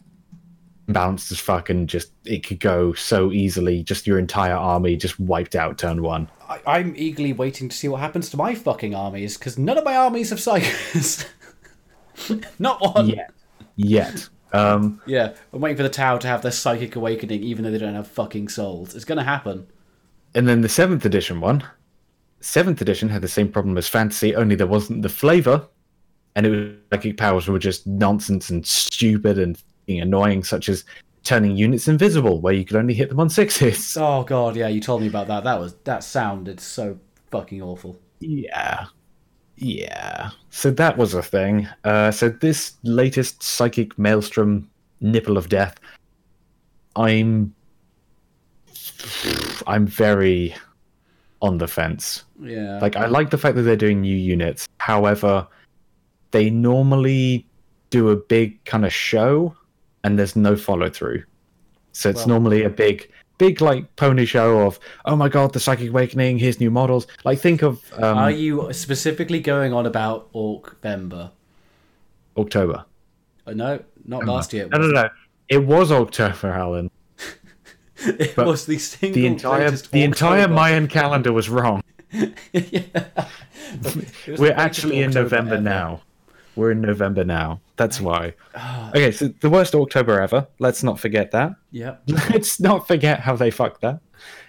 balanced 0.88 1.32
as 1.32 1.39
fuck 1.39 1.70
and 1.70 1.88
just 1.88 2.12
it 2.26 2.45
could 2.45 2.60
go 2.60 2.93
so 2.93 3.32
easily. 3.32 3.84
Just 3.84 4.08
your 4.08 4.18
entire 4.20 4.56
army 4.56 4.95
just 4.97 5.20
wiped 5.20 5.56
out 5.56 5.78
turn 5.78 6.02
one. 6.02 6.30
I- 6.50 6.62
I'm 6.66 6.93
eagerly 6.97 7.34
waiting 7.34 7.70
to 7.70 7.76
see 7.76 7.88
what 7.88 8.00
happens 8.02 8.30
to 8.32 8.38
my 8.38 8.56
fucking 8.56 8.95
armies 8.95 9.38
because 9.38 9.58
none 9.58 9.78
of 9.78 9.84
my 9.86 9.95
armies 9.95 10.32
have 10.32 10.39
psykers. 10.39 11.28
Not 12.60 12.82
one. 12.82 13.08
Yet, 13.08 13.32
yet. 13.76 14.30
Um, 14.52 15.02
Yeah, 15.06 15.34
I'm 15.54 15.62
waiting 15.62 15.78
for 15.78 15.84
the 15.84 15.89
Tau 15.89 16.18
to 16.18 16.28
have 16.28 16.41
their 16.41 16.52
psychic 16.52 16.95
awakening, 16.95 17.43
even 17.43 17.64
though 17.64 17.72
they 17.72 17.78
don't 17.78 17.93
have 17.95 18.08
fucking 18.08 18.50
souls. 18.50 18.95
It's 18.95 19.06
gonna 19.06 19.24
happen. 19.24 19.68
and 20.36 20.47
then 20.47 20.62
the 20.62 20.70
seventh 20.70 21.06
edition 21.06 21.41
one. 21.41 21.64
Seventh 22.41 22.82
edition 22.82 23.10
had 23.10 23.22
the 23.22 23.28
same 23.28 23.52
problem 23.52 23.78
as 23.78 23.88
fantasy, 23.88 24.36
only 24.36 24.56
there 24.56 24.68
wasn't 24.68 25.02
the 25.02 25.10
flavor, 25.10 25.68
and 26.36 26.45
it 26.45 26.50
was 26.50 26.70
psychic 26.91 27.18
powers 27.18 27.47
were 27.47 27.60
just 27.60 27.86
nonsense 27.86 28.50
and 28.50 28.66
stupid 28.66 29.38
and 29.39 29.62
annoying, 29.88 30.43
such 30.43 30.70
as 30.70 30.86
turning 31.24 31.58
units 31.58 31.88
invisible, 31.88 32.39
where 32.39 32.54
you 32.54 32.64
could 32.64 32.78
only 32.78 32.93
hit 32.93 33.10
them 33.10 33.20
on 33.20 33.30
sixes. 33.30 33.97
Oh 33.97 34.24
god, 34.24 34.56
yeah, 34.56 34.68
you 34.70 34.80
told 34.80 35.02
me 35.02 35.08
about 35.08 35.28
that. 35.28 35.43
That 35.43 35.60
was 35.60 35.76
that 35.84 36.04
sounded 36.04 36.60
so 36.60 36.97
fucking 37.30 37.62
awful. 37.62 38.00
Yeah. 38.20 38.86
Yeah. 39.60 40.30
So 40.49 40.72
that 40.72 40.97
was 40.97 41.14
a 41.14 41.22
thing. 41.22 41.68
Uh, 41.84 42.12
so 42.12 42.30
this 42.30 42.74
latest 42.84 43.43
psychic 43.43 43.97
maelstrom 43.99 44.70
nipple 45.01 45.38
of 45.38 45.49
death, 45.49 45.76
I'm 46.95 47.53
I'm 49.68 49.86
very 49.86 50.55
on 51.41 51.57
the 51.57 51.68
fence. 51.68 52.24
Yeah. 52.41 52.80
Like 52.80 52.95
I 52.95 53.07
like 53.07 53.30
the 53.30 53.38
fact 53.38 53.55
that 53.55 53.64
they're 53.64 53.76
doing 53.76 54.01
new 54.01 54.16
units. 54.16 54.68
However, 54.78 55.45
they 56.32 56.49
normally 56.49 57.45
do 57.89 58.10
a 58.10 58.16
big 58.16 58.64
kind 58.66 58.86
of 58.86 58.93
show 58.93 59.55
and 60.03 60.18
there's 60.18 60.36
no 60.36 60.55
follow 60.55 60.89
through. 60.89 61.24
So 61.91 62.10
it's 62.10 62.20
Well- 62.20 62.28
normally 62.28 62.64
a 62.64 62.70
big 62.70 63.12
big 63.40 63.60
like 63.62 63.96
pony 63.96 64.26
show 64.26 64.60
of 64.68 64.80
oh 65.06 65.16
my 65.16 65.28
god 65.30 65.52
the 65.54 65.60
psychic 65.60 65.90
awakening 65.90 66.38
here's 66.38 66.60
new 66.60 66.70
models 66.70 67.08
like 67.24 67.40
think 67.40 67.64
of 67.64 67.82
um, 67.98 68.18
Are 68.18 68.30
you 68.30 68.72
specifically 68.74 69.40
going 69.40 69.74
on 69.74 69.88
about 69.88 70.28
Orc 70.34 70.80
Vember? 70.84 71.32
october 72.38 72.86
Uh, 73.48 73.54
no, 73.54 73.80
not 74.06 74.26
last 74.26 74.54
year. 74.54 74.66
It 74.66 74.72
no 74.72 74.78
no 74.78 74.84
was, 74.86 74.94
no 74.94 75.10
it 75.50 75.66
was 75.66 75.92
october 75.92 76.50
alan 76.50 76.92
it 77.98 78.36
but 78.36 78.46
was 78.46 78.66
the 78.66 78.78
single 78.78 79.16
the 79.16 79.26
entire 79.26 79.60
greatest 79.70 79.92
the 79.92 80.04
entire 80.04 80.48
Orctober. 80.48 80.54
mayan 80.54 80.88
calendar 80.88 81.34
was 81.34 81.50
wrong 81.50 81.82
Yeah. 82.54 82.82
Was 84.28 84.40
we're 84.40 84.54
actually 84.54 85.02
in 85.04 85.12
Orctober 85.12 85.14
november 85.14 85.54
ever. 85.56 85.62
now 85.64 86.02
we're 86.56 86.72
in 86.72 86.82
november 86.82 87.24
now 87.24 87.60
that's 87.76 88.02
why 88.02 88.34
ah. 88.56 88.89
okay 88.89 89.12
so 89.12 89.28
the 89.41 89.50
worst 89.50 89.76
october 89.76 90.20
ever 90.20 90.45
let's 90.60 90.84
not 90.84 91.00
forget 91.00 91.32
that 91.32 91.54
Yeah. 91.72 91.97
Let's 92.08 92.60
not 92.60 92.88
forget 92.88 93.20
how 93.20 93.36
they 93.36 93.52
fucked 93.52 93.82
that. 93.82 94.00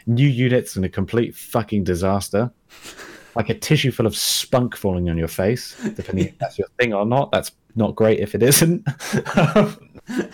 New 0.06 0.28
units 0.28 0.76
and 0.76 0.84
a 0.84 0.88
complete 0.88 1.34
fucking 1.34 1.84
disaster. 1.84 2.50
Like 3.36 3.48
a 3.48 3.54
tissue 3.54 3.92
full 3.92 4.06
of 4.06 4.16
spunk 4.16 4.76
falling 4.76 5.08
on 5.08 5.16
your 5.16 5.28
face, 5.28 5.76
depending 5.94 6.28
if 6.28 6.38
that's 6.38 6.58
your 6.58 6.68
thing 6.78 6.92
or 6.92 7.06
not. 7.06 7.30
That's 7.30 7.52
not 7.76 7.94
great 7.94 8.18
if 8.18 8.34
it 8.34 8.42
isn't. 8.42 8.84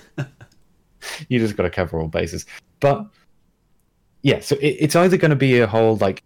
you 1.28 1.38
just 1.38 1.56
got 1.56 1.64
to 1.64 1.70
cover 1.70 2.00
all 2.00 2.08
bases. 2.08 2.46
But 2.80 3.06
yeah, 4.22 4.40
so 4.40 4.56
it, 4.56 4.76
it's 4.80 4.96
either 4.96 5.18
going 5.18 5.30
to 5.30 5.36
be 5.36 5.60
a 5.60 5.66
whole 5.66 5.96
like 5.96 6.22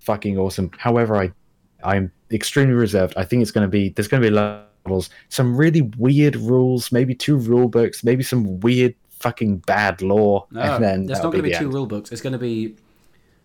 fucking 0.00 0.38
awesome. 0.38 0.70
However, 0.78 1.16
I 1.16 1.32
I'm 1.84 2.10
extremely 2.32 2.74
reserved. 2.74 3.14
I 3.16 3.24
think 3.24 3.42
it's 3.42 3.50
going 3.50 3.66
to 3.66 3.70
be 3.70 3.90
there's 3.90 4.08
going 4.08 4.22
to 4.22 4.28
be 4.28 4.34
levels, 4.34 5.10
some 5.28 5.56
really 5.56 5.82
weird 5.98 6.36
rules, 6.36 6.90
maybe 6.92 7.14
two 7.14 7.36
rule 7.36 7.68
books, 7.68 8.02
maybe 8.04 8.22
some 8.22 8.60
weird 8.60 8.94
fucking 9.20 9.58
bad 9.58 10.02
lore, 10.02 10.46
No, 10.50 10.60
and 10.62 10.82
then 10.84 11.06
there's 11.06 11.18
not 11.22 11.30
going 11.32 11.38
to 11.38 11.42
be 11.44 11.50
the 11.52 11.58
two 11.58 11.64
end. 11.66 11.74
rule 11.74 11.86
books. 11.86 12.10
It's 12.12 12.20
going 12.22 12.32
to 12.32 12.38
be 12.38 12.76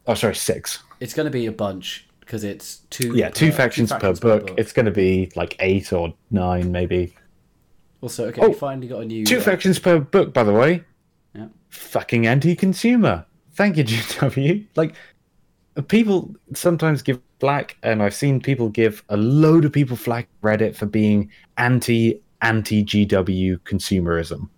Oh, 0.07 0.13
sorry, 0.13 0.35
six. 0.35 0.81
it's 0.99 1.13
going 1.13 1.25
to 1.25 1.31
be 1.31 1.45
a 1.47 1.51
bunch 1.51 2.07
because 2.21 2.43
it's 2.43 2.77
two. 2.89 3.15
Yeah, 3.15 3.29
two 3.29 3.51
per- 3.51 3.57
factions, 3.57 3.91
per 3.91 4.13
book. 4.13 4.51
It's 4.57 4.71
going 4.73 4.85
to 4.85 4.91
be 4.91 5.31
like 5.35 5.55
eight 5.59 5.91
or 5.93 6.13
nine, 6.31 6.71
maybe. 6.71 7.13
Also, 8.01 8.27
okay, 8.27 8.41
Oh, 8.41 8.49
we 8.49 8.53
finally 8.53 8.87
got 8.87 9.01
a 9.01 9.05
new. 9.05 9.25
Two 9.25 9.39
uh, 9.39 9.41
factions 9.41 9.79
per 9.79 9.99
book, 9.99 10.33
by 10.33 10.43
the 10.43 10.53
way. 10.53 10.83
Yeah. 11.35 11.47
Fucking 11.69 12.25
anti-consumer. 12.27 13.25
Thank 13.53 13.75
you, 13.77 13.83
GW. 13.85 14.65
Like, 14.75 14.95
people 15.87 16.35
sometimes 16.53 17.01
give 17.01 17.19
flack, 17.39 17.77
and 17.83 18.01
I've 18.01 18.15
seen 18.15 18.41
people 18.41 18.69
give 18.69 19.03
a 19.09 19.17
load 19.17 19.65
of 19.65 19.71
people 19.71 19.95
flack 19.95 20.27
Reddit 20.41 20.75
for 20.75 20.85
being 20.85 21.29
anti 21.57 22.21
anti 22.41 22.83
GW 22.83 23.59
consumerism, 23.59 24.49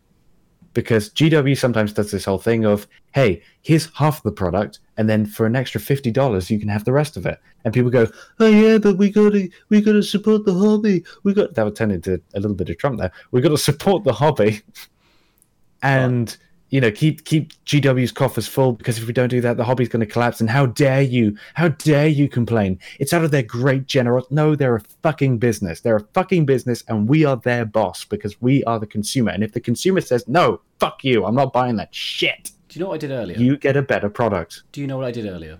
because 0.73 1.09
GW 1.11 1.57
sometimes 1.57 1.93
does 1.93 2.11
this 2.11 2.25
whole 2.25 2.37
thing 2.37 2.65
of, 2.65 2.87
hey, 3.13 3.41
here's 3.61 3.89
half 3.95 4.23
the 4.23 4.31
product, 4.31 4.79
and 4.97 5.09
then 5.09 5.25
for 5.25 5.45
an 5.45 5.55
extra 5.55 5.81
fifty 5.81 6.11
dollars, 6.11 6.49
you 6.49 6.59
can 6.59 6.69
have 6.69 6.85
the 6.85 6.93
rest 6.93 7.17
of 7.17 7.25
it. 7.25 7.39
And 7.65 7.73
people 7.73 7.89
go, 7.89 8.07
oh 8.39 8.47
yeah, 8.47 8.77
but 8.77 8.97
we 8.97 9.11
gotta 9.11 9.49
we 9.69 9.81
gotta 9.81 10.03
support 10.03 10.45
the 10.45 10.53
hobby. 10.53 11.03
We 11.23 11.33
got 11.33 11.55
that 11.55 11.65
would 11.65 11.75
turn 11.75 11.91
into 11.91 12.21
a 12.33 12.39
little 12.39 12.55
bit 12.55 12.69
of 12.69 12.77
Trump 12.77 12.99
there. 12.99 13.11
We 13.31 13.41
got 13.41 13.49
to 13.49 13.57
support 13.57 14.03
the 14.03 14.13
hobby, 14.13 14.61
and 15.83 16.35
you 16.69 16.79
know 16.81 16.91
keep 16.91 17.25
keep 17.25 17.53
GW's 17.65 18.11
coffers 18.11 18.47
full 18.47 18.73
because 18.73 18.97
if 18.97 19.07
we 19.07 19.13
don't 19.13 19.29
do 19.29 19.41
that, 19.41 19.57
the 19.57 19.63
hobby's 19.63 19.89
going 19.89 19.99
to 20.01 20.05
collapse. 20.05 20.39
And 20.41 20.49
how 20.49 20.67
dare 20.67 21.01
you? 21.01 21.37
How 21.53 21.69
dare 21.69 22.07
you 22.07 22.29
complain? 22.29 22.79
It's 22.99 23.13
out 23.13 23.23
of 23.23 23.31
their 23.31 23.43
great 23.43 23.87
general. 23.87 24.25
No, 24.29 24.55
they're 24.55 24.75
a 24.75 24.81
fucking 25.03 25.37
business. 25.39 25.81
They're 25.81 25.97
a 25.97 26.07
fucking 26.13 26.45
business, 26.45 26.83
and 26.87 27.07
we 27.07 27.25
are 27.25 27.37
their 27.37 27.65
boss 27.65 28.03
because 28.05 28.39
we 28.41 28.63
are 28.65 28.79
the 28.79 28.87
consumer. 28.87 29.31
And 29.31 29.43
if 29.43 29.53
the 29.53 29.61
consumer 29.61 30.01
says 30.01 30.27
no, 30.27 30.61
fuck 30.79 31.03
you, 31.03 31.25
I'm 31.25 31.35
not 31.35 31.53
buying 31.53 31.75
that 31.77 31.93
shit. 31.93 32.51
Do 32.69 32.77
you 32.77 32.83
know 32.83 32.89
what 32.89 32.95
I 32.95 32.97
did 32.99 33.11
earlier? 33.11 33.37
You 33.37 33.57
get 33.57 33.75
a 33.75 33.81
better 33.81 34.09
product. 34.09 34.63
Do 34.71 34.81
you 34.81 34.85
know 34.87 34.97
what 34.97 35.05
I 35.07 35.11
did 35.11 35.25
earlier? 35.25 35.59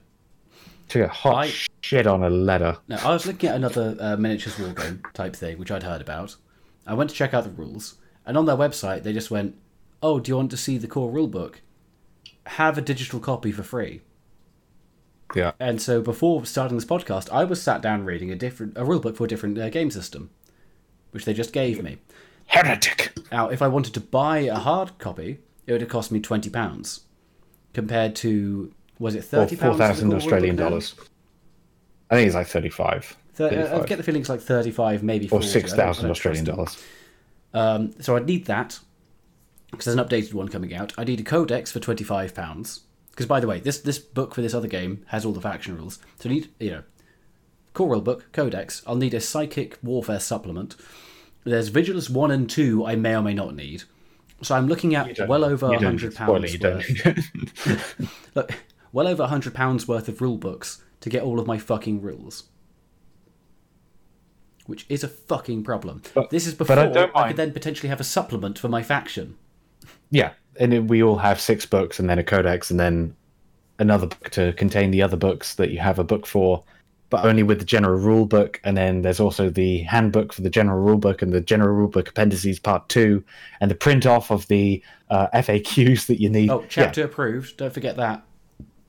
To 0.90 1.00
get 1.00 1.10
hot 1.10 1.46
I- 1.46 1.54
shit 1.82 2.06
on 2.08 2.24
a 2.24 2.30
letter. 2.30 2.78
Now, 2.88 2.98
I 3.04 3.14
was 3.14 3.26
looking 3.26 3.50
at 3.50 3.56
another 3.56 3.96
uh, 4.00 4.18
miniatures 4.18 4.58
war 4.60 4.70
game 4.74 5.02
type 5.14 5.36
thing, 5.36 5.58
which 5.58 5.72
I'd 5.72 5.84
heard 5.84 6.02
about. 6.02 6.36
I 6.86 6.94
went 6.94 7.10
to 7.10 7.16
check 7.16 7.34
out 7.34 7.44
the 7.44 7.50
rules, 7.52 7.96
and 8.26 8.38
on 8.38 8.46
their 8.46 8.56
website, 8.56 9.04
they 9.04 9.14
just 9.14 9.30
went, 9.32 9.56
Oh, 10.02 10.20
do 10.20 10.32
you 10.32 10.36
want 10.38 10.52
to 10.52 10.58
see 10.58 10.78
the 10.78 10.88
core 10.88 11.12
rulebook? 11.12 11.56
Have 12.48 12.78
a 12.78 12.82
digital 12.82 13.20
copy 13.20 13.52
for 13.52 13.64
free. 13.64 14.02
Yeah. 15.36 15.52
And 15.60 15.82
so 15.82 16.02
before 16.02 16.46
starting 16.46 16.78
this 16.78 16.86
podcast, 16.86 17.30
I 17.32 17.44
was 17.44 17.62
sat 17.62 17.82
down 17.82 18.04
reading 18.06 18.32
a 18.32 18.36
different 18.36 18.76
a 18.78 18.82
rulebook 18.84 19.16
for 19.18 19.26
a 19.26 19.28
different 19.28 19.58
uh, 19.60 19.70
game 19.70 19.92
system, 19.92 20.32
which 21.12 21.26
they 21.26 21.34
just 21.34 21.54
gave 21.54 21.84
me. 21.84 21.98
Heretic. 22.48 23.14
Now, 23.32 23.50
if 23.50 23.62
I 23.62 23.68
wanted 23.68 23.94
to 23.94 24.00
buy 24.00 24.40
a 24.40 24.56
hard 24.56 24.98
copy, 24.98 25.40
it 25.68 25.72
would 25.72 25.82
have 25.82 25.90
cost 25.90 26.12
me 26.12 26.20
twenty 26.20 26.50
pounds, 26.50 27.02
compared 27.74 28.16
to 28.18 28.74
was 28.98 29.14
it 29.14 29.24
thirty 29.24 29.56
four 29.56 29.68
pounds? 29.70 29.78
the 29.78 29.84
thousand 29.88 30.14
Australian 30.16 30.56
dollars. 30.56 30.96
I 32.10 32.16
think 32.16 32.26
it's 32.26 32.36
like 32.36 32.48
thirty-five. 32.48 33.16
Thir- 33.36 33.46
uh, 33.46 33.50
I 33.50 33.52
35. 33.54 33.88
get 33.88 33.98
the 33.98 34.04
feeling 34.04 34.22
it's 34.22 34.30
like 34.30 34.42
thirty-five, 34.42 35.04
maybe 35.04 35.28
or 35.28 35.30
40. 35.30 35.44
I 35.44 35.46
don't- 35.46 35.52
six 35.62 35.74
I 35.74 35.76
thousand 35.76 36.10
Australian 36.10 36.46
dollars. 36.46 36.84
Um, 37.54 37.94
so 38.02 38.16
I'd 38.16 38.26
need 38.26 38.46
that 38.46 38.80
because 39.72 39.86
there's 39.86 39.98
an 39.98 40.04
updated 40.06 40.34
one 40.34 40.48
coming 40.48 40.74
out. 40.74 40.94
I 40.98 41.04
need 41.04 41.20
a 41.20 41.24
codex 41.24 41.72
for 41.72 41.80
twenty 41.80 42.04
five 42.04 42.34
pounds. 42.36 42.82
Because 43.12 43.26
by 43.28 43.40
the 43.40 43.48
way, 43.48 43.60
this 43.60 43.80
this 43.80 44.00
book 44.00 44.34
for 44.34 44.42
this 44.42 44.54
other 44.54 44.68
game 44.68 45.04
has 45.08 45.26
all 45.26 45.34
the 45.34 45.42
faction 45.42 45.76
rules. 45.78 46.00
So 46.20 46.30
I 46.30 46.34
need 46.34 46.50
you 46.60 46.72
know, 46.72 46.84
core 47.74 47.90
rule 47.90 48.02
book, 48.02 48.32
codex. 48.32 48.82
I'll 48.88 48.96
need 48.96 49.14
a 49.14 49.20
psychic 49.22 49.78
warfare 49.84 50.20
supplement. 50.20 50.76
There's 51.44 51.68
vigilance 51.70 52.10
one 52.10 52.32
and 52.32 52.50
two. 52.50 52.86
I 52.86 52.96
may 52.96 53.16
or 53.16 53.22
may 53.22 53.34
not 53.34 53.56
need. 53.56 53.84
So 54.42 54.56
I'm 54.56 54.68
looking 54.68 54.96
at 54.96 55.28
well 55.28 55.44
over 55.44 55.66
a 55.74 55.80
hundred 55.80 56.16
pounds. 56.16 56.58
worth. 56.60 58.26
Look, 58.36 58.52
well 58.94 59.08
over 59.08 59.24
a 59.24 59.28
hundred 59.28 59.54
pounds 59.54 59.88
worth 59.88 60.08
of 60.08 60.22
rule 60.22 60.38
books 60.38 60.82
to 61.02 61.10
get 61.10 61.24
all 61.24 61.40
of 61.40 61.48
my 61.48 61.58
fucking 61.58 62.02
rules. 62.02 62.44
Which 64.66 64.86
is 64.88 65.04
a 65.04 65.08
fucking 65.08 65.64
problem. 65.64 66.04
But- 66.14 66.30
this 66.30 66.46
is 66.48 66.54
before 66.54 66.78
I 66.78 67.10
I 67.16 67.28
could 67.30 67.38
then 67.38 67.52
potentially 67.52 67.90
have 67.90 68.00
a 68.00 68.04
supplement 68.06 68.58
for 68.60 68.70
my 68.70 68.84
faction. 68.84 69.38
Yeah, 70.12 70.32
and 70.60 70.90
we 70.90 71.04
all 71.04 71.18
have 71.18 71.40
six 71.40 71.66
books, 71.66 72.00
and 72.00 72.10
then 72.10 72.20
a 72.20 72.24
codex, 72.24 72.72
and 72.72 72.80
then 72.80 73.16
another 73.80 74.08
book 74.08 74.30
to 74.32 74.54
contain 74.54 74.92
the 74.92 75.02
other 75.02 75.18
books 75.18 75.56
that 75.56 75.72
you 75.72 75.80
have 75.80 76.00
a 76.00 76.04
book 76.04 76.26
for, 76.26 76.64
but 77.10 77.24
only 77.26 77.44
with 77.44 77.60
the 77.60 77.66
general 77.66 77.98
rule 78.00 78.26
book. 78.26 78.60
And 78.64 78.76
then 78.76 79.02
there's 79.04 79.20
also 79.20 79.50
the 79.50 79.80
handbook 79.84 80.34
for 80.34 80.42
the 80.42 80.50
general 80.50 80.80
rule 80.82 80.98
book 80.98 81.22
and 81.22 81.32
the 81.32 81.40
general 81.42 81.74
rule 81.76 81.88
book 81.88 82.10
appendices 82.10 82.60
part 82.60 82.90
two, 82.90 83.24
and 83.62 83.72
the 83.72 83.76
print 83.76 84.06
off 84.06 84.32
of 84.32 84.48
the 84.48 84.84
uh, 85.10 85.28
FAQs 85.34 86.08
that 86.08 86.20
you 86.22 86.30
need. 86.30 86.50
Oh, 86.50 86.66
chapter 86.70 87.06
approved. 87.06 87.58
Don't 87.58 87.74
forget 87.74 87.96
that. 87.98 88.24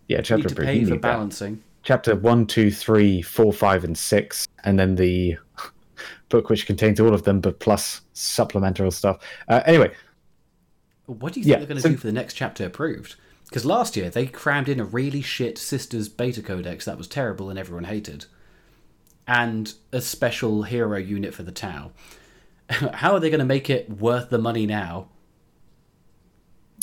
yeah, 0.09 0.17
yeah, 0.19 0.23
chapter 0.23 0.37
Need 0.37 0.49
to 0.49 0.55
approved. 0.55 0.67
pay 0.69 0.85
for 0.85 0.91
need 0.91 0.95
that. 0.97 1.03
balancing. 1.03 1.63
chapter 1.85 2.17
one, 2.17 2.47
two, 2.47 2.71
three, 2.71 3.23
four, 3.23 3.53
five, 3.53 3.85
and 3.85 3.97
six, 3.97 4.47
and 4.65 4.79
then 4.79 4.97
the 4.97 5.37
book 6.31 6.51
which 6.51 6.67
contains 6.67 6.99
all 7.01 7.15
of 7.15 7.23
them, 7.23 7.41
but 7.41 7.61
plus 7.61 8.01
supplemental 8.13 8.91
stuff. 8.91 9.19
Uh, 9.49 9.63
anyway, 9.67 9.93
What 11.15 11.33
do 11.33 11.41
you 11.41 11.45
think 11.45 11.53
Yeah, 11.53 11.59
they're 11.59 11.67
going 11.67 11.77
to 11.77 11.83
so- 11.83 11.89
do 11.91 11.97
for 11.97 12.07
the 12.07 12.13
next 12.13 12.35
chapter 12.35 12.65
approved? 12.65 13.17
Because 13.49 13.65
last 13.65 13.97
year 13.97 14.11
they 14.11 14.27
crammed 14.27 14.69
in 14.69 14.79
a 14.79 14.85
really 14.85 15.23
shit 15.23 15.59
Sisters 15.59 16.09
beta 16.09 16.41
codex 16.41 16.85
that 16.85 16.97
was 16.97 17.09
terrible 17.09 17.51
and 17.51 17.59
everyone 17.59 17.85
hated, 17.85 18.27
and 19.27 19.75
a 19.93 20.01
special 20.01 20.63
hero 20.63 20.99
unit 20.99 21.35
for 21.35 21.43
the 21.43 21.51
Tau. 21.51 21.91
How 22.71 23.13
are 23.13 23.19
they 23.21 23.29
going 23.31 23.41
to 23.41 23.45
make 23.47 23.69
it 23.69 23.91
worth 23.91 24.31
the 24.31 24.39
money 24.39 24.67
now? 24.67 25.09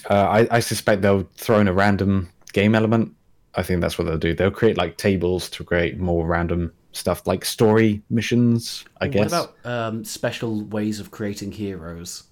uh, 0.09 0.13
I, 0.49 0.57
I 0.57 0.59
suspect 0.59 1.01
they'll 1.01 1.27
throw 1.35 1.59
in 1.59 1.67
a 1.67 1.73
random 1.73 2.29
game 2.53 2.75
element. 2.75 3.13
I 3.55 3.63
think 3.63 3.81
that's 3.81 3.97
what 3.97 4.05
they'll 4.05 4.17
do. 4.17 4.33
They'll 4.33 4.51
create 4.51 4.77
like 4.77 4.97
tables 4.97 5.49
to 5.51 5.63
create 5.63 5.97
more 5.99 6.25
random 6.27 6.71
stuff, 6.91 7.25
like 7.25 7.43
story 7.45 8.03
missions. 8.09 8.85
I 9.01 9.07
guess 9.07 9.31
What 9.31 9.55
about 9.63 9.65
um, 9.65 10.05
special 10.05 10.63
ways 10.65 10.99
of 10.99 11.11
creating 11.11 11.53
heroes? 11.53 12.23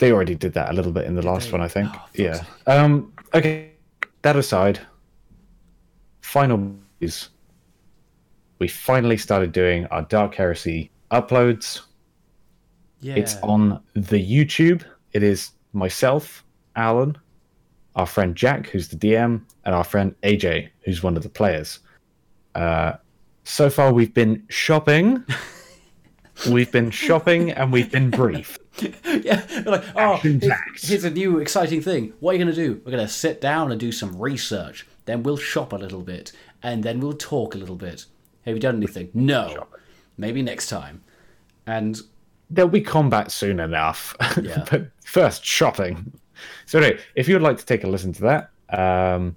They 0.00 0.12
already 0.12 0.34
did 0.34 0.54
that 0.54 0.70
a 0.70 0.72
little 0.72 0.92
bit 0.92 1.04
in 1.04 1.14
the 1.14 1.22
last 1.22 1.46
they? 1.46 1.52
one. 1.52 1.60
I 1.60 1.68
think. 1.68 1.88
Oh, 1.94 2.04
yeah. 2.14 2.42
Um. 2.66 3.12
Okay. 3.32 3.70
That 4.22 4.36
aside, 4.36 4.80
final 6.20 6.74
news. 7.00 7.30
We 8.58 8.68
finally 8.68 9.16
started 9.16 9.52
doing 9.52 9.86
our 9.86 10.02
Dark 10.02 10.34
Heresy 10.34 10.90
uploads. 11.10 11.80
Yeah, 13.00 13.14
It's 13.14 13.36
on 13.36 13.80
the 13.94 14.22
YouTube. 14.22 14.84
It 15.14 15.22
is 15.22 15.52
myself, 15.72 16.44
Alan, 16.76 17.16
our 17.96 18.06
friend 18.06 18.36
Jack, 18.36 18.66
who's 18.68 18.88
the 18.88 18.96
DM, 18.96 19.42
and 19.64 19.74
our 19.74 19.84
friend 19.84 20.14
AJ, 20.22 20.68
who's 20.84 21.02
one 21.02 21.16
of 21.16 21.22
the 21.22 21.30
players. 21.30 21.78
Uh, 22.54 22.92
so 23.44 23.70
far, 23.70 23.92
we've 23.92 24.12
been 24.12 24.44
shopping. 24.50 25.24
we've 26.50 26.70
been 26.70 26.90
shopping 26.90 27.50
and 27.50 27.72
we've 27.72 27.90
been 27.90 28.10
brief. 28.10 28.58
yeah. 29.04 29.62
Like, 29.66 29.84
oh, 29.96 30.16
here's, 30.16 30.88
here's 30.88 31.04
a 31.04 31.10
new 31.10 31.38
exciting 31.38 31.80
thing. 31.80 32.12
What 32.20 32.32
are 32.32 32.38
you 32.38 32.44
going 32.44 32.54
to 32.54 32.62
do? 32.62 32.80
We're 32.84 32.92
going 32.92 33.06
to 33.06 33.12
sit 33.12 33.40
down 33.40 33.70
and 33.70 33.80
do 33.80 33.92
some 33.92 34.18
research. 34.18 34.86
Then 35.04 35.22
we'll 35.22 35.36
shop 35.36 35.72
a 35.72 35.76
little 35.76 36.02
bit, 36.02 36.32
and 36.62 36.82
then 36.82 37.00
we'll 37.00 37.14
talk 37.14 37.54
a 37.54 37.58
little 37.58 37.76
bit. 37.76 38.06
Have 38.44 38.54
you 38.54 38.60
done 38.60 38.76
anything? 38.76 39.10
No. 39.14 39.66
Maybe 40.16 40.42
next 40.42 40.68
time. 40.68 41.02
And 41.66 42.00
There'll 42.50 42.70
be 42.70 42.80
combat 42.80 43.30
soon 43.30 43.60
enough. 43.60 44.16
Yeah. 44.42 44.64
but 44.70 44.90
first, 45.04 45.44
shopping. 45.44 46.12
So, 46.66 46.80
anyway, 46.80 47.00
if 47.14 47.28
you 47.28 47.34
would 47.34 47.42
like 47.42 47.58
to 47.58 47.66
take 47.66 47.84
a 47.84 47.86
listen 47.86 48.12
to 48.14 48.22
that, 48.22 48.50
um, 48.76 49.36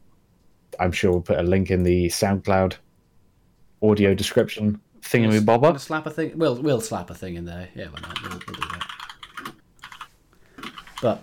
I'm 0.80 0.92
sure 0.92 1.12
we'll 1.12 1.22
put 1.22 1.38
a 1.38 1.44
link 1.44 1.70
in 1.70 1.84
the 1.84 2.08
SoundCloud 2.08 2.76
audio 3.84 4.14
description 4.14 4.80
thingy 5.04 5.26
Gonna 5.28 5.42
bobber. 5.42 5.78
slap 5.78 6.06
a 6.08 6.10
thing. 6.10 6.38
We'll 6.38 6.62
we'll 6.62 6.82
slap 6.82 7.10
a 7.10 7.14
thing 7.14 7.36
in 7.36 7.46
there. 7.46 7.70
Yeah, 7.76 7.88
why 7.88 8.00
not? 8.02 8.22
We'll, 8.22 8.32
we'll 8.32 8.40
do 8.40 8.54
that. 8.54 8.83
But 11.04 11.22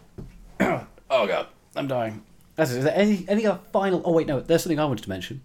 oh 0.60 1.26
god, 1.26 1.46
I'm 1.74 1.88
dying. 1.88 2.22
That's 2.54 2.70
it. 2.70 2.78
Is 2.78 2.84
there 2.84 2.94
any 2.94 3.24
any 3.28 3.46
other 3.46 3.60
final? 3.72 4.02
Oh 4.04 4.12
wait, 4.12 4.26
no. 4.26 4.40
There's 4.40 4.62
something 4.62 4.78
I 4.78 4.84
wanted 4.84 5.04
to 5.04 5.08
mention, 5.08 5.40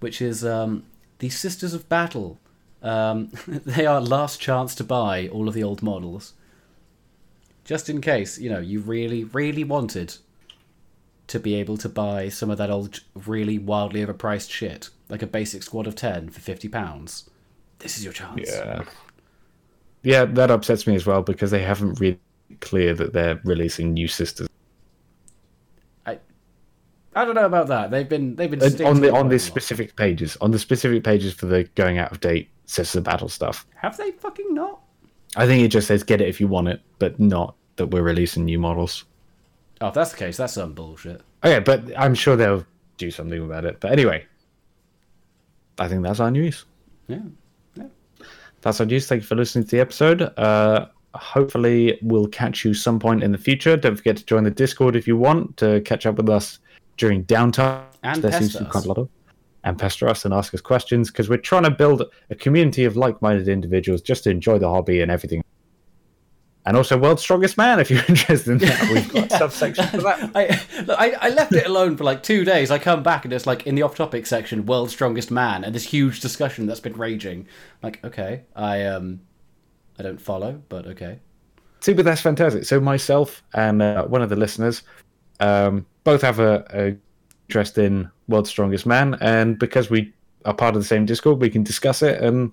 which 0.00 0.20
is 0.20 0.44
um, 0.44 0.82
the 1.20 1.28
Sisters 1.28 1.72
of 1.72 1.88
Battle. 1.88 2.40
Um, 2.82 3.30
they 3.46 3.86
are 3.86 4.00
last 4.00 4.40
chance 4.40 4.74
to 4.74 4.84
buy 4.84 5.28
all 5.28 5.46
of 5.46 5.54
the 5.54 5.62
old 5.62 5.84
models, 5.84 6.32
just 7.64 7.88
in 7.88 8.00
case 8.00 8.40
you 8.40 8.50
know 8.50 8.58
you 8.58 8.80
really 8.80 9.22
really 9.22 9.62
wanted 9.62 10.16
to 11.28 11.38
be 11.38 11.54
able 11.54 11.76
to 11.76 11.88
buy 11.88 12.28
some 12.28 12.50
of 12.50 12.58
that 12.58 12.70
old 12.70 12.98
really 13.14 13.56
wildly 13.56 14.04
overpriced 14.04 14.50
shit, 14.50 14.90
like 15.08 15.22
a 15.22 15.28
basic 15.28 15.62
squad 15.62 15.86
of 15.86 15.94
ten 15.94 16.28
for 16.28 16.40
fifty 16.40 16.68
pounds. 16.68 17.30
This 17.78 17.96
is 17.96 18.02
your 18.02 18.12
chance. 18.12 18.50
Yeah. 18.50 18.82
Yeah, 20.02 20.24
that 20.24 20.50
upsets 20.50 20.88
me 20.88 20.96
as 20.96 21.06
well 21.06 21.22
because 21.22 21.50
they 21.52 21.62
haven't 21.62 22.00
really 22.00 22.18
clear 22.60 22.94
that 22.94 23.12
they're 23.12 23.40
releasing 23.44 23.92
new 23.92 24.08
sisters 24.08 24.48
I 26.06 26.18
I 27.14 27.24
don't 27.24 27.34
know 27.34 27.46
about 27.46 27.68
that. 27.68 27.90
They've 27.90 28.08
been 28.08 28.36
they've 28.36 28.50
been 28.50 28.62
on 28.84 29.00
the 29.00 29.12
on 29.12 29.28
the 29.28 29.36
lot. 29.36 29.40
specific 29.40 29.96
pages. 29.96 30.36
On 30.40 30.50
the 30.50 30.58
specific 30.58 31.02
pages 31.02 31.32
for 31.34 31.46
the 31.46 31.64
going 31.74 31.98
out 31.98 32.12
of 32.12 32.20
date 32.20 32.50
Sisters 32.66 32.96
of 32.96 33.04
Battle 33.04 33.28
stuff. 33.28 33.66
Have 33.76 33.96
they 33.96 34.10
fucking 34.12 34.52
not? 34.54 34.80
I 35.36 35.46
think 35.46 35.62
it 35.62 35.68
just 35.68 35.86
says 35.88 36.02
get 36.02 36.20
it 36.20 36.28
if 36.28 36.40
you 36.40 36.48
want 36.48 36.68
it, 36.68 36.80
but 36.98 37.18
not 37.18 37.54
that 37.76 37.88
we're 37.88 38.02
releasing 38.02 38.44
new 38.44 38.58
models. 38.58 39.04
Oh, 39.80 39.88
if 39.88 39.94
that's 39.94 40.12
the 40.12 40.16
case, 40.16 40.36
that's 40.36 40.54
some 40.54 40.72
bullshit. 40.72 41.22
Okay, 41.44 41.60
but 41.60 41.82
I'm 41.98 42.14
sure 42.14 42.36
they'll 42.36 42.64
do 42.96 43.10
something 43.10 43.42
about 43.42 43.64
it. 43.64 43.78
But 43.80 43.92
anyway, 43.92 44.26
I 45.78 45.88
think 45.88 46.02
that's 46.02 46.20
our 46.20 46.30
news. 46.30 46.64
Yeah. 47.08 47.20
Yeah. 47.74 47.84
That's 48.62 48.80
our 48.80 48.86
news. 48.86 49.06
Thank 49.06 49.22
you 49.22 49.26
for 49.26 49.34
listening 49.36 49.64
to 49.64 49.70
the 49.70 49.80
episode. 49.80 50.22
Uh, 50.38 50.86
hopefully, 51.16 51.98
we'll 52.02 52.28
catch 52.28 52.64
you 52.64 52.74
some 52.74 52.98
point 52.98 53.22
in 53.22 53.32
the 53.32 53.38
future. 53.38 53.76
Don't 53.76 53.96
forget 53.96 54.16
to 54.18 54.24
join 54.24 54.44
the 54.44 54.50
Discord 54.50 54.96
if 54.96 55.06
you 55.06 55.16
want 55.16 55.56
to 55.58 55.80
catch 55.82 56.06
up 56.06 56.16
with 56.16 56.28
us 56.28 56.58
during 56.96 57.24
downtime. 57.24 57.84
And 58.02 58.22
there 58.22 58.30
pester 58.30 58.44
seems 58.44 58.52
to 58.54 58.58
be 58.60 58.64
us. 58.66 58.72
quite 58.72 58.84
a 58.84 58.88
lot 58.88 58.98
of. 58.98 59.08
And 59.64 59.78
pester 59.78 60.08
us 60.08 60.24
and 60.24 60.32
ask 60.32 60.54
us 60.54 60.60
questions 60.60 61.10
because 61.10 61.28
we're 61.28 61.38
trying 61.38 61.64
to 61.64 61.70
build 61.70 62.02
a 62.30 62.34
community 62.36 62.84
of 62.84 62.96
like 62.96 63.20
minded 63.20 63.48
individuals 63.48 64.00
just 64.00 64.24
to 64.24 64.30
enjoy 64.30 64.58
the 64.58 64.68
hobby 64.68 65.00
and 65.00 65.10
everything. 65.10 65.42
and 66.66 66.76
also 66.76 66.96
World's 66.98 67.22
Strongest 67.22 67.56
Man 67.56 67.80
if 67.80 67.90
you're 67.90 68.04
interested 68.08 68.52
in 68.52 68.58
that. 68.58 68.90
We've 68.90 69.12
got 69.12 69.32
a 69.32 69.36
subsection 69.36 69.86
for 69.88 69.98
that. 69.98 70.30
I, 70.36 70.82
look, 70.82 71.00
I 71.00 71.12
I 71.20 71.28
left 71.30 71.52
it 71.52 71.66
alone 71.66 71.96
for 71.96 72.04
like 72.04 72.22
two 72.22 72.44
days. 72.44 72.70
I 72.70 72.78
come 72.78 73.02
back 73.02 73.24
and 73.24 73.32
it's 73.32 73.46
like 73.46 73.66
in 73.66 73.74
the 73.74 73.82
off-topic 73.82 74.26
section, 74.26 74.66
"World's 74.66 74.92
Strongest 74.92 75.30
Man," 75.30 75.64
and 75.64 75.74
this 75.74 75.84
huge 75.84 76.20
discussion 76.20 76.66
that's 76.66 76.80
been 76.80 76.94
raging. 76.96 77.46
like, 77.82 78.04
okay, 78.04 78.42
I 78.54 78.84
um, 78.84 79.20
I 79.98 80.02
don't 80.02 80.20
follow, 80.20 80.60
but 80.68 80.86
okay. 80.86 81.18
See, 81.80 81.92
but 81.92 82.04
that's 82.04 82.20
fantastic. 82.20 82.64
So 82.64 82.80
myself 82.80 83.42
and 83.54 83.82
uh, 83.82 84.04
one 84.04 84.22
of 84.22 84.28
the 84.28 84.36
listeners 84.36 84.82
um, 85.40 85.86
both 86.04 86.22
have 86.22 86.40
a, 86.40 86.64
a 86.72 86.96
interest 87.48 87.78
in 87.78 88.10
World's 88.28 88.50
Strongest 88.50 88.86
Man, 88.86 89.16
and 89.20 89.58
because 89.58 89.90
we 89.90 90.12
are 90.44 90.54
part 90.54 90.74
of 90.74 90.82
the 90.82 90.86
same 90.86 91.06
Discord, 91.06 91.40
we 91.40 91.50
can 91.50 91.62
discuss 91.62 92.02
it, 92.02 92.20
and 92.22 92.52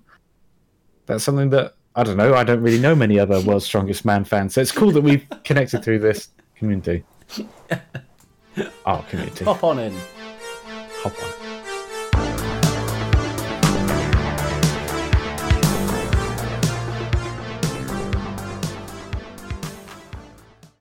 that's 1.06 1.24
something 1.24 1.50
that 1.50 1.74
I 1.96 2.02
don't 2.02 2.16
know. 2.16 2.34
I 2.34 2.44
don't 2.44 2.62
really 2.62 2.80
know 2.80 2.94
many 2.94 3.18
other 3.18 3.40
World's 3.46 3.66
Strongest 3.66 4.04
Man 4.04 4.24
fans, 4.24 4.54
so 4.54 4.60
it's 4.60 4.72
cool 4.72 4.90
that 4.92 5.02
we've 5.02 5.26
connected 5.44 5.82
through 5.82 6.00
this 6.00 6.28
community. 6.56 7.04
Our 8.86 9.02
community. 9.04 9.44
Hop 9.44 9.64
on 9.64 9.78
in. 9.80 9.94
Hop 11.02 11.22
on. 11.22 11.43